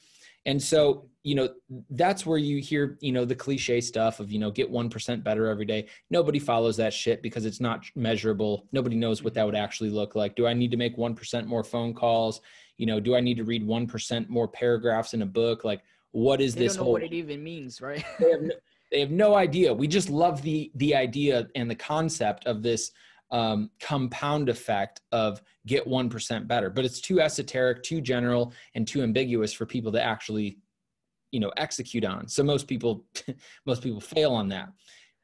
And 0.46 0.62
so, 0.62 1.09
you 1.22 1.35
know, 1.35 1.48
that's 1.90 2.26
where 2.26 2.37
you 2.37 2.61
hear, 2.61 2.98
you 3.00 3.12
know, 3.12 3.24
the 3.24 3.35
cliche 3.35 3.80
stuff 3.80 4.20
of, 4.20 4.30
you 4.30 4.38
know, 4.38 4.50
get 4.50 4.70
1% 4.70 5.24
better 5.24 5.46
every 5.46 5.64
day. 5.64 5.87
Nobody 6.11 6.38
follows 6.38 6.76
that 6.76 6.92
shit 6.92 7.22
because 7.22 7.46
it's 7.46 7.61
not 7.61 7.85
measurable. 7.94 8.66
Nobody 8.72 8.96
knows 8.96 9.22
what 9.22 9.33
that 9.35 9.46
would 9.46 9.54
actually 9.54 9.90
look 9.90 10.14
like. 10.14 10.37
Do 10.37 10.46
I 10.46 10.52
need 10.52 10.70
to 10.72 10.76
make 10.76 10.98
1% 10.98 11.46
more 11.46 11.64
phone 11.64 11.94
calls? 11.94 12.40
you 12.78 12.87
know 12.87 13.00
do 13.00 13.14
i 13.14 13.20
need 13.20 13.37
to 13.37 13.44
read 13.44 13.66
1% 13.66 14.28
more 14.28 14.48
paragraphs 14.48 15.14
in 15.14 15.22
a 15.22 15.26
book 15.26 15.64
like 15.64 15.83
what 16.12 16.40
is 16.40 16.54
they 16.54 16.64
this 16.64 16.76
whole 16.76 16.92
what 16.92 17.02
it 17.02 17.12
even 17.12 17.42
means 17.42 17.80
right 17.80 18.04
no, 18.20 18.50
they 18.90 19.01
have 19.01 19.11
no 19.11 19.35
idea. 19.35 19.73
We 19.73 19.88
just 19.88 20.11
love 20.11 20.42
the 20.42 20.70
the 20.77 20.94
idea 20.94 21.49
and 21.55 21.70
the 21.70 21.75
concept 21.75 22.47
of 22.47 22.62
this 22.62 22.90
um, 23.31 23.70
compound 23.81 24.49
effect 24.49 25.01
of 25.11 25.42
get 25.66 25.88
1% 25.88 26.47
better 26.47 26.70
but 26.70 26.85
it's 26.85 27.01
too 27.01 27.20
esoteric 27.20 27.83
too 27.83 28.01
general 28.01 28.53
and 28.75 28.87
too 28.87 29.03
ambiguous 29.03 29.53
for 29.53 29.66
people 29.66 29.90
to 29.90 30.01
actually 30.01 30.59
you 31.35 31.40
know 31.40 31.53
execute 31.57 32.05
on. 32.05 32.29
So 32.29 32.44
most 32.44 32.68
people 32.68 33.05
most 33.66 33.83
people 33.83 34.01
fail 34.01 34.33
on 34.33 34.49
that. 34.51 34.68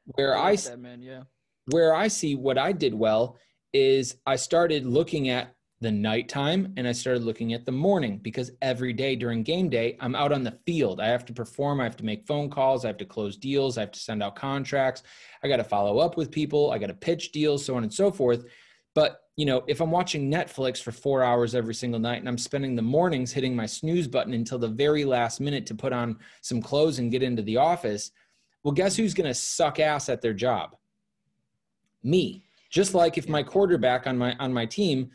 Where 0.05 0.37
i, 0.37 0.49
I 0.49 0.55
that, 0.57 0.79
man, 0.79 1.01
yeah. 1.01 1.21
where 1.67 1.93
i 1.93 2.07
see 2.07 2.35
what 2.35 2.57
i 2.57 2.71
did 2.71 2.93
well 2.93 3.37
is 3.71 4.17
i 4.25 4.35
started 4.35 4.85
looking 4.85 5.29
at 5.29 5.55
the 5.81 5.91
nighttime 5.91 6.73
and 6.77 6.87
I 6.87 6.91
started 6.91 7.23
looking 7.23 7.53
at 7.53 7.65
the 7.65 7.71
morning 7.71 8.19
because 8.19 8.51
every 8.61 8.93
day 8.93 9.15
during 9.15 9.41
game 9.41 9.67
day, 9.67 9.97
I'm 9.99 10.15
out 10.15 10.31
on 10.31 10.43
the 10.43 10.57
field. 10.65 11.01
I 11.01 11.07
have 11.07 11.25
to 11.25 11.33
perform, 11.33 11.81
I 11.81 11.85
have 11.85 11.97
to 11.97 12.05
make 12.05 12.27
phone 12.27 12.51
calls, 12.51 12.85
I 12.85 12.89
have 12.89 12.97
to 12.97 13.05
close 13.05 13.35
deals, 13.35 13.77
I 13.77 13.81
have 13.81 13.91
to 13.91 13.99
send 13.99 14.21
out 14.21 14.35
contracts, 14.35 15.01
I 15.43 15.47
got 15.47 15.57
to 15.57 15.63
follow 15.63 15.97
up 15.97 16.17
with 16.17 16.31
people, 16.31 16.71
I 16.71 16.77
got 16.77 16.87
to 16.87 16.93
pitch 16.93 17.31
deals, 17.31 17.65
so 17.65 17.75
on 17.75 17.83
and 17.83 17.93
so 17.93 18.11
forth. 18.11 18.45
But, 18.93 19.21
you 19.37 19.45
know, 19.45 19.63
if 19.67 19.81
I'm 19.81 19.89
watching 19.89 20.31
Netflix 20.31 20.83
for 20.83 20.91
four 20.91 21.23
hours 21.23 21.55
every 21.55 21.73
single 21.73 21.99
night 21.99 22.19
and 22.19 22.29
I'm 22.29 22.37
spending 22.37 22.75
the 22.75 22.83
mornings 22.83 23.31
hitting 23.31 23.55
my 23.55 23.65
snooze 23.65 24.07
button 24.07 24.33
until 24.33 24.59
the 24.59 24.67
very 24.67 25.03
last 25.03 25.39
minute 25.39 25.65
to 25.65 25.75
put 25.75 25.93
on 25.93 26.19
some 26.41 26.61
clothes 26.61 26.99
and 26.99 27.11
get 27.11 27.23
into 27.23 27.41
the 27.41 27.57
office, 27.57 28.11
well, 28.63 28.73
guess 28.73 28.95
who's 28.95 29.15
going 29.15 29.27
to 29.27 29.33
suck 29.33 29.79
ass 29.79 30.09
at 30.09 30.21
their 30.21 30.33
job? 30.33 30.75
Me. 32.03 32.43
Just 32.69 32.93
like 32.93 33.17
if 33.17 33.27
my 33.27 33.43
quarterback 33.43 34.07
on 34.07 34.17
my 34.17 34.33
on 34.39 34.53
my 34.53 34.65
team 34.65 35.11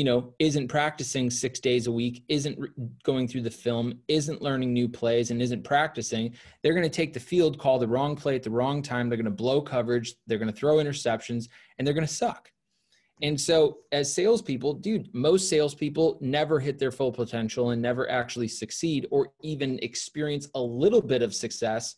you 0.00 0.04
know 0.04 0.32
isn't 0.38 0.68
practicing 0.68 1.28
six 1.28 1.60
days 1.60 1.86
a 1.86 1.92
week 1.92 2.24
isn't 2.28 2.58
re- 2.58 2.70
going 3.02 3.28
through 3.28 3.42
the 3.42 3.50
film 3.50 3.86
isn't 4.08 4.40
learning 4.40 4.72
new 4.72 4.88
plays 4.88 5.30
and 5.30 5.42
isn't 5.42 5.62
practicing 5.62 6.34
they're 6.62 6.78
going 6.78 6.90
to 6.90 6.98
take 7.00 7.12
the 7.12 7.26
field 7.30 7.58
call 7.58 7.78
the 7.78 7.92
wrong 7.94 8.16
play 8.16 8.34
at 8.34 8.42
the 8.42 8.56
wrong 8.58 8.80
time 8.80 9.08
they're 9.08 9.22
going 9.24 9.36
to 9.36 9.42
blow 9.44 9.60
coverage 9.60 10.14
they're 10.26 10.38
going 10.38 10.52
to 10.52 10.60
throw 10.60 10.76
interceptions 10.76 11.48
and 11.80 11.86
they're 11.86 11.94
going 11.94 12.06
to 12.06 12.12
suck. 12.12 12.52
And 13.22 13.40
so, 13.40 13.78
as 13.90 14.12
salespeople, 14.12 14.74
dude, 14.74 15.08
most 15.14 15.48
salespeople 15.48 16.18
never 16.20 16.60
hit 16.60 16.78
their 16.78 16.90
full 16.90 17.10
potential 17.10 17.70
and 17.70 17.80
never 17.80 18.10
actually 18.10 18.48
succeed 18.48 19.06
or 19.10 19.32
even 19.42 19.78
experience 19.80 20.48
a 20.54 20.60
little 20.60 21.00
bit 21.00 21.22
of 21.22 21.34
success 21.34 21.96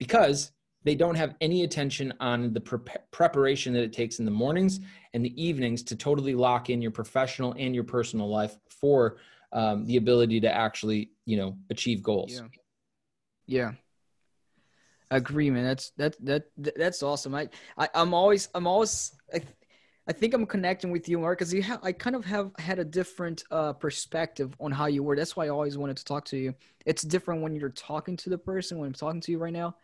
because 0.00 0.50
they 0.84 0.94
don't 0.94 1.16
have 1.16 1.34
any 1.40 1.64
attention 1.64 2.12
on 2.20 2.52
the 2.52 2.60
pre- 2.60 2.78
preparation 3.10 3.72
that 3.74 3.82
it 3.82 3.92
takes 3.92 4.18
in 4.18 4.24
the 4.24 4.30
mornings 4.30 4.80
and 5.12 5.24
the 5.24 5.42
evenings 5.42 5.82
to 5.84 5.96
totally 5.96 6.34
lock 6.34 6.70
in 6.70 6.80
your 6.80 6.90
professional 6.90 7.54
and 7.58 7.74
your 7.74 7.84
personal 7.84 8.28
life 8.28 8.56
for 8.68 9.18
um, 9.52 9.84
the 9.86 9.96
ability 9.96 10.40
to 10.40 10.52
actually, 10.52 11.10
you 11.24 11.36
know, 11.36 11.56
achieve 11.70 12.02
goals. 12.02 12.32
Yeah. 12.32 12.48
Yeah. 13.46 13.72
Agreement. 15.10 15.64
That's 15.64 15.90
that 15.96 16.26
that 16.26 16.76
that's 16.76 17.02
awesome. 17.02 17.34
I, 17.34 17.48
I 17.78 17.88
I'm 17.94 18.12
always 18.12 18.50
I'm 18.54 18.66
always 18.66 19.12
I, 19.32 19.40
I 20.06 20.12
think 20.12 20.34
I'm 20.34 20.44
connecting 20.44 20.90
with 20.90 21.08
you, 21.08 21.18
Mark, 21.18 21.38
because 21.38 21.52
you 21.52 21.62
have 21.62 21.80
I 21.82 21.92
kind 21.92 22.14
of 22.14 22.26
have 22.26 22.50
had 22.58 22.78
a 22.78 22.84
different 22.84 23.42
uh, 23.50 23.72
perspective 23.72 24.54
on 24.60 24.70
how 24.70 24.84
you 24.84 25.02
were. 25.02 25.16
That's 25.16 25.34
why 25.34 25.46
I 25.46 25.48
always 25.48 25.78
wanted 25.78 25.96
to 25.96 26.04
talk 26.04 26.26
to 26.26 26.36
you. 26.36 26.54
It's 26.84 27.02
different 27.02 27.40
when 27.40 27.54
you're 27.54 27.70
talking 27.70 28.18
to 28.18 28.30
the 28.30 28.36
person. 28.36 28.78
When 28.78 28.86
I'm 28.86 28.92
talking 28.92 29.22
to 29.22 29.32
you 29.32 29.38
right 29.38 29.52
now, 29.52 29.76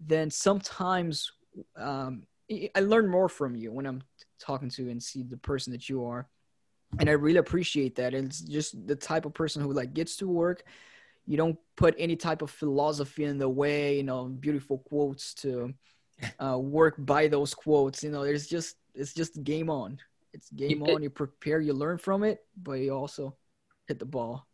then 0.00 0.30
sometimes 0.30 1.30
um, 1.76 2.24
I 2.74 2.80
learn 2.80 3.08
more 3.08 3.28
from 3.28 3.54
you 3.54 3.72
when 3.72 3.86
I'm 3.86 4.02
talking 4.38 4.70
to 4.70 4.90
and 4.90 5.02
see 5.02 5.22
the 5.22 5.36
person 5.36 5.72
that 5.72 5.88
you 5.88 6.04
are, 6.04 6.28
and 6.98 7.08
I 7.08 7.12
really 7.12 7.38
appreciate 7.38 7.96
that. 7.96 8.14
And 8.14 8.26
it's 8.28 8.40
just 8.40 8.86
the 8.86 8.96
type 8.96 9.24
of 9.24 9.34
person 9.34 9.62
who 9.62 9.72
like 9.72 9.94
gets 9.94 10.16
to 10.16 10.28
work. 10.28 10.64
You 11.26 11.36
don't 11.36 11.58
put 11.76 11.94
any 11.98 12.16
type 12.16 12.42
of 12.42 12.50
philosophy 12.50 13.24
in 13.24 13.38
the 13.38 13.48
way, 13.48 13.96
you 13.96 14.02
know, 14.02 14.24
beautiful 14.24 14.78
quotes 14.78 15.34
to 15.34 15.72
uh, 16.44 16.58
work 16.58 16.94
by 16.98 17.28
those 17.28 17.54
quotes. 17.54 18.02
You 18.02 18.10
know, 18.10 18.24
there's 18.24 18.46
just 18.46 18.76
it's 18.94 19.14
just 19.14 19.42
game 19.44 19.70
on. 19.70 19.98
It's 20.32 20.50
game 20.50 20.82
on. 20.82 21.02
You 21.02 21.10
prepare, 21.10 21.60
you 21.60 21.72
learn 21.72 21.98
from 21.98 22.24
it, 22.24 22.40
but 22.60 22.72
you 22.72 22.92
also 22.92 23.36
hit 23.86 23.98
the 23.98 24.04
ball. 24.04 24.46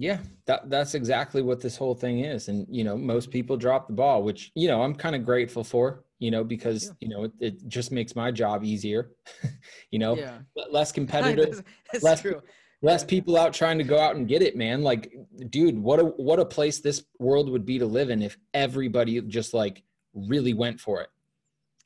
Yeah, 0.00 0.20
that 0.46 0.70
that's 0.70 0.94
exactly 0.94 1.42
what 1.42 1.60
this 1.60 1.76
whole 1.76 1.94
thing 1.94 2.24
is. 2.24 2.48
And 2.48 2.66
you 2.70 2.84
know, 2.84 2.96
most 2.96 3.30
people 3.30 3.58
drop 3.58 3.86
the 3.86 3.92
ball, 3.92 4.22
which 4.22 4.50
you 4.54 4.66
know 4.66 4.80
I'm 4.80 4.94
kind 4.94 5.14
of 5.14 5.26
grateful 5.26 5.62
for. 5.62 6.04
You 6.18 6.30
know, 6.30 6.42
because 6.42 6.86
yeah. 6.86 6.92
you 7.00 7.08
know 7.08 7.24
it, 7.24 7.32
it, 7.38 7.68
just 7.68 7.92
makes 7.92 8.16
my 8.16 8.30
job 8.30 8.64
easier. 8.64 9.10
you 9.90 9.98
know, 9.98 10.16
yeah. 10.16 10.38
less 10.70 10.90
competitive, 10.98 11.62
less 12.02 12.22
true. 12.22 12.40
less 12.80 13.02
yeah. 13.02 13.08
people 13.08 13.36
out 13.36 13.52
trying 13.52 13.76
to 13.76 13.84
go 13.84 13.98
out 13.98 14.16
and 14.16 14.26
get 14.26 14.40
it, 14.40 14.56
man. 14.56 14.82
Like, 14.82 15.12
dude, 15.50 15.78
what 15.78 16.00
a 16.00 16.04
what 16.04 16.40
a 16.40 16.46
place 16.46 16.80
this 16.80 17.04
world 17.18 17.50
would 17.50 17.66
be 17.66 17.78
to 17.78 17.86
live 17.86 18.08
in 18.08 18.22
if 18.22 18.38
everybody 18.54 19.20
just 19.20 19.52
like 19.52 19.82
really 20.14 20.54
went 20.54 20.80
for 20.80 21.02
it. 21.02 21.10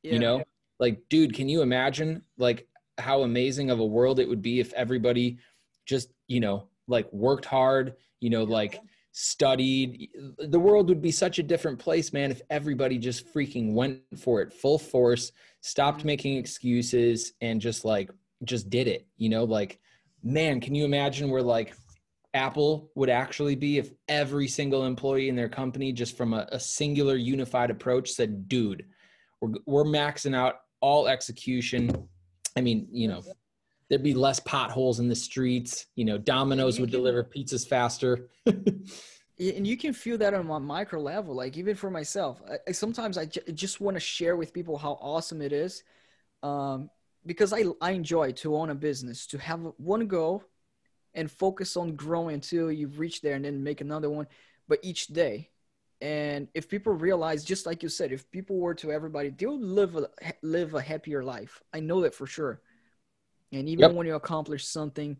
you 0.04 0.20
know, 0.20 0.44
like 0.78 1.02
dude 1.08 1.34
can 1.34 1.48
you 1.48 1.62
imagine 1.62 2.22
like 2.38 2.68
how 2.98 3.22
amazing 3.22 3.70
of 3.70 3.80
a 3.80 3.84
world 3.84 4.20
it 4.20 4.28
would 4.28 4.42
be 4.42 4.60
if 4.60 4.72
everybody 4.74 5.38
just 5.84 6.12
you 6.28 6.38
know 6.38 6.68
like 6.88 7.10
worked 7.12 7.44
hard 7.44 7.94
you 8.20 8.30
know 8.30 8.44
like 8.44 8.80
studied 9.12 10.08
the 10.38 10.58
world 10.58 10.88
would 10.88 11.00
be 11.00 11.10
such 11.10 11.38
a 11.38 11.42
different 11.42 11.78
place 11.78 12.12
man 12.12 12.30
if 12.30 12.42
everybody 12.50 12.98
just 12.98 13.32
freaking 13.32 13.72
went 13.72 14.00
for 14.18 14.40
it 14.42 14.52
full 14.52 14.78
force 14.78 15.32
stopped 15.60 15.98
mm-hmm. 15.98 16.08
making 16.08 16.36
excuses 16.36 17.32
and 17.40 17.60
just 17.60 17.84
like 17.84 18.10
just 18.44 18.68
did 18.70 18.88
it 18.88 19.06
you 19.16 19.28
know 19.28 19.44
like 19.44 19.78
man 20.22 20.60
can 20.60 20.74
you 20.74 20.84
imagine 20.84 21.30
where 21.30 21.42
like 21.42 21.74
apple 22.34 22.90
would 22.96 23.08
actually 23.08 23.54
be 23.54 23.78
if 23.78 23.92
every 24.08 24.48
single 24.48 24.84
employee 24.84 25.28
in 25.28 25.36
their 25.36 25.48
company 25.48 25.92
just 25.92 26.16
from 26.16 26.34
a, 26.34 26.48
a 26.50 26.58
singular 26.58 27.14
unified 27.14 27.70
approach 27.70 28.10
said 28.10 28.48
dude 28.48 28.84
we're, 29.40 29.52
we're 29.66 29.84
maxing 29.84 30.34
out 30.34 30.56
all 30.84 31.08
execution. 31.08 32.08
I 32.56 32.60
mean, 32.60 32.86
you 32.92 33.08
know, 33.08 33.22
there'd 33.88 34.02
be 34.02 34.14
less 34.14 34.40
potholes 34.40 35.00
in 35.00 35.08
the 35.08 35.16
streets. 35.16 35.86
You 35.94 36.04
know, 36.04 36.18
Domino's 36.18 36.80
would 36.80 36.90
deliver 36.90 37.24
pizzas 37.24 37.66
faster. 37.66 38.28
and 38.46 39.66
you 39.66 39.76
can 39.76 39.92
feel 39.92 40.18
that 40.18 40.34
on 40.34 40.48
a 40.48 40.60
micro 40.60 41.00
level. 41.00 41.34
Like 41.34 41.56
even 41.56 41.74
for 41.74 41.90
myself, 41.90 42.42
I, 42.66 42.72
sometimes 42.72 43.18
I 43.18 43.26
j- 43.26 43.52
just 43.52 43.80
want 43.80 43.96
to 43.96 44.00
share 44.00 44.36
with 44.36 44.52
people 44.52 44.78
how 44.78 44.92
awesome 45.00 45.42
it 45.42 45.52
is, 45.52 45.82
um, 46.42 46.90
because 47.26 47.52
I 47.52 47.64
I 47.80 47.92
enjoy 47.92 48.32
to 48.32 48.56
own 48.56 48.70
a 48.70 48.74
business, 48.74 49.26
to 49.28 49.38
have 49.38 49.60
one 49.76 50.06
goal, 50.06 50.44
and 51.14 51.30
focus 51.30 51.76
on 51.76 51.96
growing 51.96 52.34
until 52.34 52.70
you 52.70 52.88
reach 52.88 53.20
there, 53.20 53.34
and 53.34 53.44
then 53.44 53.62
make 53.62 53.80
another 53.80 54.10
one. 54.10 54.26
But 54.66 54.80
each 54.82 55.08
day, 55.08 55.50
and 56.00 56.48
if 56.54 56.68
people 56.68 56.92
realize 56.92 57.44
just 57.44 57.66
like 57.66 57.82
you 57.82 57.88
said 57.88 58.12
if 58.12 58.30
people 58.30 58.58
were 58.58 58.74
to 58.74 58.92
everybody 58.92 59.30
they'll 59.30 59.58
live 59.58 59.96
a 59.96 60.08
live 60.42 60.74
a 60.74 60.80
happier 60.80 61.22
life 61.22 61.62
i 61.72 61.80
know 61.80 62.02
that 62.02 62.14
for 62.14 62.26
sure 62.26 62.60
and 63.54 63.68
even 63.68 63.82
yep. 63.82 63.92
when 63.92 64.06
you 64.06 64.14
accomplish 64.14 64.66
something 64.66 65.16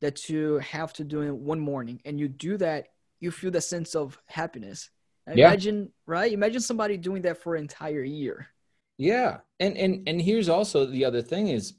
that 0.00 0.28
you 0.28 0.58
have 0.58 0.92
to 0.94 1.04
do 1.04 1.22
in 1.22 1.44
one 1.44 1.58
morning 1.58 2.00
and 2.04 2.20
you 2.20 2.28
do 2.28 2.56
that 2.56 2.88
you 3.20 3.30
feel 3.30 3.50
the 3.50 3.60
sense 3.60 3.94
of 3.94 4.18
happiness. 4.26 4.90
Yeah. 5.26 5.48
imagine 5.48 5.92
right? 6.06 6.32
Imagine 6.32 6.60
somebody 6.60 6.96
doing 6.96 7.22
that 7.22 7.42
for 7.42 7.54
an 7.54 7.62
entire 7.62 8.02
year. 8.02 8.48
Yeah. 8.96 9.38
And 9.60 9.76
and 9.76 10.08
and 10.08 10.20
here's 10.20 10.48
also 10.48 10.86
the 10.86 11.04
other 11.04 11.22
thing 11.22 11.48
is 11.48 11.74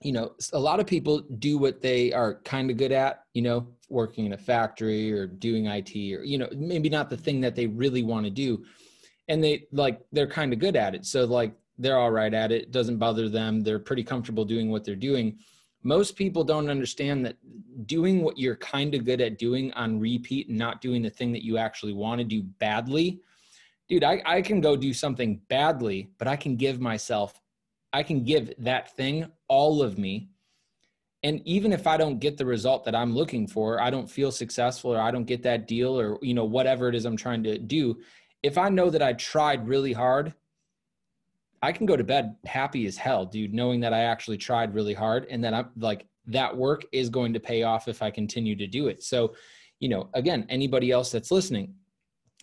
you 0.00 0.12
know 0.12 0.34
a 0.52 0.58
lot 0.58 0.78
of 0.78 0.86
people 0.86 1.20
do 1.38 1.58
what 1.58 1.82
they 1.82 2.12
are 2.12 2.40
kind 2.44 2.70
of 2.70 2.76
good 2.76 2.92
at 2.92 3.24
you 3.34 3.42
know 3.42 3.66
working 3.88 4.26
in 4.26 4.32
a 4.32 4.38
factory 4.38 5.12
or 5.12 5.26
doing 5.26 5.66
IT 5.66 5.90
or 6.14 6.22
you 6.22 6.38
know 6.38 6.48
maybe 6.54 6.88
not 6.88 7.10
the 7.10 7.16
thing 7.16 7.40
that 7.40 7.56
they 7.56 7.66
really 7.66 8.02
want 8.02 8.24
to 8.24 8.30
do. 8.30 8.64
And 9.28 9.42
they 9.42 9.66
like 9.72 10.00
they're 10.12 10.28
kind 10.28 10.52
of 10.52 10.58
good 10.58 10.76
at 10.76 10.94
it. 10.94 11.04
So 11.04 11.24
like 11.24 11.54
they're 11.78 11.98
all 11.98 12.10
right 12.10 12.34
at 12.34 12.52
it. 12.52 12.62
it 12.62 12.72
doesn't 12.72 12.98
bother 12.98 13.28
them 13.28 13.62
they're 13.62 13.78
pretty 13.78 14.04
comfortable 14.04 14.44
doing 14.44 14.70
what 14.70 14.84
they're 14.84 14.96
doing 14.96 15.38
most 15.82 16.16
people 16.16 16.42
don't 16.42 16.68
understand 16.68 17.24
that 17.24 17.36
doing 17.86 18.22
what 18.22 18.38
you're 18.38 18.56
kind 18.56 18.94
of 18.94 19.04
good 19.04 19.20
at 19.20 19.38
doing 19.38 19.72
on 19.74 20.00
repeat 20.00 20.48
and 20.48 20.58
not 20.58 20.80
doing 20.80 21.02
the 21.02 21.10
thing 21.10 21.32
that 21.32 21.44
you 21.44 21.56
actually 21.56 21.92
want 21.92 22.18
to 22.18 22.24
do 22.24 22.42
badly 22.58 23.20
dude 23.88 24.04
I, 24.04 24.22
I 24.26 24.42
can 24.42 24.60
go 24.60 24.76
do 24.76 24.92
something 24.92 25.40
badly 25.48 26.10
but 26.18 26.28
i 26.28 26.36
can 26.36 26.56
give 26.56 26.80
myself 26.80 27.40
i 27.92 28.02
can 28.02 28.24
give 28.24 28.52
that 28.58 28.96
thing 28.96 29.30
all 29.46 29.82
of 29.82 29.98
me 29.98 30.28
and 31.22 31.40
even 31.44 31.72
if 31.72 31.86
i 31.86 31.96
don't 31.96 32.18
get 32.18 32.36
the 32.36 32.46
result 32.46 32.84
that 32.84 32.94
i'm 32.94 33.14
looking 33.14 33.46
for 33.46 33.80
i 33.80 33.90
don't 33.90 34.10
feel 34.10 34.32
successful 34.32 34.92
or 34.92 35.00
i 35.00 35.10
don't 35.10 35.24
get 35.24 35.42
that 35.42 35.68
deal 35.68 35.98
or 35.98 36.18
you 36.22 36.34
know 36.34 36.44
whatever 36.44 36.88
it 36.88 36.94
is 36.94 37.04
i'm 37.04 37.16
trying 37.16 37.42
to 37.44 37.58
do 37.58 37.96
if 38.42 38.58
i 38.58 38.68
know 38.68 38.90
that 38.90 39.02
i 39.02 39.12
tried 39.12 39.68
really 39.68 39.92
hard 39.92 40.34
i 41.62 41.72
can 41.72 41.86
go 41.86 41.96
to 41.96 42.04
bed 42.04 42.36
happy 42.44 42.86
as 42.86 42.96
hell 42.96 43.24
dude 43.24 43.54
knowing 43.54 43.80
that 43.80 43.92
i 43.92 44.00
actually 44.00 44.36
tried 44.36 44.74
really 44.74 44.94
hard 44.94 45.26
and 45.30 45.42
that 45.42 45.54
i'm 45.54 45.68
like 45.78 46.06
that 46.26 46.54
work 46.54 46.84
is 46.92 47.08
going 47.08 47.32
to 47.32 47.40
pay 47.40 47.62
off 47.62 47.88
if 47.88 48.02
i 48.02 48.10
continue 48.10 48.56
to 48.56 48.66
do 48.66 48.88
it 48.88 49.02
so 49.02 49.34
you 49.80 49.88
know 49.88 50.08
again 50.14 50.46
anybody 50.48 50.90
else 50.90 51.10
that's 51.10 51.30
listening 51.30 51.74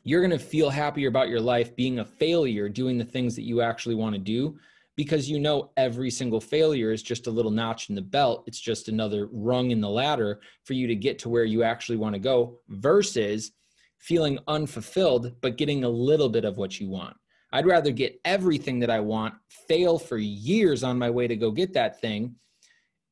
you're 0.03 0.21
going 0.21 0.31
to 0.31 0.39
feel 0.39 0.69
happier 0.69 1.09
about 1.09 1.29
your 1.29 1.41
life 1.41 1.75
being 1.75 1.99
a 1.99 2.05
failure 2.05 2.69
doing 2.69 2.97
the 2.97 3.03
things 3.03 3.35
that 3.35 3.41
you 3.41 3.61
actually 3.61 3.95
want 3.95 4.13
to 4.13 4.19
do 4.19 4.57
because 4.95 5.29
you 5.29 5.39
know 5.39 5.71
every 5.77 6.09
single 6.09 6.39
failure 6.39 6.91
is 6.91 7.03
just 7.03 7.27
a 7.27 7.31
little 7.31 7.51
notch 7.51 7.89
in 7.89 7.95
the 7.95 8.01
belt. 8.01 8.43
It's 8.47 8.59
just 8.59 8.87
another 8.87 9.27
rung 9.31 9.71
in 9.71 9.81
the 9.81 9.89
ladder 9.89 10.39
for 10.63 10.73
you 10.73 10.87
to 10.87 10.95
get 10.95 11.19
to 11.19 11.29
where 11.29 11.43
you 11.43 11.63
actually 11.63 11.97
want 11.97 12.13
to 12.13 12.19
go 12.19 12.59
versus 12.69 13.51
feeling 13.97 14.39
unfulfilled, 14.47 15.33
but 15.41 15.57
getting 15.57 15.83
a 15.83 15.89
little 15.89 16.29
bit 16.29 16.45
of 16.45 16.57
what 16.57 16.79
you 16.79 16.89
want. 16.89 17.17
I'd 17.55 17.65
rather 17.65 17.91
get 17.91 18.19
everything 18.25 18.79
that 18.79 18.89
I 18.89 18.99
want, 18.99 19.33
fail 19.47 19.97
for 19.97 20.17
years 20.17 20.83
on 20.83 20.99
my 20.99 21.09
way 21.09 21.25
to 21.25 21.37
go 21.37 21.51
get 21.51 21.71
that 21.73 22.01
thing, 22.01 22.35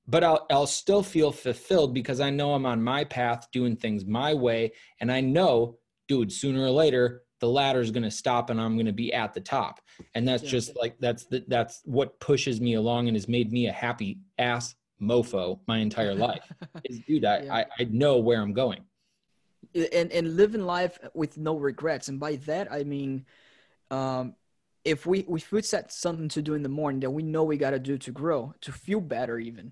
but 0.06 0.22
I'll, 0.22 0.46
I'll 0.52 0.68
still 0.68 1.02
feel 1.02 1.32
fulfilled 1.32 1.94
because 1.94 2.20
I 2.20 2.30
know 2.30 2.54
I'm 2.54 2.66
on 2.66 2.84
my 2.84 3.06
path 3.06 3.48
doing 3.54 3.78
things 3.78 4.06
my 4.06 4.34
way. 4.34 4.74
And 5.00 5.10
I 5.10 5.22
know, 5.22 5.78
dude, 6.10 6.30
sooner 6.30 6.62
or 6.62 6.72
later, 6.72 7.24
the 7.40 7.48
ladder 7.48 7.80
is 7.80 7.90
going 7.90 8.04
to 8.04 8.12
stop 8.12 8.50
and 8.50 8.60
I'm 8.60 8.76
going 8.76 8.86
to 8.86 8.92
be 8.92 9.14
at 9.14 9.34
the 9.34 9.40
top. 9.40 9.80
And 10.14 10.28
that's 10.28 10.44
yeah. 10.44 10.50
just 10.50 10.76
like 10.76 10.98
that's 11.00 11.24
the, 11.26 11.46
that's 11.48 11.82
what 11.86 12.20
pushes 12.20 12.60
me 12.60 12.74
along 12.74 13.08
and 13.08 13.16
has 13.16 13.30
made 13.30 13.50
me 13.50 13.68
a 13.68 13.72
happy 13.72 14.20
ass 14.40 14.76
mofo 15.02 15.62
my 15.68 15.78
entire 15.78 16.16
life. 16.16 16.52
is 16.84 17.00
dude, 17.08 17.24
I, 17.24 17.44
yeah. 17.44 17.56
I 17.56 17.66
I 17.80 17.84
know 17.86 18.18
where 18.18 18.42
I'm 18.42 18.54
going. 18.54 18.82
And 19.74 20.12
and 20.12 20.36
living 20.36 20.66
life 20.66 21.00
with 21.14 21.38
no 21.38 21.56
regrets. 21.56 22.10
And 22.10 22.20
by 22.20 22.36
that 22.48 22.70
I 22.72 22.84
mean 22.84 23.26
um 23.92 24.36
if 24.84 25.06
we 25.06 25.20
if 25.20 25.52
we 25.52 25.62
set 25.62 25.92
something 25.92 26.30
to 26.30 26.42
do 26.42 26.54
in 26.54 26.64
the 26.64 26.70
morning 26.70 27.00
that 27.02 27.12
we 27.12 27.24
know 27.24 27.44
we 27.44 27.58
got 27.58 27.72
to 27.72 27.80
do 27.80 27.98
to 27.98 28.12
grow 28.12 28.54
to 28.62 28.72
feel 28.72 29.00
better 29.00 29.40
even 29.40 29.72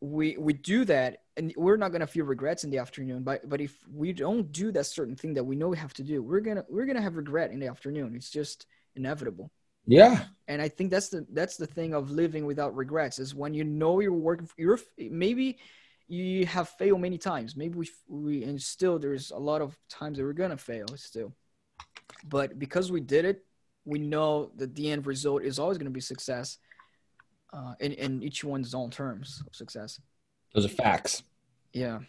we 0.00 0.36
we 0.36 0.52
do 0.52 0.84
that 0.84 1.22
and 1.36 1.52
we're 1.56 1.76
not 1.76 1.90
going 1.90 2.00
to 2.00 2.06
feel 2.06 2.24
regrets 2.24 2.64
in 2.64 2.70
the 2.70 2.78
afternoon 2.78 3.22
but 3.22 3.48
but 3.48 3.60
if 3.60 3.74
we 3.92 4.12
don't 4.12 4.52
do 4.52 4.70
that 4.70 4.86
certain 4.86 5.16
thing 5.16 5.34
that 5.34 5.44
we 5.44 5.56
know 5.56 5.68
we 5.68 5.76
have 5.76 5.94
to 5.94 6.02
do 6.02 6.22
we're 6.22 6.40
going 6.40 6.56
to 6.56 6.64
we're 6.68 6.84
going 6.84 6.96
to 6.96 7.02
have 7.02 7.16
regret 7.16 7.50
in 7.50 7.58
the 7.58 7.66
afternoon. 7.66 8.14
It's 8.14 8.30
just 8.30 8.66
inevitable. 8.94 9.50
Yeah. 9.86 10.24
And 10.46 10.60
i 10.60 10.68
think 10.68 10.90
that's 10.90 11.08
the 11.08 11.26
that's 11.32 11.56
the 11.56 11.66
thing 11.66 11.94
of 11.94 12.10
living 12.10 12.44
without 12.46 12.76
regrets 12.76 13.18
is 13.18 13.34
when 13.34 13.54
you 13.54 13.64
know 13.64 14.00
you're 14.00 14.12
working 14.12 14.48
you're 14.56 14.78
maybe 14.98 15.58
you 16.08 16.46
have 16.46 16.70
failed 16.70 17.00
many 17.00 17.18
times. 17.18 17.54
Maybe 17.54 17.74
we 17.74 17.90
we 18.08 18.44
and 18.44 18.60
still 18.60 18.98
there's 18.98 19.30
a 19.30 19.38
lot 19.38 19.60
of 19.60 19.76
times 19.90 20.18
that 20.18 20.24
we're 20.24 20.32
going 20.32 20.50
to 20.50 20.56
fail 20.56 20.86
still 20.96 21.34
but 22.24 22.58
because 22.58 22.90
we 22.90 23.00
did 23.00 23.24
it 23.24 23.44
we 23.88 23.98
know 23.98 24.50
that 24.56 24.74
the 24.74 24.90
end 24.90 25.06
result 25.06 25.42
is 25.42 25.58
always 25.58 25.78
going 25.78 25.86
to 25.86 25.90
be 25.90 26.00
success 26.00 26.58
uh, 27.52 27.74
in, 27.80 27.92
in 27.92 28.22
each 28.22 28.44
one's 28.44 28.74
own 28.74 28.90
terms 28.90 29.42
of 29.46 29.54
success. 29.54 29.98
Those 30.54 30.66
are 30.66 30.68
facts. 30.68 31.22
Yeah. 31.72 32.00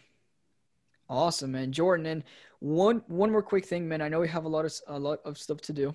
Awesome, 1.08 1.52
man. 1.52 1.72
Jordan, 1.72 2.06
and 2.06 2.24
one 2.60 3.02
one 3.08 3.32
more 3.32 3.42
quick 3.42 3.66
thing, 3.66 3.88
man. 3.88 4.00
I 4.00 4.08
know 4.08 4.20
we 4.20 4.28
have 4.28 4.44
a 4.44 4.48
lot 4.48 4.64
of 4.64 4.72
a 4.86 4.98
lot 4.98 5.18
of 5.24 5.38
stuff 5.38 5.60
to 5.62 5.72
do. 5.72 5.94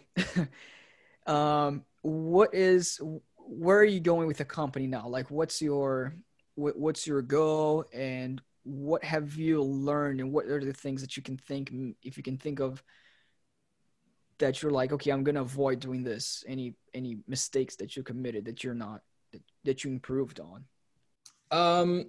um, 1.32 1.86
what 2.02 2.54
is 2.54 3.00
where 3.38 3.78
are 3.78 3.86
you 3.86 4.02
going 4.02 4.28
with 4.28 4.38
the 4.38 4.46
company 4.46 4.88
now? 4.88 5.08
Like, 5.08 5.32
what's 5.32 5.62
your 5.62 6.16
what, 6.56 6.78
what's 6.78 7.08
your 7.08 7.22
goal, 7.22 7.86
and 7.94 8.42
what 8.64 9.06
have 9.06 9.36
you 9.36 9.62
learned, 9.62 10.20
and 10.20 10.34
what 10.34 10.48
are 10.48 10.64
the 10.64 10.74
things 10.74 11.02
that 11.02 11.16
you 11.16 11.24
can 11.24 11.38
think, 11.38 11.72
if 12.04 12.18
you 12.18 12.24
can 12.24 12.38
think 12.38 12.60
of, 12.60 12.84
that 14.40 14.62
you're 14.62 14.72
like, 14.72 14.92
okay, 14.92 15.12
I'm 15.12 15.24
gonna 15.24 15.42
avoid 15.42 15.80
doing 15.80 16.04
this. 16.04 16.44
Any 16.48 16.74
any 16.94 17.18
mistakes 17.28 17.76
that 17.78 17.96
you 17.96 18.04
committed 18.04 18.46
that 18.46 18.64
you're 18.64 18.74
not 18.74 19.02
that, 19.32 19.42
that 19.64 19.84
you 19.84 19.92
improved 19.92 20.40
on? 20.40 20.66
Um, 21.52 22.06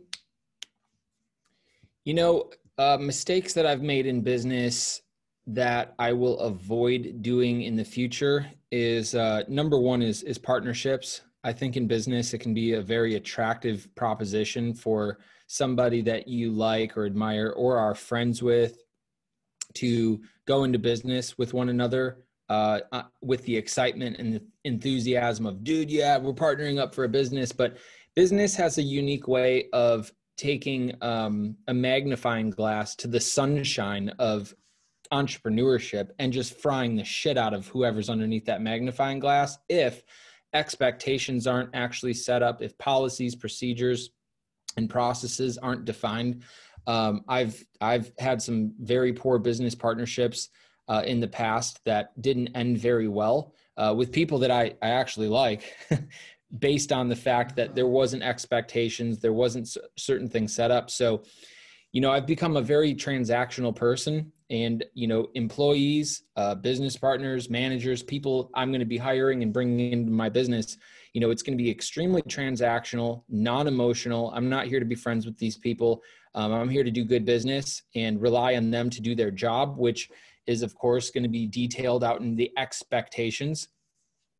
you 2.05 2.14
know, 2.14 2.51
uh, 2.79 2.99
mistakes 3.01 3.53
that 3.55 3.66
I've 3.66 3.83
made 3.83 4.07
in 4.07 4.20
business 4.20 5.03
that 5.47 5.95
I 5.99 6.12
will 6.12 6.39
avoid 6.41 7.22
doing 7.22 7.62
in 7.62 7.77
the 7.77 7.85
future 7.85 8.47
is 8.72 9.14
uh, 9.14 9.43
number 9.49 9.79
one 9.79 10.03
is 10.03 10.22
is 10.22 10.39
partnerships. 10.39 11.22
I 11.45 11.53
think 11.53 11.77
in 11.77 11.87
business 11.87 12.35
it 12.35 12.39
can 12.39 12.55
be 12.55 12.72
a 12.72 12.83
very 12.83 13.14
attractive 13.14 13.89
proposition 13.95 14.74
for 14.74 15.18
somebody 15.47 16.03
that 16.03 16.27
you 16.27 16.51
like 16.51 16.97
or 16.97 17.07
admire 17.07 17.51
or 17.51 17.79
are 17.79 17.95
friends 17.95 18.43
with 18.43 18.83
to 19.74 20.20
go 20.47 20.64
into 20.64 20.78
business 20.78 21.36
with 21.36 21.55
one 21.55 21.68
another 21.68 22.24
uh, 22.49 22.80
uh, 22.92 23.03
with 23.22 23.44
the 23.44 23.57
excitement 23.57 24.16
and 24.18 24.34
the 24.34 24.42
enthusiasm 24.64 25.47
of, 25.47 25.64
dude, 25.64 25.90
yeah, 25.90 26.16
we're 26.16 26.32
partnering 26.32 26.78
up 26.78 26.94
for 26.94 27.05
a 27.05 27.09
business. 27.09 27.53
But 27.53 27.76
business 28.14 28.55
has 28.55 28.78
a 28.78 28.82
unique 28.82 29.26
way 29.26 29.68
of 29.72 30.12
taking 30.36 30.94
um, 31.03 31.57
a 31.66 31.74
magnifying 31.74 32.51
glass 32.51 32.94
to 32.97 33.09
the 33.09 33.20
sunshine 33.20 34.11
of 34.18 34.55
entrepreneurship 35.12 36.11
and 36.18 36.32
just 36.32 36.59
frying 36.59 36.97
the 36.97 37.05
shit 37.05 37.38
out 37.38 37.55
of 37.55 37.66
whoever's 37.68 38.11
underneath 38.11 38.44
that 38.44 38.61
magnifying 38.61 39.18
glass 39.18 39.59
if 39.68 40.03
expectations 40.53 41.47
aren't 41.47 41.70
actually 41.74 42.14
set 42.14 42.42
up, 42.42 42.62
if 42.62 42.76
policies, 42.78 43.34
procedures, 43.34 44.11
and 44.76 44.90
processes 44.90 45.59
aren't 45.59 45.84
defined. 45.84 46.42
Um, 46.87 47.22
I've 47.28 47.64
I've 47.80 48.12
had 48.18 48.41
some 48.41 48.72
very 48.80 49.12
poor 49.12 49.39
business 49.39 49.74
partnerships 49.74 50.49
uh, 50.89 51.03
in 51.05 51.20
the 51.20 51.28
past 51.28 51.80
that 51.84 52.20
didn't 52.20 52.49
end 52.55 52.78
very 52.78 53.09
well 53.09 53.55
uh, 53.76 53.95
with 53.97 54.12
people 54.12 54.39
that 54.41 54.51
I, 54.51 54.74
I 54.82 54.91
actually 54.91 55.28
like 55.28 55.74
based 56.59 56.93
on 56.93 57.09
the 57.09 57.16
fact 57.16 57.57
that 57.57 57.74
there 57.74 57.89
wasn't 57.89 58.22
expectations 58.22 59.18
there 59.18 59.32
wasn't 59.32 59.76
certain 59.97 60.28
things 60.28 60.55
set 60.55 60.70
up. 60.70 60.91
So 60.91 61.22
you 61.93 62.03
know 62.03 62.11
i've 62.11 62.26
become 62.26 62.57
a 62.57 62.61
very 62.61 62.95
transactional 62.95 63.74
person 63.74 64.30
and 64.51 64.84
you 64.93 65.07
know 65.07 65.28
employees 65.34 66.24
uh, 66.37 66.55
business 66.55 66.97
partners 66.97 67.49
managers 67.49 68.03
people 68.03 68.51
i'm 68.55 68.70
going 68.70 68.80
to 68.80 68.84
be 68.84 68.99
hiring 68.99 69.43
and 69.43 69.53
bringing 69.53 69.93
into 69.93 70.11
my 70.11 70.28
business 70.28 70.76
you 71.16 71.20
know 71.20 71.30
it's 71.30 71.43
going 71.43 71.57
to 71.57 71.64
be 71.64 71.70
extremely 71.70 72.20
transactional 72.20 73.22
non-emotional. 73.30 74.30
I'm 74.34 74.51
not 74.51 74.66
here 74.66 74.80
to 74.80 74.84
be 74.84 74.95
friends 74.95 75.24
with 75.24 75.39
these 75.39 75.57
people 75.57 76.03
um, 76.37 76.53
i'm 76.53 76.68
here 76.68 76.84
to 76.84 76.91
do 76.91 77.05
good 77.05 77.24
business 77.24 77.82
and 77.97 78.22
rely 78.22 78.55
on 78.55 78.70
them 78.70 78.89
to 78.89 79.01
do 79.01 79.14
their 79.14 79.32
job 79.32 79.76
which 79.76 80.09
is 80.47 80.62
of 80.62 80.74
course 80.74 81.11
going 81.11 81.22
to 81.22 81.28
be 81.28 81.47
detailed 81.47 82.05
out 82.05 82.20
in 82.20 82.37
the 82.37 82.51
expectations. 82.57 83.68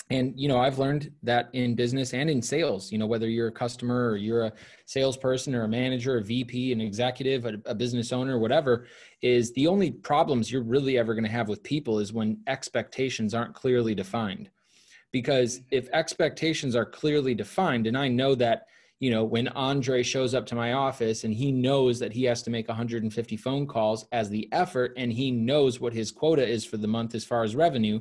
And 0.09 0.35
you 0.37 0.47
know 0.47 0.61
i've 0.61 0.79
learned 0.79 1.11
that 1.25 1.49
in 1.53 1.75
business 1.75 2.15
and 2.15 2.31
in 2.31 2.41
sales 2.41 2.93
you 2.93 2.99
know 2.99 3.09
whether 3.09 3.29
you're 3.29 3.49
a 3.49 3.53
customer 3.65 4.11
or 4.11 4.17
you're 4.17 4.45
a 4.45 4.53
salesperson 4.85 5.53
or 5.53 5.65
a 5.65 5.69
manager 5.69 6.19
a 6.19 6.23
vp 6.23 6.71
an 6.71 6.81
executive 6.81 7.45
a, 7.45 7.55
a 7.65 7.75
business 7.75 8.13
owner 8.13 8.39
whatever 8.39 8.87
is 9.21 9.53
the 9.55 9.67
only 9.67 9.91
problems 9.91 10.53
you're 10.53 10.63
really 10.63 10.97
ever 10.97 11.13
going 11.13 11.25
to 11.25 11.31
have 11.31 11.49
with 11.49 11.61
people 11.65 11.99
is 11.99 12.13
when 12.13 12.39
expectations 12.47 13.35
aren't 13.35 13.53
clearly 13.53 13.97
defined. 13.97 14.49
Because 15.11 15.63
if 15.73 15.89
expectations 15.93 16.77
are 16.77 16.87
clearly 16.87 17.35
defined 17.35 17.89
and 17.89 17.99
i 17.99 18.07
know 18.07 18.37
that 18.37 18.67
you 18.99 19.11
know, 19.11 19.25
when 19.25 19.49
Andre 19.49 20.03
shows 20.03 20.35
up 20.35 20.47
to 20.47 20.55
my 20.55 20.73
office 20.73 21.25
and 21.25 21.35
he 21.35 21.53
knows 21.53 21.99
that 21.99 22.13
he 22.13 22.25
has 22.25 22.43
to 22.45 22.51
make 22.51 22.69
150 22.69 23.37
phone 23.37 23.67
calls 23.67 24.07
as 24.13 24.31
the 24.31 24.49
effort 24.53 24.95
and 24.97 25.13
he 25.13 25.31
knows 25.31 25.81
what 25.81 25.93
his 25.93 26.11
quota 26.11 26.47
is 26.47 26.65
for 26.65 26.79
the 26.79 26.89
month 26.89 27.15
as 27.15 27.25
far 27.25 27.45
as 27.45 27.55
revenue, 27.55 28.01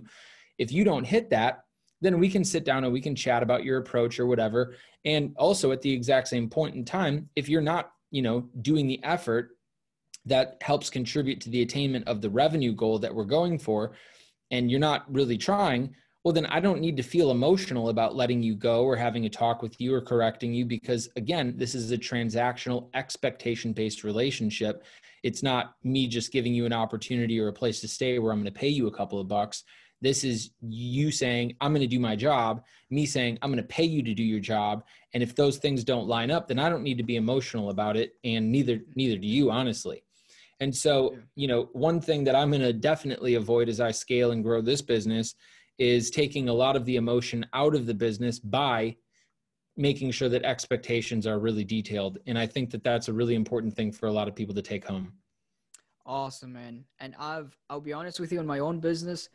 if 0.57 0.71
you 0.71 0.85
don't 0.85 1.03
hit 1.03 1.29
that, 1.31 1.65
then 2.01 2.19
we 2.19 2.29
can 2.29 2.45
sit 2.45 2.63
down 2.63 2.83
and 2.83 2.93
we 2.93 3.01
can 3.01 3.15
chat 3.15 3.43
about 3.43 3.63
your 3.63 3.77
approach 3.79 4.19
or 4.19 4.25
whatever. 4.25 4.75
And 5.03 5.33
also 5.37 5.71
at 5.71 5.81
the 5.81 5.91
exact 5.91 6.29
same 6.29 6.49
point 6.49 6.75
in 6.75 6.85
time, 6.85 7.29
if 7.35 7.49
you're 7.49 7.61
not, 7.61 7.91
you 8.11 8.21
know, 8.21 8.49
doing 8.61 8.87
the 8.87 9.03
effort 9.03 9.51
that 10.25 10.57
helps 10.61 10.89
contribute 10.89 11.41
to 11.41 11.49
the 11.49 11.61
attainment 11.61 12.07
of 12.07 12.21
the 12.21 12.29
revenue 12.29 12.73
goal 12.73 12.99
that 12.99 13.13
we're 13.13 13.25
going 13.25 13.59
for, 13.59 13.93
and 14.51 14.71
you're 14.71 14.79
not 14.79 15.11
really 15.13 15.37
trying, 15.37 15.93
well 16.25 16.33
then 16.33 16.47
i 16.47 16.59
don't 16.59 16.81
need 16.81 16.97
to 16.97 17.03
feel 17.03 17.31
emotional 17.31 17.87
about 17.87 18.15
letting 18.15 18.43
you 18.43 18.55
go 18.55 18.83
or 18.83 18.97
having 18.97 19.25
a 19.25 19.29
talk 19.29 19.61
with 19.61 19.79
you 19.79 19.93
or 19.93 20.01
correcting 20.01 20.53
you 20.53 20.65
because 20.65 21.07
again 21.15 21.53
this 21.55 21.73
is 21.73 21.91
a 21.91 21.97
transactional 21.97 22.89
expectation 22.93 23.71
based 23.71 24.03
relationship. 24.03 24.83
It's 25.23 25.41
not 25.41 25.75
me 25.83 26.07
just 26.07 26.31
giving 26.31 26.53
you 26.53 26.65
an 26.65 26.73
opportunity 26.73 27.39
or 27.39 27.47
a 27.47 27.53
place 27.53 27.79
to 27.81 27.87
stay 27.87 28.19
where 28.19 28.33
i'm 28.33 28.39
going 28.41 28.53
to 28.53 28.59
pay 28.59 28.67
you 28.67 28.87
a 28.87 28.91
couple 28.91 29.19
of 29.19 29.27
bucks. 29.27 29.63
This 30.01 30.23
is 30.23 30.51
you 30.61 31.11
saying 31.11 31.55
i'm 31.61 31.71
going 31.71 31.81
to 31.81 31.95
do 31.95 31.99
my 31.99 32.15
job 32.15 32.63
me 32.89 33.05
saying 33.05 33.37
i'm 33.41 33.51
going 33.51 33.63
to 33.63 33.75
pay 33.75 33.85
you 33.85 34.01
to 34.03 34.13
do 34.13 34.23
your 34.23 34.41
job. 34.41 34.83
And 35.13 35.23
if 35.23 35.35
those 35.35 35.57
things 35.57 35.83
don't 35.83 36.07
line 36.07 36.31
up 36.31 36.47
then 36.47 36.59
i 36.59 36.69
don't 36.69 36.83
need 36.83 36.97
to 36.97 37.03
be 37.03 37.17
emotional 37.17 37.69
about 37.69 37.95
it 37.95 38.15
and 38.23 38.51
neither 38.51 38.81
neither 38.95 39.17
do 39.17 39.27
you 39.27 39.51
honestly. 39.51 40.01
And 40.59 40.75
so 40.75 41.15
you 41.35 41.47
know 41.47 41.69
one 41.73 42.01
thing 42.01 42.23
that 42.23 42.35
i'm 42.35 42.49
going 42.49 42.61
to 42.61 42.73
definitely 42.73 43.35
avoid 43.35 43.69
as 43.69 43.79
i 43.79 43.91
scale 43.91 44.31
and 44.31 44.43
grow 44.43 44.61
this 44.61 44.81
business 44.81 45.35
is 45.77 46.09
taking 46.09 46.49
a 46.49 46.53
lot 46.53 46.75
of 46.75 46.85
the 46.85 46.95
emotion 46.95 47.45
out 47.53 47.75
of 47.75 47.85
the 47.85 47.93
business 47.93 48.39
by 48.39 48.95
making 49.77 50.11
sure 50.11 50.29
that 50.29 50.43
expectations 50.43 51.27
are 51.27 51.39
really 51.39 51.63
detailed. 51.63 52.19
And 52.27 52.37
i 52.37 52.45
think 52.47 52.69
that 52.71 52.83
that's 52.83 53.07
a 53.07 53.13
really 53.13 53.35
important 53.35 53.75
thing 53.75 53.91
for 53.91 54.07
a 54.07 54.11
lot 54.11 54.27
of 54.27 54.35
people 54.35 54.55
to 54.55 54.61
take 54.61 54.85
home. 54.85 55.13
Awesome 56.05 56.53
man. 56.53 56.85
And 56.99 57.15
i've 57.19 57.57
i'll 57.69 57.81
be 57.81 57.93
honest 57.93 58.19
with 58.19 58.31
you 58.31 58.39
in 58.39 58.45
my 58.45 58.59
own 58.59 58.79
business 58.79 59.29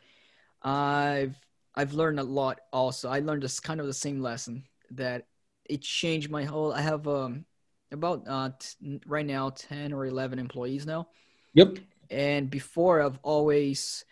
i've 0.63 1.35
i've 1.75 1.93
learned 1.93 2.19
a 2.19 2.23
lot 2.23 2.61
also. 2.73 3.09
I 3.09 3.19
learned 3.19 3.43
this 3.43 3.59
kind 3.59 3.79
of 3.79 3.85
the 3.85 3.93
same 3.93 4.21
lesson 4.21 4.63
that 4.91 5.27
it 5.65 5.81
changed 5.81 6.29
my 6.29 6.43
whole 6.43 6.73
i 6.73 6.81
have 6.81 7.07
um 7.07 7.45
about 7.91 8.23
uh 8.27 8.49
t- 8.57 8.99
right 9.05 9.25
now 9.25 9.49
10 9.51 9.93
or 9.93 10.05
11 10.05 10.39
employees 10.39 10.85
now. 10.85 11.07
Yep. 11.53 11.79
And 12.09 12.49
before 12.49 13.01
i've 13.01 13.19
always 13.21 14.05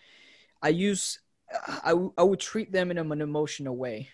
i 0.62 0.70
use 0.70 1.20
I, 1.52 1.94
I 2.18 2.24
would 2.24 2.40
treat 2.40 2.72
them 2.72 2.92
in 2.92 2.98
an 2.98 3.22
emotional 3.22 3.76
way. 3.76 4.10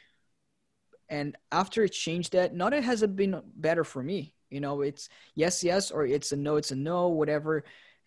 And 1.09 1.35
after 1.51 1.83
it 1.83 1.89
changed 1.89 2.33
that, 2.33 2.55
not 2.55 2.73
it 2.73 2.83
hasn't 2.83 3.15
been 3.15 3.41
better 3.55 3.83
for 3.83 4.01
me. 4.01 4.33
You 4.49 4.59
know, 4.59 4.81
it's 4.81 5.09
yes, 5.35 5.63
yes, 5.63 5.91
or 5.91 6.05
it's 6.05 6.31
a 6.31 6.35
no, 6.35 6.55
it's 6.55 6.71
a 6.71 6.75
no, 6.75 7.09
whatever. 7.09 7.63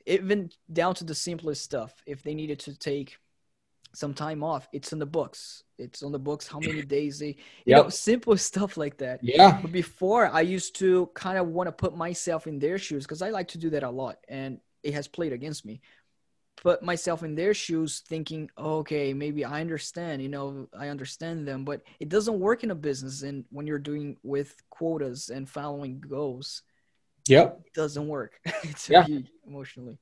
Even 0.07 0.51
down 0.73 0.95
to 0.97 1.05
the 1.05 1.15
simplest 1.15 1.63
stuff. 1.63 1.93
If 2.07 2.23
they 2.23 2.35
needed 2.35 2.61
to 2.61 2.79
take 2.79 3.19
some 3.95 4.15
time 4.15 4.43
off, 4.43 4.69
it's 4.73 4.93
in 4.93 4.99
the 4.99 5.07
books. 5.07 5.65
It's 5.79 6.03
on 6.03 6.13
the 6.13 6.19
books 6.19 6.47
how 6.47 6.59
many 6.59 6.83
days 6.97 7.19
they, 7.19 7.27
you 7.27 7.37
yep. 7.67 7.85
know, 7.85 7.89
simple 7.89 8.37
stuff 8.39 8.77
like 8.77 8.99
that. 8.99 9.21
Yeah. 9.23 9.59
But 9.61 9.73
before, 9.73 10.27
I 10.27 10.41
used 10.41 10.77
to 10.77 11.11
kind 11.15 11.39
of 11.39 11.49
want 11.49 11.69
to 11.69 11.73
put 11.73 11.97
myself 11.97 12.47
in 12.47 12.59
their 12.59 12.79
shoes 12.79 13.05
because 13.05 13.23
I 13.23 13.31
like 13.31 13.49
to 13.49 13.59
do 13.59 13.71
that 13.71 13.83
a 13.83 13.91
lot, 13.91 14.19
and 14.29 14.61
it 14.83 14.95
has 14.95 15.09
played 15.09 15.33
against 15.33 15.67
me 15.67 15.81
put 16.63 16.83
myself 16.83 17.23
in 17.23 17.35
their 17.35 17.55
shoes 17.55 18.03
thinking 18.09 18.51
okay 18.59 19.15
maybe 19.15 19.45
i 19.45 19.61
understand 19.61 20.21
you 20.21 20.29
know 20.29 20.67
i 20.79 20.89
understand 20.89 21.47
them 21.47 21.65
but 21.65 21.83
it 22.01 22.09
doesn't 22.09 22.41
work 22.41 22.65
in 22.65 22.71
a 22.71 22.75
business 22.75 23.23
and 23.23 23.45
when 23.51 23.67
you're 23.67 23.79
doing 23.79 24.17
with 24.23 24.57
quotas 24.71 25.31
and 25.31 25.49
following 25.49 26.01
goals 26.01 26.63
yep 27.29 27.61
it 27.65 27.73
doesn't 27.75 28.09
work 28.09 28.41
it's 28.63 28.89
yeah. 28.89 29.07
emotionally 29.47 29.99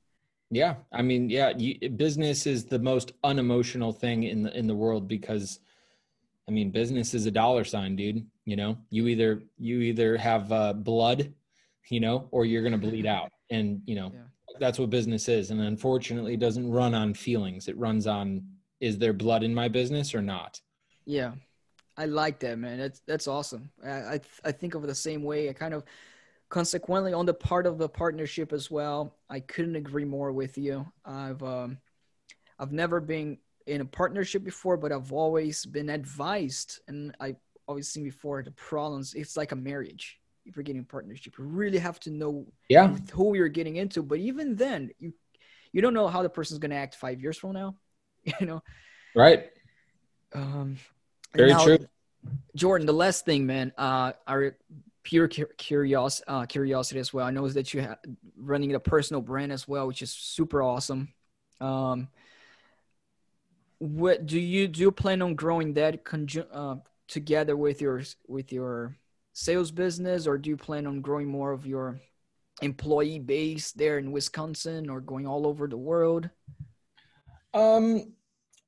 yeah 0.49 0.75
i 0.91 1.01
mean 1.01 1.29
yeah 1.29 1.53
you, 1.57 1.89
business 1.91 2.47
is 2.47 2.65
the 2.65 2.79
most 2.79 3.11
unemotional 3.23 3.91
thing 3.91 4.23
in 4.23 4.41
the 4.41 4.57
in 4.57 4.65
the 4.65 4.75
world 4.75 5.07
because 5.07 5.59
I 6.47 6.51
mean, 6.51 6.71
business 6.71 7.13
is 7.13 7.25
a 7.25 7.31
dollar 7.31 7.63
sign, 7.65 7.95
dude. 7.95 8.25
You 8.45 8.55
know, 8.55 8.77
you 8.89 9.07
either 9.07 9.43
you 9.57 9.81
either 9.81 10.17
have 10.17 10.51
uh, 10.51 10.73
blood, 10.73 11.33
you 11.89 11.99
know, 11.99 12.27
or 12.31 12.45
you're 12.45 12.63
gonna 12.63 12.77
bleed 12.77 13.05
out, 13.17 13.31
and 13.49 13.81
you 13.85 13.95
know, 13.95 14.11
yeah. 14.13 14.21
That's 14.59 14.79
what 14.79 14.89
business 14.89 15.27
is. 15.29 15.51
And 15.51 15.61
unfortunately, 15.61 16.33
it 16.33 16.39
doesn't 16.39 16.69
run 16.69 16.93
on 16.93 17.13
feelings. 17.13 17.67
It 17.67 17.77
runs 17.77 18.07
on 18.07 18.43
is 18.79 18.97
there 18.97 19.13
blood 19.13 19.43
in 19.43 19.53
my 19.53 19.67
business 19.67 20.13
or 20.13 20.21
not? 20.21 20.61
Yeah, 21.05 21.33
I 21.95 22.05
like 22.05 22.39
that, 22.39 22.59
man. 22.59 22.77
That's 22.77 23.01
that's 23.07 23.27
awesome. 23.27 23.71
I 23.83 23.89
I, 23.89 24.19
I 24.45 24.51
think 24.51 24.75
of 24.75 24.83
it 24.83 24.87
the 24.87 24.95
same 24.95 25.23
way. 25.23 25.49
I 25.49 25.53
kind 25.53 25.73
of 25.73 25.83
consequently 26.49 27.13
on 27.13 27.25
the 27.25 27.33
part 27.33 27.65
of 27.65 27.77
the 27.77 27.89
partnership 27.89 28.53
as 28.53 28.71
well. 28.71 29.15
I 29.29 29.39
couldn't 29.39 29.75
agree 29.75 30.05
more 30.05 30.31
with 30.31 30.57
you. 30.57 30.85
I've 31.05 31.41
um, 31.43 31.77
I've 32.59 32.71
never 32.71 32.99
been 32.99 33.37
in 33.65 33.81
a 33.81 33.85
partnership 33.85 34.43
before, 34.43 34.77
but 34.77 34.91
I've 34.91 35.11
always 35.11 35.65
been 35.65 35.89
advised, 35.89 36.79
and 36.87 37.15
I 37.19 37.35
always 37.67 37.89
seen 37.89 38.03
before 38.03 38.43
the 38.43 38.51
problems. 38.51 39.13
It's 39.13 39.35
like 39.35 39.51
a 39.51 39.55
marriage. 39.55 40.19
If 40.47 40.55
you're 40.55 40.63
getting 40.63 40.81
a 40.81 40.85
partnership, 40.85 41.37
you 41.37 41.43
really 41.43 41.77
have 41.77 41.99
to 42.01 42.09
know 42.09 42.47
yeah. 42.69 42.95
who 43.11 43.35
you're 43.35 43.49
getting 43.49 43.75
into. 43.75 44.01
But 44.01 44.19
even 44.19 44.55
then, 44.55 44.91
you 44.99 45.13
you 45.73 45.81
don't 45.81 45.93
know 45.93 46.07
how 46.07 46.23
the 46.23 46.29
person's 46.29 46.59
gonna 46.59 46.75
act 46.75 46.95
five 46.95 47.21
years 47.21 47.37
from 47.37 47.53
now. 47.53 47.75
You 48.39 48.45
know, 48.45 48.63
right? 49.15 49.49
Um, 50.33 50.77
very 51.33 51.51
now, 51.51 51.63
true. 51.63 51.77
Jordan, 52.55 52.85
the 52.85 52.93
last 52.93 53.23
thing, 53.23 53.45
man, 53.45 53.71
uh, 53.77 54.11
our 54.27 54.57
pure 55.03 55.29
curiosity, 55.29 56.25
uh, 56.27 56.45
curiosity 56.45 56.99
as 56.99 57.13
well. 57.13 57.25
I 57.25 57.31
know 57.31 57.45
is 57.45 57.53
that 57.53 57.73
you 57.73 57.81
have 57.81 57.99
running 58.35 58.75
a 58.75 58.79
personal 58.79 59.21
brand 59.21 59.53
as 59.53 59.65
well, 59.65 59.87
which 59.87 60.01
is 60.01 60.11
super 60.11 60.61
awesome. 60.61 61.13
Um, 61.61 62.09
what 63.77 64.25
do 64.25 64.39
you 64.39 64.67
do? 64.67 64.81
You 64.81 64.91
plan 64.91 65.21
on 65.21 65.35
growing 65.35 65.73
that 65.73 66.03
conju- 66.03 66.47
uh, 66.51 66.75
together 67.07 67.55
with 67.55 67.81
your 67.81 68.01
with 68.27 68.51
your 68.51 68.95
sales 69.37 69.69
business, 69.69 70.25
or 70.25 70.35
do 70.39 70.49
you 70.49 70.57
plan 70.57 70.87
on 70.87 70.99
growing 70.99 71.27
more 71.27 71.51
of 71.51 71.67
your 71.67 71.99
employee 72.63 73.19
base 73.19 73.71
there 73.71 73.99
in 73.99 74.11
Wisconsin, 74.11 74.89
or 74.89 74.99
going 74.99 75.27
all 75.27 75.45
over 75.45 75.67
the 75.67 75.77
world? 75.77 76.27
Um, 77.53 78.13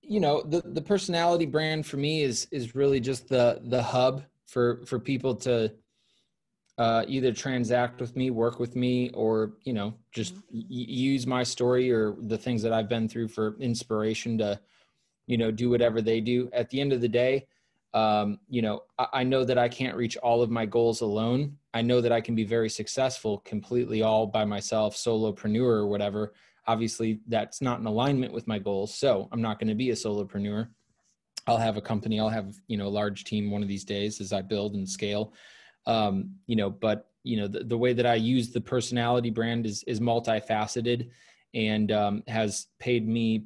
you 0.01 0.19
know, 0.19 0.43
the 0.43 0.61
the 0.61 0.81
personality 0.81 1.47
brand 1.47 1.87
for 1.87 1.97
me 1.97 2.21
is 2.21 2.47
is 2.51 2.75
really 2.75 2.99
just 2.99 3.27
the 3.27 3.61
the 3.63 3.81
hub 3.81 4.23
for 4.45 4.85
for 4.85 4.99
people 4.99 5.33
to 5.37 5.73
uh, 6.77 7.03
either 7.07 7.33
transact 7.33 7.99
with 7.99 8.15
me, 8.15 8.29
work 8.29 8.59
with 8.59 8.75
me, 8.75 9.09
or 9.15 9.53
you 9.63 9.73
know, 9.73 9.95
just 10.11 10.35
mm-hmm. 10.35 10.59
y- 10.59 10.85
use 11.11 11.25
my 11.25 11.41
story 11.41 11.91
or 11.91 12.15
the 12.19 12.37
things 12.37 12.61
that 12.61 12.73
I've 12.73 12.89
been 12.89 13.09
through 13.09 13.29
for 13.29 13.57
inspiration 13.59 14.37
to 14.37 14.59
you 15.25 15.39
know 15.39 15.49
do 15.49 15.71
whatever 15.71 15.99
they 15.99 16.21
do 16.21 16.47
at 16.53 16.69
the 16.69 16.79
end 16.79 16.93
of 16.93 17.01
the 17.01 17.09
day 17.09 17.47
um, 17.93 18.39
you 18.49 18.61
know 18.61 18.83
I, 18.97 19.07
I 19.13 19.23
know 19.23 19.43
that 19.43 19.57
i 19.57 19.67
can't 19.67 19.97
reach 19.97 20.17
all 20.17 20.41
of 20.41 20.49
my 20.49 20.65
goals 20.65 21.01
alone. 21.01 21.57
I 21.73 21.81
know 21.81 22.01
that 22.01 22.11
i 22.11 22.21
can 22.21 22.35
be 22.35 22.43
very 22.43 22.69
successful 22.69 23.39
completely 23.39 24.01
all 24.01 24.27
by 24.27 24.45
myself 24.45 24.95
solopreneur 24.95 25.61
or 25.61 25.87
whatever. 25.87 26.33
Obviously 26.67 27.19
that's 27.27 27.61
not 27.61 27.79
in 27.79 27.85
alignment 27.87 28.31
with 28.33 28.47
my 28.47 28.59
goals 28.59 28.93
so 28.93 29.27
i'm 29.31 29.41
not 29.41 29.59
going 29.59 29.69
to 29.69 29.75
be 29.75 29.89
a 29.89 29.95
solopreneur. 29.95 30.67
I'll 31.47 31.57
have 31.57 31.77
a 31.77 31.81
company 31.81 32.19
i'll 32.19 32.29
have 32.29 32.55
you 32.67 32.77
know 32.77 32.87
a 32.87 32.97
large 33.01 33.23
team 33.23 33.49
one 33.49 33.63
of 33.63 33.67
these 33.67 33.85
days 33.85 34.21
as 34.21 34.33
i 34.33 34.41
build 34.41 34.75
and 34.75 34.87
scale. 34.87 35.33
Um, 35.85 36.35
you 36.45 36.55
know 36.55 36.69
but 36.69 37.09
you 37.23 37.37
know 37.37 37.47
the, 37.47 37.63
the 37.63 37.77
way 37.77 37.93
that 37.93 38.05
i 38.05 38.15
use 38.15 38.51
the 38.51 38.61
personality 38.61 39.29
brand 39.29 39.65
is 39.65 39.83
is 39.83 39.99
multifaceted 39.99 41.09
and 41.53 41.91
um, 41.91 42.23
has 42.27 42.67
paid 42.79 43.07
me 43.07 43.45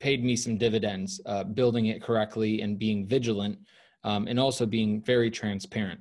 paid 0.00 0.24
me 0.24 0.34
some 0.34 0.56
dividends, 0.56 1.20
uh, 1.26 1.44
building 1.44 1.86
it 1.86 2.02
correctly 2.02 2.62
and 2.62 2.78
being 2.78 3.06
vigilant, 3.06 3.58
um, 4.02 4.26
and 4.26 4.40
also 4.40 4.66
being 4.66 5.00
very 5.02 5.30
transparent. 5.30 6.00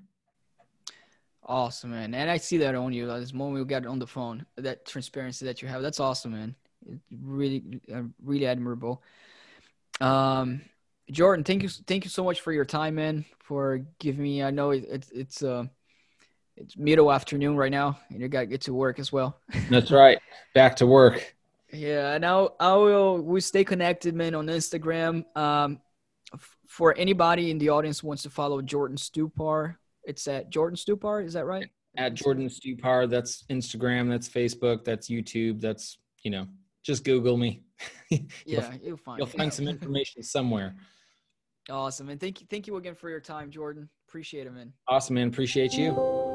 Awesome, 1.43 1.91
man. 1.91 2.13
And 2.13 2.29
I 2.29 2.37
see 2.37 2.57
that 2.57 2.75
on 2.75 2.93
you. 2.93 3.07
This 3.07 3.33
moment 3.33 3.59
we 3.59 3.65
got 3.65 3.85
on 3.85 3.99
the 3.99 4.07
phone, 4.07 4.45
that 4.55 4.85
transparency 4.85 5.45
that 5.45 5.61
you 5.61 5.67
have. 5.67 5.81
That's 5.81 5.99
awesome, 5.99 6.31
man. 6.31 6.55
It's 6.87 7.01
really, 7.21 7.81
uh, 7.93 8.03
really 8.23 8.45
admirable. 8.45 9.03
Um, 9.99 10.61
Jordan, 11.11 11.43
thank 11.43 11.63
you, 11.63 11.69
thank 11.69 12.03
you 12.05 12.09
so 12.09 12.23
much 12.23 12.41
for 12.41 12.53
your 12.53 12.65
time, 12.65 12.95
man. 12.95 13.25
For 13.39 13.81
giving 13.97 14.21
me. 14.21 14.43
I 14.43 14.51
know 14.51 14.69
it, 14.69 14.85
it's 14.87 15.09
it's 15.09 15.41
uh 15.41 15.63
it's 16.55 16.77
middle 16.77 17.11
afternoon 17.11 17.57
right 17.57 17.71
now, 17.71 17.99
and 18.09 18.21
you 18.21 18.27
got 18.27 18.41
to 18.41 18.45
get 18.45 18.61
to 18.61 18.73
work 18.73 18.99
as 18.99 19.11
well. 19.11 19.39
That's 19.71 19.89
right. 19.89 20.19
Back 20.53 20.75
to 20.77 20.85
work. 20.85 21.35
Yeah, 21.71 22.13
and 22.13 22.25
I'll, 22.25 22.55
I 22.59 22.73
will 22.75 23.19
we 23.19 23.41
stay 23.41 23.63
connected, 23.63 24.15
man, 24.15 24.35
on 24.35 24.47
Instagram. 24.47 25.23
Um, 25.37 25.79
f- 26.33 26.57
for 26.67 26.95
anybody 26.97 27.51
in 27.51 27.57
the 27.57 27.69
audience 27.69 28.03
wants 28.03 28.23
to 28.23 28.29
follow 28.29 28.61
Jordan 28.61 28.97
Stupar, 28.97 29.75
it's 30.03 30.27
at 30.27 30.49
Jordan 30.49 30.77
Stupar. 30.77 31.25
Is 31.25 31.33
that 31.33 31.45
right? 31.45 31.67
At 31.97 32.15
Jordan 32.15 32.49
Stupar. 32.49 33.09
That's 33.09 33.43
Instagram. 33.49 34.09
That's 34.09 34.27
Facebook. 34.27 34.83
That's 34.83 35.09
YouTube. 35.09 35.61
That's 35.61 35.97
you 36.23 36.31
know, 36.31 36.47
just 36.83 37.03
Google 37.03 37.37
me. 37.37 37.63
you'll, 38.09 38.21
yeah, 38.45 38.73
you'll 38.81 38.97
find 38.97 39.19
you'll 39.19 39.27
find 39.27 39.53
some 39.53 39.67
information 39.67 40.23
somewhere. 40.23 40.75
Awesome, 41.69 42.09
and 42.09 42.19
thank 42.19 42.41
you, 42.41 42.47
thank 42.49 42.65
you 42.65 42.77
again 42.77 42.95
for 42.95 43.11
your 43.11 43.19
time, 43.19 43.51
Jordan. 43.51 43.87
Appreciate 44.07 44.47
it, 44.47 44.53
man. 44.53 44.73
Awesome, 44.87 45.13
man. 45.13 45.27
Appreciate 45.27 45.73
you. 45.73 46.28